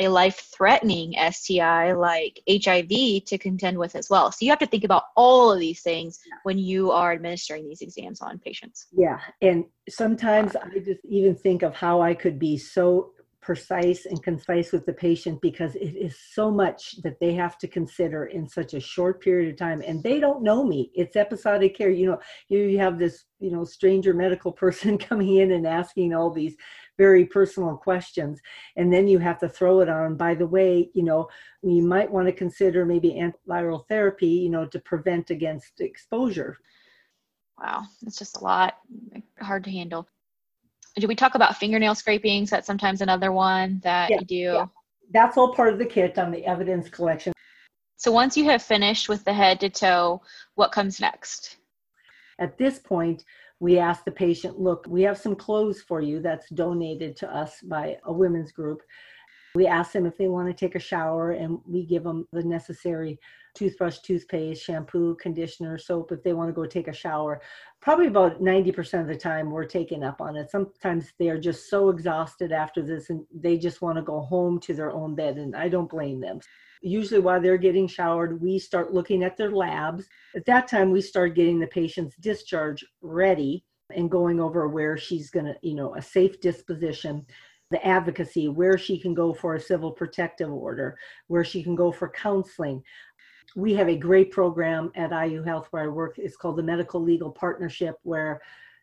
a 0.00 0.08
life 0.08 0.48
threatening 0.52 1.14
STI 1.30 1.92
like 1.92 2.40
HIV 2.48 3.24
to 3.26 3.38
contend 3.38 3.78
with 3.78 3.94
as 3.94 4.08
well. 4.10 4.32
So 4.32 4.38
you 4.40 4.50
have 4.50 4.58
to 4.60 4.66
think 4.66 4.84
about 4.84 5.04
all 5.16 5.52
of 5.52 5.60
these 5.60 5.82
things 5.82 6.18
when 6.42 6.58
you 6.58 6.90
are 6.90 7.12
administering 7.12 7.68
these 7.68 7.82
exams 7.82 8.20
on 8.20 8.38
patients. 8.38 8.86
Yeah. 8.92 9.20
And 9.42 9.66
sometimes 9.88 10.56
I 10.56 10.78
just 10.78 11.04
even 11.04 11.36
think 11.36 11.62
of 11.62 11.74
how 11.74 12.00
I 12.00 12.14
could 12.14 12.38
be 12.38 12.56
so 12.56 13.12
precise 13.40 14.04
and 14.06 14.22
concise 14.22 14.70
with 14.70 14.84
the 14.84 14.92
patient 14.92 15.40
because 15.40 15.74
it 15.74 15.96
is 15.96 16.16
so 16.32 16.50
much 16.50 17.00
that 17.02 17.18
they 17.20 17.32
have 17.32 17.56
to 17.56 17.66
consider 17.66 18.26
in 18.26 18.46
such 18.46 18.74
a 18.74 18.80
short 18.80 19.22
period 19.22 19.50
of 19.50 19.56
time 19.56 19.82
and 19.86 20.02
they 20.02 20.20
don't 20.20 20.42
know 20.42 20.62
me 20.62 20.90
it's 20.94 21.16
episodic 21.16 21.76
care 21.76 21.88
you 21.90 22.06
know 22.06 22.18
you 22.48 22.78
have 22.78 22.98
this 22.98 23.24
you 23.38 23.50
know 23.50 23.64
stranger 23.64 24.12
medical 24.12 24.52
person 24.64 24.98
coming 24.98 25.36
in 25.36 25.52
and 25.52 25.66
asking 25.66 26.14
all 26.14 26.30
these 26.30 26.54
very 27.00 27.24
personal 27.24 27.78
questions 27.78 28.38
and 28.76 28.92
then 28.92 29.08
you 29.08 29.18
have 29.18 29.38
to 29.40 29.48
throw 29.48 29.80
it 29.80 29.88
on. 29.88 30.16
By 30.16 30.34
the 30.34 30.50
way 30.56 30.90
you 30.92 31.02
know 31.02 31.28
you 31.62 31.82
might 31.82 32.10
want 32.14 32.26
to 32.28 32.42
consider 32.44 32.84
maybe 32.84 33.10
antiviral 33.24 33.86
therapy 33.88 34.34
you 34.44 34.50
know 34.50 34.66
to 34.66 34.78
prevent 34.80 35.30
against 35.30 35.80
exposure. 35.80 36.58
Wow 37.58 37.84
it's 38.02 38.18
just 38.18 38.36
a 38.36 38.44
lot 38.44 38.74
hard 39.40 39.64
to 39.64 39.70
handle. 39.70 40.06
Do 40.96 41.06
we 41.06 41.14
talk 41.14 41.36
about 41.36 41.56
fingernail 41.56 41.94
scrapings? 41.94 42.50
That's 42.50 42.66
sometimes 42.66 43.00
another 43.00 43.32
one 43.32 43.80
that 43.82 44.10
yeah, 44.10 44.18
you 44.20 44.26
do. 44.26 44.44
yeah. 44.58 44.66
that's 45.10 45.38
all 45.38 45.54
part 45.54 45.72
of 45.72 45.78
the 45.78 45.86
kit 45.86 46.18
on 46.18 46.30
the 46.30 46.44
evidence 46.44 46.90
collection. 46.90 47.32
So 47.96 48.12
once 48.12 48.36
you 48.36 48.44
have 48.44 48.62
finished 48.62 49.08
with 49.08 49.24
the 49.24 49.32
head 49.32 49.58
to 49.60 49.70
toe 49.70 50.20
what 50.54 50.70
comes 50.70 51.00
next? 51.00 51.56
At 52.38 52.58
this 52.58 52.78
point 52.78 53.24
we 53.60 53.78
ask 53.78 54.04
the 54.04 54.10
patient, 54.10 54.58
look, 54.58 54.86
we 54.88 55.02
have 55.02 55.18
some 55.18 55.36
clothes 55.36 55.82
for 55.82 56.00
you 56.00 56.20
that's 56.20 56.48
donated 56.50 57.14
to 57.16 57.34
us 57.34 57.60
by 57.60 57.98
a 58.04 58.12
women's 58.12 58.52
group. 58.52 58.82
We 59.54 59.66
ask 59.66 59.92
them 59.92 60.06
if 60.06 60.16
they 60.16 60.28
want 60.28 60.48
to 60.48 60.54
take 60.54 60.76
a 60.76 60.80
shower 60.80 61.32
and 61.32 61.58
we 61.66 61.84
give 61.84 62.04
them 62.04 62.26
the 62.32 62.42
necessary 62.42 63.18
toothbrush, 63.54 63.98
toothpaste, 63.98 64.62
shampoo, 64.62 65.16
conditioner, 65.16 65.76
soap 65.76 66.12
if 66.12 66.22
they 66.22 66.32
want 66.32 66.48
to 66.48 66.54
go 66.54 66.64
take 66.64 66.88
a 66.88 66.92
shower. 66.92 67.42
Probably 67.80 68.06
about 68.06 68.40
90% 68.40 69.00
of 69.00 69.08
the 69.08 69.16
time 69.16 69.50
we're 69.50 69.64
taking 69.64 70.04
up 70.04 70.20
on 70.20 70.36
it. 70.36 70.50
Sometimes 70.50 71.12
they 71.18 71.28
are 71.28 71.40
just 71.40 71.68
so 71.68 71.90
exhausted 71.90 72.52
after 72.52 72.80
this 72.80 73.10
and 73.10 73.26
they 73.34 73.58
just 73.58 73.82
want 73.82 73.96
to 73.96 74.02
go 74.02 74.20
home 74.20 74.60
to 74.60 74.72
their 74.72 74.92
own 74.92 75.14
bed 75.14 75.36
and 75.36 75.54
I 75.54 75.68
don't 75.68 75.90
blame 75.90 76.20
them 76.20 76.40
usually 76.80 77.20
while 77.20 77.40
they're 77.40 77.58
getting 77.58 77.86
showered, 77.86 78.40
we 78.40 78.58
start 78.58 78.92
looking 78.92 79.22
at 79.22 79.36
their 79.36 79.50
labs. 79.50 80.06
At 80.34 80.46
that 80.46 80.68
time, 80.68 80.90
we 80.90 81.00
start 81.00 81.34
getting 81.34 81.58
the 81.58 81.66
patient's 81.66 82.16
discharge 82.16 82.84
ready 83.02 83.64
and 83.94 84.10
going 84.10 84.40
over 84.40 84.68
where 84.68 84.96
she's 84.96 85.30
going 85.30 85.46
to, 85.46 85.54
you 85.62 85.74
know, 85.74 85.94
a 85.96 86.02
safe 86.02 86.40
disposition, 86.40 87.26
the 87.70 87.84
advocacy, 87.86 88.48
where 88.48 88.78
she 88.78 88.98
can 88.98 89.14
go 89.14 89.34
for 89.34 89.54
a 89.54 89.60
civil 89.60 89.90
protective 89.90 90.50
order, 90.50 90.96
where 91.26 91.44
she 91.44 91.62
can 91.62 91.74
go 91.74 91.92
for 91.92 92.08
counseling. 92.08 92.82
We 93.56 93.74
have 93.74 93.88
a 93.88 93.96
great 93.96 94.30
program 94.30 94.92
at 94.94 95.10
IU 95.10 95.42
Health 95.42 95.68
where 95.70 95.84
I 95.84 95.88
work. 95.88 96.18
It's 96.18 96.36
called 96.36 96.56
the 96.56 96.62
Medical 96.62 97.02
Legal 97.02 97.30
Partnership, 97.30 97.96
where 98.04 98.40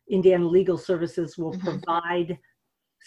Indiana 0.09 0.45
Legal 0.45 0.77
Services 0.77 1.37
will 1.37 1.53
mm-hmm. 1.53 1.79
provide 1.79 2.37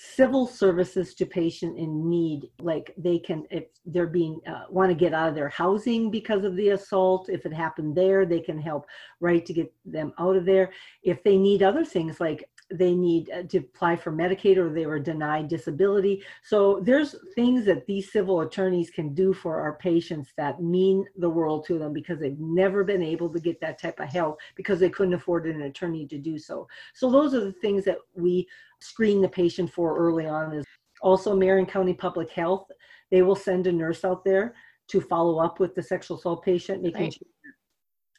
civil 0.02 0.46
services 0.46 1.14
to 1.14 1.26
patient 1.26 1.76
in 1.76 2.08
need 2.08 2.48
like 2.60 2.94
they 2.96 3.18
can 3.18 3.44
if 3.50 3.64
they're 3.84 4.06
being 4.06 4.40
uh, 4.46 4.64
want 4.70 4.90
to 4.90 4.94
get 4.94 5.12
out 5.12 5.28
of 5.28 5.34
their 5.34 5.50
housing 5.50 6.10
because 6.10 6.42
of 6.42 6.56
the 6.56 6.70
assault 6.70 7.28
if 7.28 7.44
it 7.44 7.52
happened 7.52 7.94
there 7.94 8.24
they 8.24 8.40
can 8.40 8.58
help 8.58 8.86
right 9.20 9.44
to 9.44 9.52
get 9.52 9.70
them 9.84 10.12
out 10.18 10.36
of 10.36 10.46
there. 10.46 10.70
If 11.02 11.22
they 11.22 11.36
need 11.36 11.62
other 11.62 11.84
things 11.84 12.18
like 12.18 12.48
they 12.70 12.94
need 12.94 13.30
uh, 13.30 13.42
to 13.44 13.58
apply 13.58 13.96
for 13.96 14.12
Medicaid 14.12 14.56
or 14.56 14.72
they 14.72 14.86
were 14.86 14.98
denied 14.98 15.48
disability. 15.48 16.22
So 16.42 16.80
there's 16.82 17.16
things 17.34 17.64
that 17.66 17.86
these 17.86 18.12
civil 18.12 18.40
attorneys 18.42 18.90
can 18.90 19.14
do 19.14 19.32
for 19.32 19.60
our 19.60 19.74
patients 19.74 20.30
that 20.36 20.62
mean 20.62 21.04
the 21.16 21.30
world 21.30 21.64
to 21.66 21.78
them 21.78 21.92
because 21.92 22.20
they've 22.20 22.38
never 22.38 22.84
been 22.84 23.02
able 23.02 23.28
to 23.30 23.40
get 23.40 23.60
that 23.60 23.80
type 23.80 23.98
of 24.00 24.08
help 24.08 24.38
because 24.54 24.78
they 24.78 24.90
couldn't 24.90 25.14
afford 25.14 25.46
an 25.46 25.62
attorney 25.62 26.06
to 26.06 26.18
do 26.18 26.38
so. 26.38 26.68
So 26.94 27.10
those 27.10 27.34
are 27.34 27.40
the 27.40 27.52
things 27.52 27.84
that 27.84 27.98
we 28.14 28.46
screen 28.80 29.20
the 29.20 29.28
patient 29.28 29.72
for 29.72 29.98
early 29.98 30.26
on 30.26 30.54
is 30.54 30.64
also 31.02 31.34
Marion 31.34 31.66
County 31.66 31.94
Public 31.94 32.30
Health. 32.30 32.70
They 33.10 33.22
will 33.22 33.36
send 33.36 33.66
a 33.66 33.72
nurse 33.72 34.04
out 34.04 34.24
there 34.24 34.54
to 34.88 35.00
follow 35.00 35.38
up 35.38 35.60
with 35.60 35.74
the 35.74 35.82
sexual 35.82 36.18
assault 36.18 36.44
patient, 36.44 36.82
making 36.82 37.02
right. 37.02 37.12
sure 37.12 37.28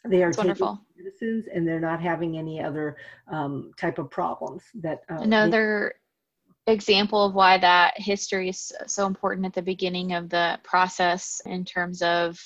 they 0.05 0.23
are 0.23 0.31
taking 0.31 0.47
wonderful. 0.49 0.85
medicines 0.97 1.45
and 1.53 1.67
they're 1.67 1.79
not 1.79 2.01
having 2.01 2.37
any 2.37 2.61
other 2.61 2.97
um, 3.27 3.71
type 3.77 3.99
of 3.99 4.09
problems 4.09 4.63
that 4.75 5.01
uh, 5.09 5.15
another 5.15 5.93
they- 6.65 6.73
example 6.73 7.25
of 7.25 7.33
why 7.33 7.57
that 7.57 7.93
history 7.97 8.49
is 8.49 8.71
so 8.87 9.05
important 9.05 9.45
at 9.45 9.53
the 9.53 9.61
beginning 9.61 10.13
of 10.13 10.29
the 10.29 10.59
process 10.63 11.41
in 11.45 11.65
terms 11.65 12.01
of 12.01 12.39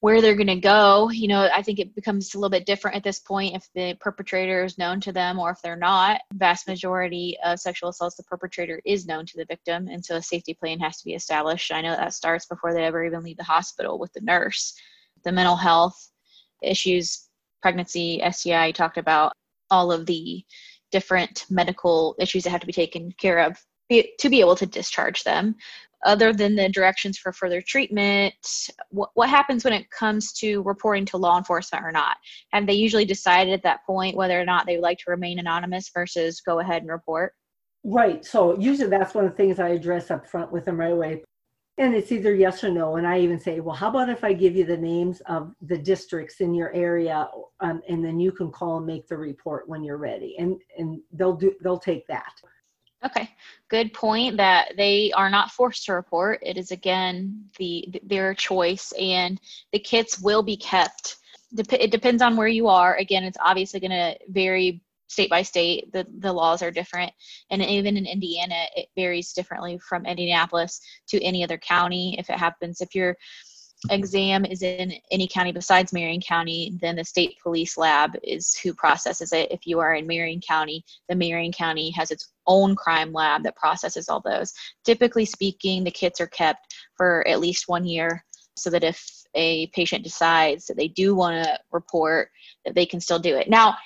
where 0.00 0.22
they're 0.22 0.34
going 0.34 0.46
to 0.46 0.56
go. 0.56 1.10
You 1.10 1.28
know 1.28 1.50
i 1.54 1.60
think 1.62 1.78
it 1.78 1.94
becomes 1.94 2.34
a 2.34 2.38
little 2.38 2.50
bit 2.50 2.64
different 2.64 2.96
at 2.96 3.04
this 3.04 3.18
point 3.18 3.54
if 3.54 3.68
the 3.74 3.94
perpetrator 4.00 4.64
is 4.64 4.78
known 4.78 5.00
to 5.00 5.12
them 5.12 5.38
or 5.38 5.50
if 5.50 5.60
they're 5.62 5.76
not. 5.76 6.22
Vast 6.32 6.66
majority 6.66 7.36
of 7.44 7.58
sexual 7.58 7.90
assaults 7.90 8.16
the 8.16 8.22
perpetrator 8.22 8.80
is 8.86 9.06
known 9.06 9.26
to 9.26 9.36
the 9.36 9.44
victim 9.44 9.88
and 9.88 10.02
so 10.02 10.16
a 10.16 10.22
safety 10.22 10.54
plan 10.54 10.80
has 10.80 10.98
to 10.98 11.04
be 11.04 11.14
established. 11.14 11.72
I 11.72 11.82
know 11.82 11.94
that 11.94 12.14
starts 12.14 12.46
before 12.46 12.72
they 12.72 12.84
ever 12.84 13.04
even 13.04 13.22
leave 13.22 13.36
the 13.36 13.44
hospital 13.44 13.98
with 13.98 14.12
the 14.14 14.22
nurse. 14.22 14.74
The 15.22 15.32
mental 15.32 15.56
health 15.56 16.09
issues, 16.62 17.28
pregnancy, 17.62 18.22
STI, 18.30 18.72
talked 18.72 18.98
about 18.98 19.32
all 19.70 19.92
of 19.92 20.06
the 20.06 20.44
different 20.90 21.46
medical 21.50 22.16
issues 22.18 22.44
that 22.44 22.50
have 22.50 22.60
to 22.60 22.66
be 22.66 22.72
taken 22.72 23.12
care 23.12 23.38
of 23.38 23.56
to 23.90 24.28
be 24.28 24.40
able 24.40 24.56
to 24.56 24.66
discharge 24.66 25.24
them. 25.24 25.54
Other 26.06 26.32
than 26.32 26.56
the 26.56 26.68
directions 26.68 27.18
for 27.18 27.30
further 27.30 27.60
treatment, 27.60 28.34
what, 28.88 29.10
what 29.14 29.28
happens 29.28 29.64
when 29.64 29.74
it 29.74 29.90
comes 29.90 30.32
to 30.34 30.62
reporting 30.62 31.04
to 31.06 31.18
law 31.18 31.36
enforcement 31.36 31.84
or 31.84 31.92
not? 31.92 32.16
Have 32.52 32.66
they 32.66 32.72
usually 32.72 33.04
decided 33.04 33.52
at 33.52 33.62
that 33.64 33.84
point 33.84 34.16
whether 34.16 34.40
or 34.40 34.44
not 34.44 34.64
they 34.64 34.76
would 34.76 34.82
like 34.82 34.98
to 34.98 35.10
remain 35.10 35.38
anonymous 35.38 35.90
versus 35.92 36.40
go 36.40 36.60
ahead 36.60 36.82
and 36.82 36.90
report? 36.90 37.34
Right. 37.84 38.24
So 38.24 38.58
usually 38.58 38.88
that's 38.88 39.14
one 39.14 39.26
of 39.26 39.32
the 39.32 39.36
things 39.36 39.58
I 39.58 39.70
address 39.70 40.10
up 40.10 40.26
front 40.26 40.50
with 40.50 40.64
them 40.64 40.80
right 40.80 40.92
away 40.92 41.22
and 41.80 41.94
it's 41.94 42.12
either 42.12 42.34
yes 42.34 42.62
or 42.62 42.70
no. 42.70 42.96
And 42.96 43.06
i 43.06 43.18
even 43.18 43.40
say 43.40 43.60
well 43.60 43.74
how 43.74 43.88
about 43.88 44.08
if 44.08 44.22
i 44.22 44.32
give 44.32 44.54
you 44.54 44.64
the 44.64 44.76
names 44.76 45.20
of 45.26 45.54
the 45.62 45.78
districts 45.78 46.40
in 46.40 46.54
your 46.54 46.72
area 46.72 47.28
um, 47.60 47.82
and 47.88 48.04
then 48.04 48.18
you 48.18 48.32
can 48.32 48.50
call 48.50 48.78
and 48.78 48.86
make 48.86 49.06
the 49.06 49.16
report 49.16 49.68
when 49.68 49.82
you're 49.84 49.98
ready. 49.98 50.36
And 50.38 50.56
and 50.78 51.00
they'll 51.12 51.36
do 51.36 51.54
they'll 51.62 51.78
take 51.78 52.06
that. 52.08 52.32
Okay. 53.04 53.30
Good 53.68 53.94
point 53.94 54.36
that 54.36 54.72
they 54.76 55.10
are 55.12 55.30
not 55.30 55.50
forced 55.50 55.86
to 55.86 55.94
report. 55.94 56.40
It 56.42 56.56
is 56.56 56.70
again 56.70 57.44
the 57.58 57.88
their 58.02 58.34
choice 58.34 58.92
and 58.98 59.40
the 59.72 59.78
kits 59.78 60.20
will 60.20 60.42
be 60.42 60.56
kept. 60.56 61.16
It 61.56 61.90
depends 61.90 62.22
on 62.22 62.36
where 62.36 62.48
you 62.48 62.68
are. 62.68 62.96
Again 62.96 63.24
it's 63.24 63.38
obviously 63.42 63.80
going 63.80 63.90
to 63.90 64.18
vary 64.28 64.82
state 65.10 65.28
by 65.28 65.42
state 65.42 65.92
the, 65.92 66.06
the 66.18 66.32
laws 66.32 66.62
are 66.62 66.70
different. 66.70 67.12
And 67.50 67.62
even 67.62 67.96
in 67.96 68.06
indiana 68.06 68.64
it 68.76 68.88
varies 68.96 69.32
differently 69.32 69.78
from 69.78 70.06
indianapolis 70.06 70.80
to 71.08 71.22
any 71.22 71.44
other 71.44 71.58
county. 71.58 72.16
If 72.18 72.30
it 72.30 72.38
happens 72.38 72.80
if 72.80 72.94
your 72.94 73.16
exam 73.90 74.44
is 74.44 74.62
in 74.62 74.92
any 75.10 75.26
county 75.26 75.52
besides 75.52 75.90
marion 75.90 76.20
county 76.20 76.76
then 76.82 76.96
the 76.96 77.04
state 77.04 77.34
police 77.42 77.78
lab 77.78 78.10
is 78.22 78.54
who 78.58 78.74
processes 78.74 79.32
it. 79.32 79.50
If 79.50 79.66
you 79.66 79.80
are 79.80 79.94
in 79.94 80.06
marion 80.06 80.40
county 80.40 80.84
the 81.08 81.16
marion 81.16 81.52
county 81.52 81.90
has 81.92 82.10
its 82.10 82.32
own 82.46 82.76
crime 82.76 83.12
lab 83.12 83.42
that 83.42 83.56
processes 83.56 84.08
all 84.08 84.20
those. 84.20 84.52
Typically 84.84 85.24
speaking 85.24 85.82
the 85.82 85.90
kits 85.90 86.20
are 86.20 86.26
kept 86.26 86.74
for 86.96 87.26
at 87.26 87.40
least 87.40 87.68
one 87.68 87.84
year 87.84 88.24
so 88.54 88.70
that 88.70 88.84
if 88.84 89.02
a 89.34 89.68
patient 89.68 90.04
decides 90.04 90.66
that 90.66 90.76
they 90.76 90.88
do 90.88 91.14
want 91.14 91.42
to 91.42 91.58
report 91.72 92.30
that 92.64 92.74
they 92.74 92.84
can 92.84 93.00
still 93.00 93.18
do 93.18 93.36
it. 93.36 93.48
Now 93.48 93.76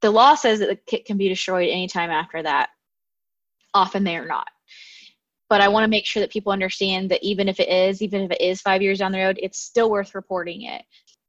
the 0.00 0.10
law 0.10 0.34
says 0.34 0.58
that 0.58 0.68
the 0.68 0.78
kit 0.86 1.04
can 1.04 1.16
be 1.16 1.28
destroyed 1.28 1.70
anytime 1.70 2.10
after 2.10 2.42
that. 2.42 2.68
Often 3.72 4.04
they 4.04 4.16
are 4.16 4.26
not. 4.26 4.48
But 5.48 5.60
I 5.60 5.68
want 5.68 5.84
to 5.84 5.90
make 5.90 6.06
sure 6.06 6.20
that 6.20 6.32
people 6.32 6.52
understand 6.52 7.10
that 7.10 7.22
even 7.22 7.48
if 7.48 7.60
it 7.60 7.68
is, 7.68 8.02
even 8.02 8.22
if 8.22 8.30
it 8.30 8.40
is 8.40 8.60
five 8.60 8.82
years 8.82 8.98
down 8.98 9.12
the 9.12 9.18
road, 9.18 9.38
it's 9.42 9.60
still 9.60 9.90
worth 9.90 10.14
reporting 10.14 10.62
it. 10.62 10.82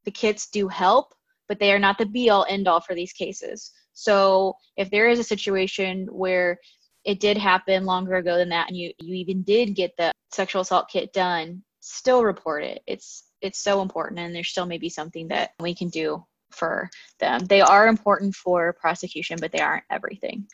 The 0.05 0.11
kits 0.11 0.49
do 0.49 0.67
help, 0.67 1.13
but 1.47 1.59
they 1.59 1.71
are 1.73 1.79
not 1.79 1.97
the 1.97 2.05
be 2.05 2.29
all 2.29 2.45
end 2.49 2.67
all 2.67 2.81
for 2.81 2.95
these 2.95 3.13
cases. 3.13 3.71
So 3.93 4.55
if 4.77 4.89
there 4.89 5.09
is 5.09 5.19
a 5.19 5.23
situation 5.23 6.07
where 6.11 6.59
it 7.05 7.19
did 7.19 7.37
happen 7.37 7.85
longer 7.85 8.15
ago 8.15 8.37
than 8.37 8.49
that 8.49 8.67
and 8.67 8.77
you, 8.77 8.91
you 8.99 9.15
even 9.15 9.43
did 9.43 9.75
get 9.75 9.95
the 9.97 10.11
sexual 10.31 10.61
assault 10.61 10.89
kit 10.89 11.13
done, 11.13 11.63
still 11.79 12.23
report 12.23 12.63
it. 12.63 12.81
It's 12.87 13.23
it's 13.41 13.63
so 13.63 13.81
important 13.81 14.19
and 14.19 14.35
there 14.35 14.43
still 14.43 14.65
may 14.65 14.77
be 14.77 14.89
something 14.89 15.27
that 15.27 15.51
we 15.59 15.75
can 15.75 15.89
do 15.89 16.25
for 16.55 16.89
them. 17.19 17.45
They 17.45 17.61
are 17.61 17.87
important 17.87 18.35
for 18.35 18.73
prosecution, 18.73 19.37
but 19.39 19.51
they 19.51 19.59
aren't 19.59 19.83
everything. 19.91 20.47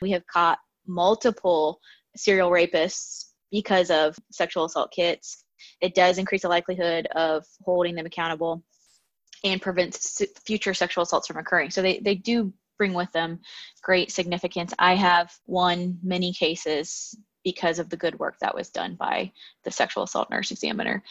We 0.00 0.10
have 0.12 0.26
caught 0.26 0.58
multiple 0.86 1.80
serial 2.16 2.50
rapists 2.50 3.26
because 3.50 3.90
of 3.90 4.16
sexual 4.30 4.64
assault 4.64 4.92
kits. 4.92 5.44
It 5.80 5.94
does 5.94 6.18
increase 6.18 6.42
the 6.42 6.48
likelihood 6.48 7.06
of 7.08 7.44
holding 7.62 7.94
them 7.94 8.06
accountable 8.06 8.62
and 9.44 9.60
prevents 9.60 10.22
future 10.44 10.74
sexual 10.74 11.02
assaults 11.02 11.26
from 11.26 11.38
occurring. 11.38 11.70
So 11.70 11.82
they, 11.82 11.98
they 11.98 12.14
do 12.14 12.52
bring 12.78 12.94
with 12.94 13.10
them 13.12 13.40
great 13.82 14.10
significance. 14.10 14.72
I 14.78 14.94
have 14.94 15.32
won 15.46 15.98
many 16.02 16.32
cases 16.32 17.14
because 17.44 17.78
of 17.78 17.88
the 17.88 17.96
good 17.96 18.18
work 18.18 18.36
that 18.40 18.54
was 18.54 18.70
done 18.70 18.94
by 18.94 19.32
the 19.64 19.70
sexual 19.70 20.04
assault 20.04 20.30
nurse 20.30 20.50
examiner. 20.50 21.02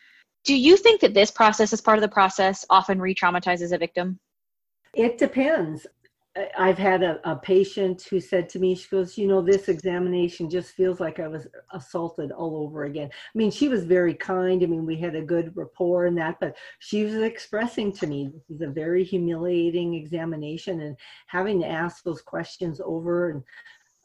Do 0.45 0.55
you 0.55 0.77
think 0.77 1.01
that 1.01 1.13
this 1.13 1.31
process, 1.31 1.73
as 1.73 1.81
part 1.81 1.97
of 1.97 2.01
the 2.01 2.07
process, 2.07 2.65
often 2.69 2.99
re 2.99 3.13
traumatizes 3.13 3.73
a 3.73 3.77
victim? 3.77 4.19
It 4.93 5.17
depends. 5.17 5.85
I've 6.57 6.77
had 6.77 7.03
a, 7.03 7.19
a, 7.29 7.35
patient 7.35 8.03
who 8.03 8.19
said 8.19 8.49
to 8.49 8.59
me, 8.59 8.75
she 8.75 8.87
goes, 8.89 9.17
You 9.17 9.27
know, 9.27 9.41
this 9.41 9.67
examination 9.67 10.49
just 10.49 10.71
feels 10.71 10.99
like 10.99 11.19
I 11.19 11.27
was 11.27 11.47
assaulted 11.73 12.31
all 12.31 12.55
over 12.57 12.85
again. 12.85 13.09
I 13.11 13.37
mean, 13.37 13.51
she 13.51 13.67
was 13.67 13.83
very 13.83 14.13
kind. 14.13 14.63
I 14.63 14.67
mean, 14.67 14.85
we 14.85 14.95
had 14.95 15.15
a 15.15 15.21
good 15.21 15.55
rapport 15.55 16.05
and 16.05 16.17
that, 16.17 16.39
but 16.39 16.55
she 16.79 17.03
was 17.03 17.15
expressing 17.15 17.91
to 17.93 18.07
me 18.07 18.29
this 18.31 18.57
is 18.57 18.61
a 18.61 18.67
very 18.67 19.03
humiliating 19.03 19.95
examination 19.95 20.81
and 20.81 20.95
having 21.27 21.59
to 21.61 21.67
ask 21.67 22.03
those 22.03 22.21
questions 22.21 22.79
over 22.85 23.31
and 23.31 23.43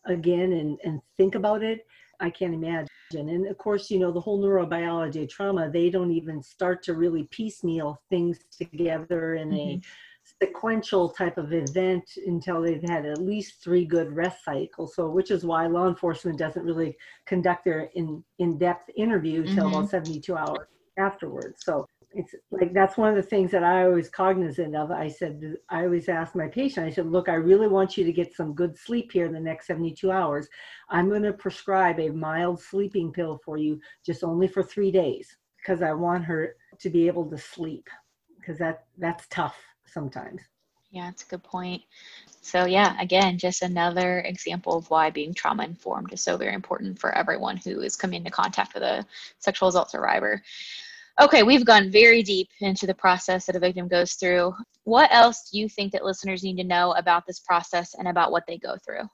again 0.07 0.53
and, 0.53 0.79
and 0.85 1.01
think 1.17 1.35
about 1.35 1.63
it. 1.63 1.87
I 2.21 2.31
can't 2.31 2.55
imagine. 2.55 2.89
And 3.15 3.47
of 3.47 3.59
course, 3.59 3.91
you 3.91 3.99
know, 3.99 4.11
the 4.11 4.21
whole 4.21 4.43
neurobiology 4.43 5.23
of 5.23 5.29
trauma, 5.29 5.71
they 5.71 5.91
don't 5.91 6.11
even 6.11 6.43
start 6.43 6.83
to 6.85 6.95
really 6.95 7.25
piecemeal 7.31 8.01
things 8.11 8.39
together 8.57 9.35
in 9.35 9.51
mm-hmm. 9.51 9.79
a 9.79 9.83
sequential 10.43 11.11
type 11.11 11.39
of 11.39 11.53
event 11.53 12.05
until 12.27 12.63
they've 12.63 12.89
had 12.89 13.07
at 13.07 13.23
least 13.23 13.63
three 13.63 13.85
good 13.85 14.13
rest 14.13 14.45
cycles. 14.45 14.95
So, 14.95 15.09
which 15.09 15.31
is 15.31 15.45
why 15.45 15.67
law 15.67 15.89
enforcement 15.89 16.39
doesn't 16.39 16.65
really 16.65 16.97
conduct 17.27 17.65
their 17.65 17.91
in 17.95 18.23
in 18.39 18.59
depth 18.59 18.91
interview 18.97 19.41
until 19.43 19.67
mm-hmm. 19.67 19.77
about 19.77 19.91
72 19.91 20.37
hours 20.37 20.69
afterwards. 20.99 21.65
So, 21.65 21.87
it's 22.17 22.35
like 22.51 22.73
that's 22.73 22.97
one 22.97 23.11
of 23.11 23.17
the 23.17 23.23
things 23.23 23.51
that 23.51 23.65
I 23.65 23.85
always 23.85 24.09
cognizant 24.09 24.77
of. 24.77 24.91
I 24.91 25.09
said, 25.09 25.57
I 25.69 25.83
always 25.83 26.09
ask 26.09 26.35
my 26.35 26.47
patient, 26.47 26.87
I 26.87 26.91
said, 26.91 27.11
look, 27.11 27.29
I 27.29 27.35
really 27.35 27.67
want 27.67 27.97
you 27.97 28.05
to 28.05 28.13
get 28.13 28.35
some 28.35 28.55
good 28.55 28.79
sleep 28.79 29.11
here 29.13 29.27
in 29.27 29.33
the 29.33 29.41
next 29.41 29.67
72 29.67 30.11
hours. 30.11 30.49
I'm 30.89 31.09
going 31.09 31.23
to 31.25 31.33
prescribe 31.33 31.99
a 31.99 32.11
mild 32.11 32.61
sleeping 32.61 33.13
pill 33.13 33.41
for 33.45 33.59
you 33.59 33.81
just 34.07 34.23
only 34.23 34.47
for 34.47 34.63
three 34.63 34.93
days 34.93 35.37
because 35.59 35.83
I 35.83 35.93
want 35.93 36.25
her 36.25 36.57
to 36.79 36.91
be 36.91 37.07
able 37.09 37.29
to 37.31 37.39
sleep 37.39 37.89
because 38.39 38.59
that 38.59 38.85
that's 38.99 39.27
tough 39.29 39.57
sometimes. 39.87 40.43
Yeah, 40.91 41.09
it's 41.09 41.25
a 41.25 41.27
good 41.27 41.43
point. 41.43 41.83
So, 42.41 42.67
yeah, 42.67 42.95
again, 43.01 43.37
just 43.37 43.63
another 43.63 44.21
example 44.21 44.77
of 44.77 44.89
why 44.91 45.11
being 45.11 45.35
trauma 45.35 45.65
informed 45.65 46.13
is 46.13 46.23
so 46.23 46.37
very 46.37 46.55
important 46.55 47.01
for 47.01 47.13
everyone 47.13 47.57
who 47.57 47.81
is 47.81 47.97
coming 47.97 48.19
into 48.19 48.31
contact 48.31 48.75
with 48.75 48.85
a 48.85 49.05
sexual 49.39 49.69
assault 49.69 49.91
survivor. 49.91 50.41
Okay, 51.23 51.45
we've 51.45 51.65
gone 51.65 51.93
very 51.93 52.25
deep 52.25 52.49
into 52.61 52.89
the 52.89 52.95
process 52.95 53.47
that 53.47 53.55
a 53.55 53.61
victim 53.61 53.87
goes 53.87 54.15
through. 54.15 54.53
What 54.83 55.13
else 55.13 55.49
do 55.49 55.61
you 55.61 55.69
think 55.69 55.93
that 55.93 56.05
listeners 56.05 56.43
need 56.43 56.57
to 56.57 56.65
know 56.65 56.93
about 56.93 57.25
this 57.25 57.39
process 57.39 57.95
and 57.95 58.09
about 58.09 58.33
what 58.33 58.43
they 58.49 58.59
go 58.59 58.77
through? 58.85 59.09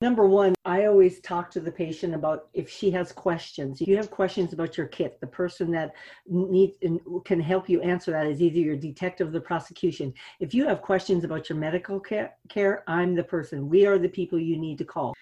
Number 0.00 0.26
one, 0.26 0.54
I 0.64 0.86
always 0.86 1.20
talk 1.20 1.50
to 1.52 1.60
the 1.60 1.70
patient 1.70 2.14
about 2.14 2.48
if 2.54 2.68
she 2.68 2.90
has 2.90 3.12
questions. 3.12 3.80
If 3.82 3.86
you 3.86 3.96
have 3.98 4.10
questions 4.10 4.54
about 4.54 4.76
your 4.76 4.86
kit, 4.86 5.20
the 5.20 5.26
person 5.26 5.70
that 5.72 5.92
needs 6.26 6.76
and 6.82 6.98
can 7.24 7.38
help 7.38 7.68
you 7.68 7.82
answer 7.82 8.10
that 8.10 8.26
is 8.26 8.40
either 8.40 8.58
your 8.58 8.74
detective 8.74 9.28
or 9.28 9.32
the 9.32 9.40
prosecution. 9.40 10.14
If 10.40 10.54
you 10.54 10.66
have 10.66 10.80
questions 10.80 11.24
about 11.24 11.48
your 11.50 11.58
medical 11.58 12.00
care, 12.00 12.32
care, 12.48 12.82
I'm 12.88 13.14
the 13.14 13.22
person. 13.22 13.68
We 13.68 13.86
are 13.86 13.98
the 13.98 14.08
people 14.08 14.40
you 14.40 14.56
need 14.56 14.78
to 14.78 14.84
call. 14.84 15.14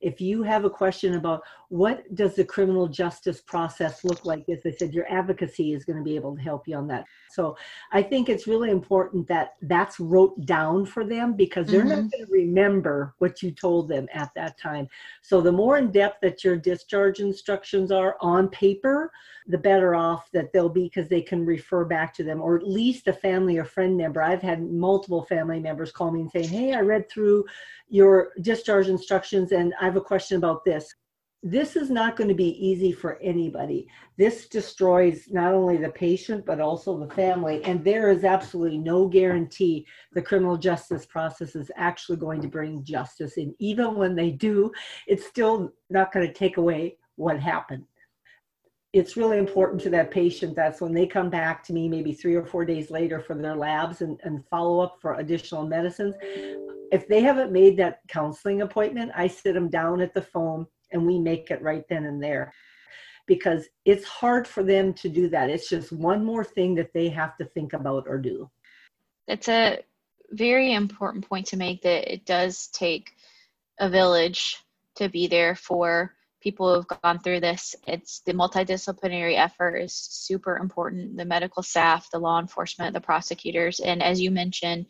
If 0.00 0.20
you 0.20 0.42
have 0.42 0.64
a 0.64 0.70
question 0.70 1.14
about 1.14 1.42
what 1.70 2.02
does 2.14 2.34
the 2.34 2.44
criminal 2.44 2.88
justice 2.88 3.40
process 3.40 4.04
look 4.04 4.24
like, 4.24 4.48
as 4.48 4.60
I 4.64 4.70
said, 4.70 4.94
your 4.94 5.10
advocacy 5.12 5.74
is 5.74 5.84
going 5.84 5.98
to 5.98 6.04
be 6.04 6.16
able 6.16 6.34
to 6.34 6.40
help 6.40 6.66
you 6.66 6.76
on 6.76 6.86
that. 6.88 7.04
So 7.30 7.56
I 7.92 8.02
think 8.02 8.28
it's 8.28 8.46
really 8.46 8.70
important 8.70 9.28
that 9.28 9.54
that's 9.62 10.00
wrote 10.00 10.46
down 10.46 10.86
for 10.86 11.04
them 11.04 11.34
because 11.34 11.66
they're 11.66 11.80
mm-hmm. 11.80 11.88
not 11.88 12.10
going 12.10 12.26
to 12.26 12.32
remember 12.32 13.14
what 13.18 13.42
you 13.42 13.50
told 13.50 13.88
them 13.88 14.08
at 14.14 14.32
that 14.34 14.58
time. 14.58 14.88
So 15.22 15.40
the 15.40 15.52
more 15.52 15.76
in 15.76 15.90
depth 15.90 16.20
that 16.22 16.42
your 16.42 16.56
discharge 16.56 17.20
instructions 17.20 17.92
are 17.92 18.16
on 18.20 18.48
paper, 18.48 19.12
the 19.46 19.58
better 19.58 19.94
off 19.94 20.30
that 20.32 20.52
they'll 20.52 20.68
be 20.68 20.84
because 20.84 21.08
they 21.08 21.22
can 21.22 21.44
refer 21.44 21.84
back 21.84 22.12
to 22.14 22.22
them 22.22 22.40
or 22.40 22.56
at 22.56 22.68
least 22.68 23.08
a 23.08 23.12
family 23.12 23.56
or 23.56 23.64
friend 23.64 23.96
member. 23.96 24.22
I've 24.22 24.42
had 24.42 24.62
multiple 24.62 25.24
family 25.24 25.58
members 25.58 25.90
call 25.90 26.10
me 26.10 26.20
and 26.20 26.30
say, 26.30 26.46
Hey, 26.46 26.74
I 26.74 26.80
read 26.80 27.10
through 27.10 27.46
your 27.88 28.32
discharge 28.42 28.88
instructions 28.88 29.52
and 29.52 29.72
I 29.80 29.87
have 29.88 29.96
a 29.96 30.00
question 30.00 30.36
about 30.36 30.64
this. 30.64 30.94
This 31.42 31.76
is 31.76 31.88
not 31.88 32.16
going 32.16 32.28
to 32.28 32.34
be 32.34 32.66
easy 32.66 32.90
for 32.90 33.16
anybody. 33.22 33.86
This 34.16 34.48
destroys 34.48 35.28
not 35.30 35.54
only 35.54 35.76
the 35.76 35.90
patient, 35.90 36.44
but 36.44 36.60
also 36.60 36.98
the 36.98 37.14
family. 37.14 37.62
And 37.62 37.84
there 37.84 38.10
is 38.10 38.24
absolutely 38.24 38.78
no 38.78 39.06
guarantee 39.06 39.86
the 40.12 40.22
criminal 40.22 40.56
justice 40.56 41.06
process 41.06 41.54
is 41.54 41.70
actually 41.76 42.16
going 42.16 42.42
to 42.42 42.48
bring 42.48 42.82
justice. 42.82 43.36
And 43.36 43.54
even 43.60 43.94
when 43.94 44.16
they 44.16 44.32
do, 44.32 44.72
it's 45.06 45.26
still 45.26 45.72
not 45.90 46.12
going 46.12 46.26
to 46.26 46.32
take 46.32 46.56
away 46.56 46.98
what 47.14 47.38
happened 47.38 47.84
it's 48.94 49.18
really 49.18 49.36
important 49.36 49.80
to 49.82 49.90
that 49.90 50.10
patient 50.10 50.56
that's 50.56 50.80
when 50.80 50.94
they 50.94 51.06
come 51.06 51.28
back 51.28 51.62
to 51.62 51.72
me 51.72 51.88
maybe 51.88 52.12
three 52.12 52.34
or 52.34 52.44
four 52.44 52.64
days 52.64 52.90
later 52.90 53.20
for 53.20 53.34
their 53.34 53.54
labs 53.54 54.00
and, 54.00 54.18
and 54.24 54.44
follow 54.46 54.80
up 54.80 54.96
for 55.00 55.14
additional 55.14 55.66
medicines 55.66 56.14
if 56.92 57.08
they 57.08 57.20
haven't 57.20 57.52
made 57.52 57.76
that 57.78 58.00
counseling 58.08 58.62
appointment, 58.62 59.12
I 59.14 59.26
sit 59.26 59.54
them 59.54 59.68
down 59.68 60.00
at 60.00 60.14
the 60.14 60.22
phone 60.22 60.66
and 60.92 61.06
we 61.06 61.18
make 61.18 61.50
it 61.50 61.62
right 61.62 61.84
then 61.88 62.04
and 62.04 62.22
there 62.22 62.52
because 63.26 63.68
it's 63.84 64.04
hard 64.04 64.48
for 64.48 64.62
them 64.62 64.94
to 64.94 65.08
do 65.08 65.28
that. 65.28 65.50
It's 65.50 65.68
just 65.68 65.92
one 65.92 66.24
more 66.24 66.44
thing 66.44 66.74
that 66.76 66.92
they 66.94 67.08
have 67.10 67.36
to 67.36 67.44
think 67.44 67.74
about 67.74 68.04
or 68.08 68.18
do. 68.18 68.50
It's 69.26 69.48
a 69.48 69.80
very 70.30 70.72
important 70.72 71.28
point 71.28 71.46
to 71.48 71.56
make 71.56 71.82
that 71.82 72.12
it 72.12 72.24
does 72.24 72.68
take 72.68 73.10
a 73.78 73.88
village 73.88 74.56
to 74.96 75.08
be 75.08 75.26
there 75.26 75.54
for 75.54 76.14
people 76.40 76.74
who've 76.74 77.00
gone 77.02 77.18
through 77.18 77.40
this. 77.40 77.74
It's 77.86 78.20
the 78.20 78.32
multidisciplinary 78.32 79.36
effort 79.36 79.76
is 79.76 79.92
super 79.92 80.56
important. 80.56 81.16
The 81.16 81.24
medical 81.24 81.62
staff, 81.62 82.10
the 82.10 82.18
law 82.18 82.40
enforcement, 82.40 82.94
the 82.94 83.00
prosecutors, 83.00 83.80
and 83.80 84.02
as 84.02 84.20
you 84.20 84.30
mentioned, 84.30 84.86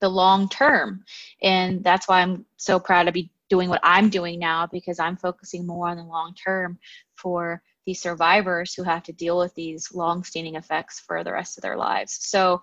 the 0.00 0.08
long 0.08 0.48
term. 0.48 1.04
And 1.42 1.82
that's 1.82 2.08
why 2.08 2.20
I'm 2.20 2.44
so 2.56 2.78
proud 2.78 3.04
to 3.04 3.12
be 3.12 3.30
doing 3.48 3.68
what 3.68 3.80
I'm 3.82 4.10
doing 4.10 4.38
now 4.38 4.66
because 4.70 4.98
I'm 4.98 5.16
focusing 5.16 5.66
more 5.66 5.88
on 5.88 5.96
the 5.96 6.04
long 6.04 6.34
term 6.34 6.78
for 7.16 7.62
these 7.86 8.02
survivors 8.02 8.74
who 8.74 8.82
have 8.82 9.02
to 9.04 9.12
deal 9.12 9.38
with 9.38 9.54
these 9.54 9.94
long 9.94 10.22
standing 10.22 10.56
effects 10.56 11.00
for 11.00 11.24
the 11.24 11.32
rest 11.32 11.56
of 11.56 11.62
their 11.62 11.76
lives. 11.76 12.18
So, 12.20 12.60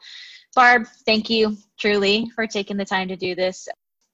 Barb, 0.53 0.85
thank 1.05 1.29
you 1.29 1.57
truly 1.79 2.29
for 2.35 2.45
taking 2.45 2.77
the 2.77 2.85
time 2.85 3.07
to 3.07 3.15
do 3.15 3.33
this. 3.33 3.67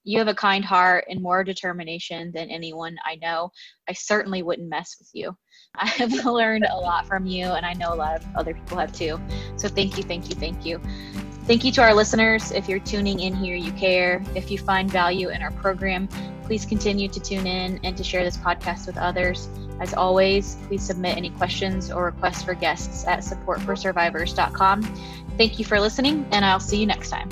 You 0.04 0.20
have 0.20 0.30
a 0.30 0.34
kind 0.34 0.64
heart 0.64 1.06
and 1.10 1.22
more 1.22 1.44
determination 1.44 2.32
than 2.32 2.50
anyone 2.50 2.96
I 3.06 3.16
know. 3.16 3.52
I 3.90 3.94
certainly 3.94 4.42
wouldn't 4.42 4.70
mess 4.70 4.96
with 5.00 5.10
you. 5.14 5.36
I 5.76 5.88
have 5.88 6.14
learned 6.26 6.66
a 6.66 6.78
lot 6.78 7.06
from 7.06 7.26
you, 7.26 7.46
and 7.46 7.66
I 7.66 7.74
know 7.74 7.94
a 7.94 7.96
lot 7.96 8.16
of 8.16 8.26
other 8.36 8.54
people 8.54 8.78
have 8.78 8.94
too. 8.94 9.20
So, 9.58 9.68
thank 9.68 9.98
you, 9.98 10.04
thank 10.04 10.30
you, 10.30 10.36
thank 10.36 10.66
you. 10.66 10.82
Thank 11.52 11.66
you 11.66 11.72
to 11.74 11.82
our 11.82 11.94
listeners. 11.94 12.54
If 12.54 12.70
you're 12.70 12.80
tuning 12.80 13.20
in 13.20 13.36
here, 13.36 13.58
you 13.58 13.74
care. 13.74 14.24
If 14.36 14.50
you 14.50 14.58
find 14.58 14.90
value 14.90 15.28
in 15.28 15.42
our 15.42 15.52
program, 15.52 16.08
please 16.46 16.66
continue 16.66 17.10
to 17.10 17.20
tune 17.20 17.46
in 17.46 17.78
and 17.84 17.98
to 17.98 18.06
share 18.06 18.24
this 18.24 18.38
podcast 18.38 18.88
with 18.88 18.96
others. 18.96 19.50
As 19.82 19.94
always, 19.94 20.56
please 20.68 20.82
submit 20.82 21.18
any 21.18 21.30
questions 21.32 21.92
or 21.92 22.06
requests 22.06 22.42
for 22.42 22.54
guests 22.54 23.06
at 23.06 23.20
supportforsurvivors.com. 23.20 24.84
Thank 25.38 25.60
you 25.60 25.66
for 25.66 25.78
listening, 25.78 26.26
and 26.32 26.46
I'll 26.46 26.62
see 26.62 26.78
you 26.78 26.86
next 26.86 27.10
time. 27.10 27.28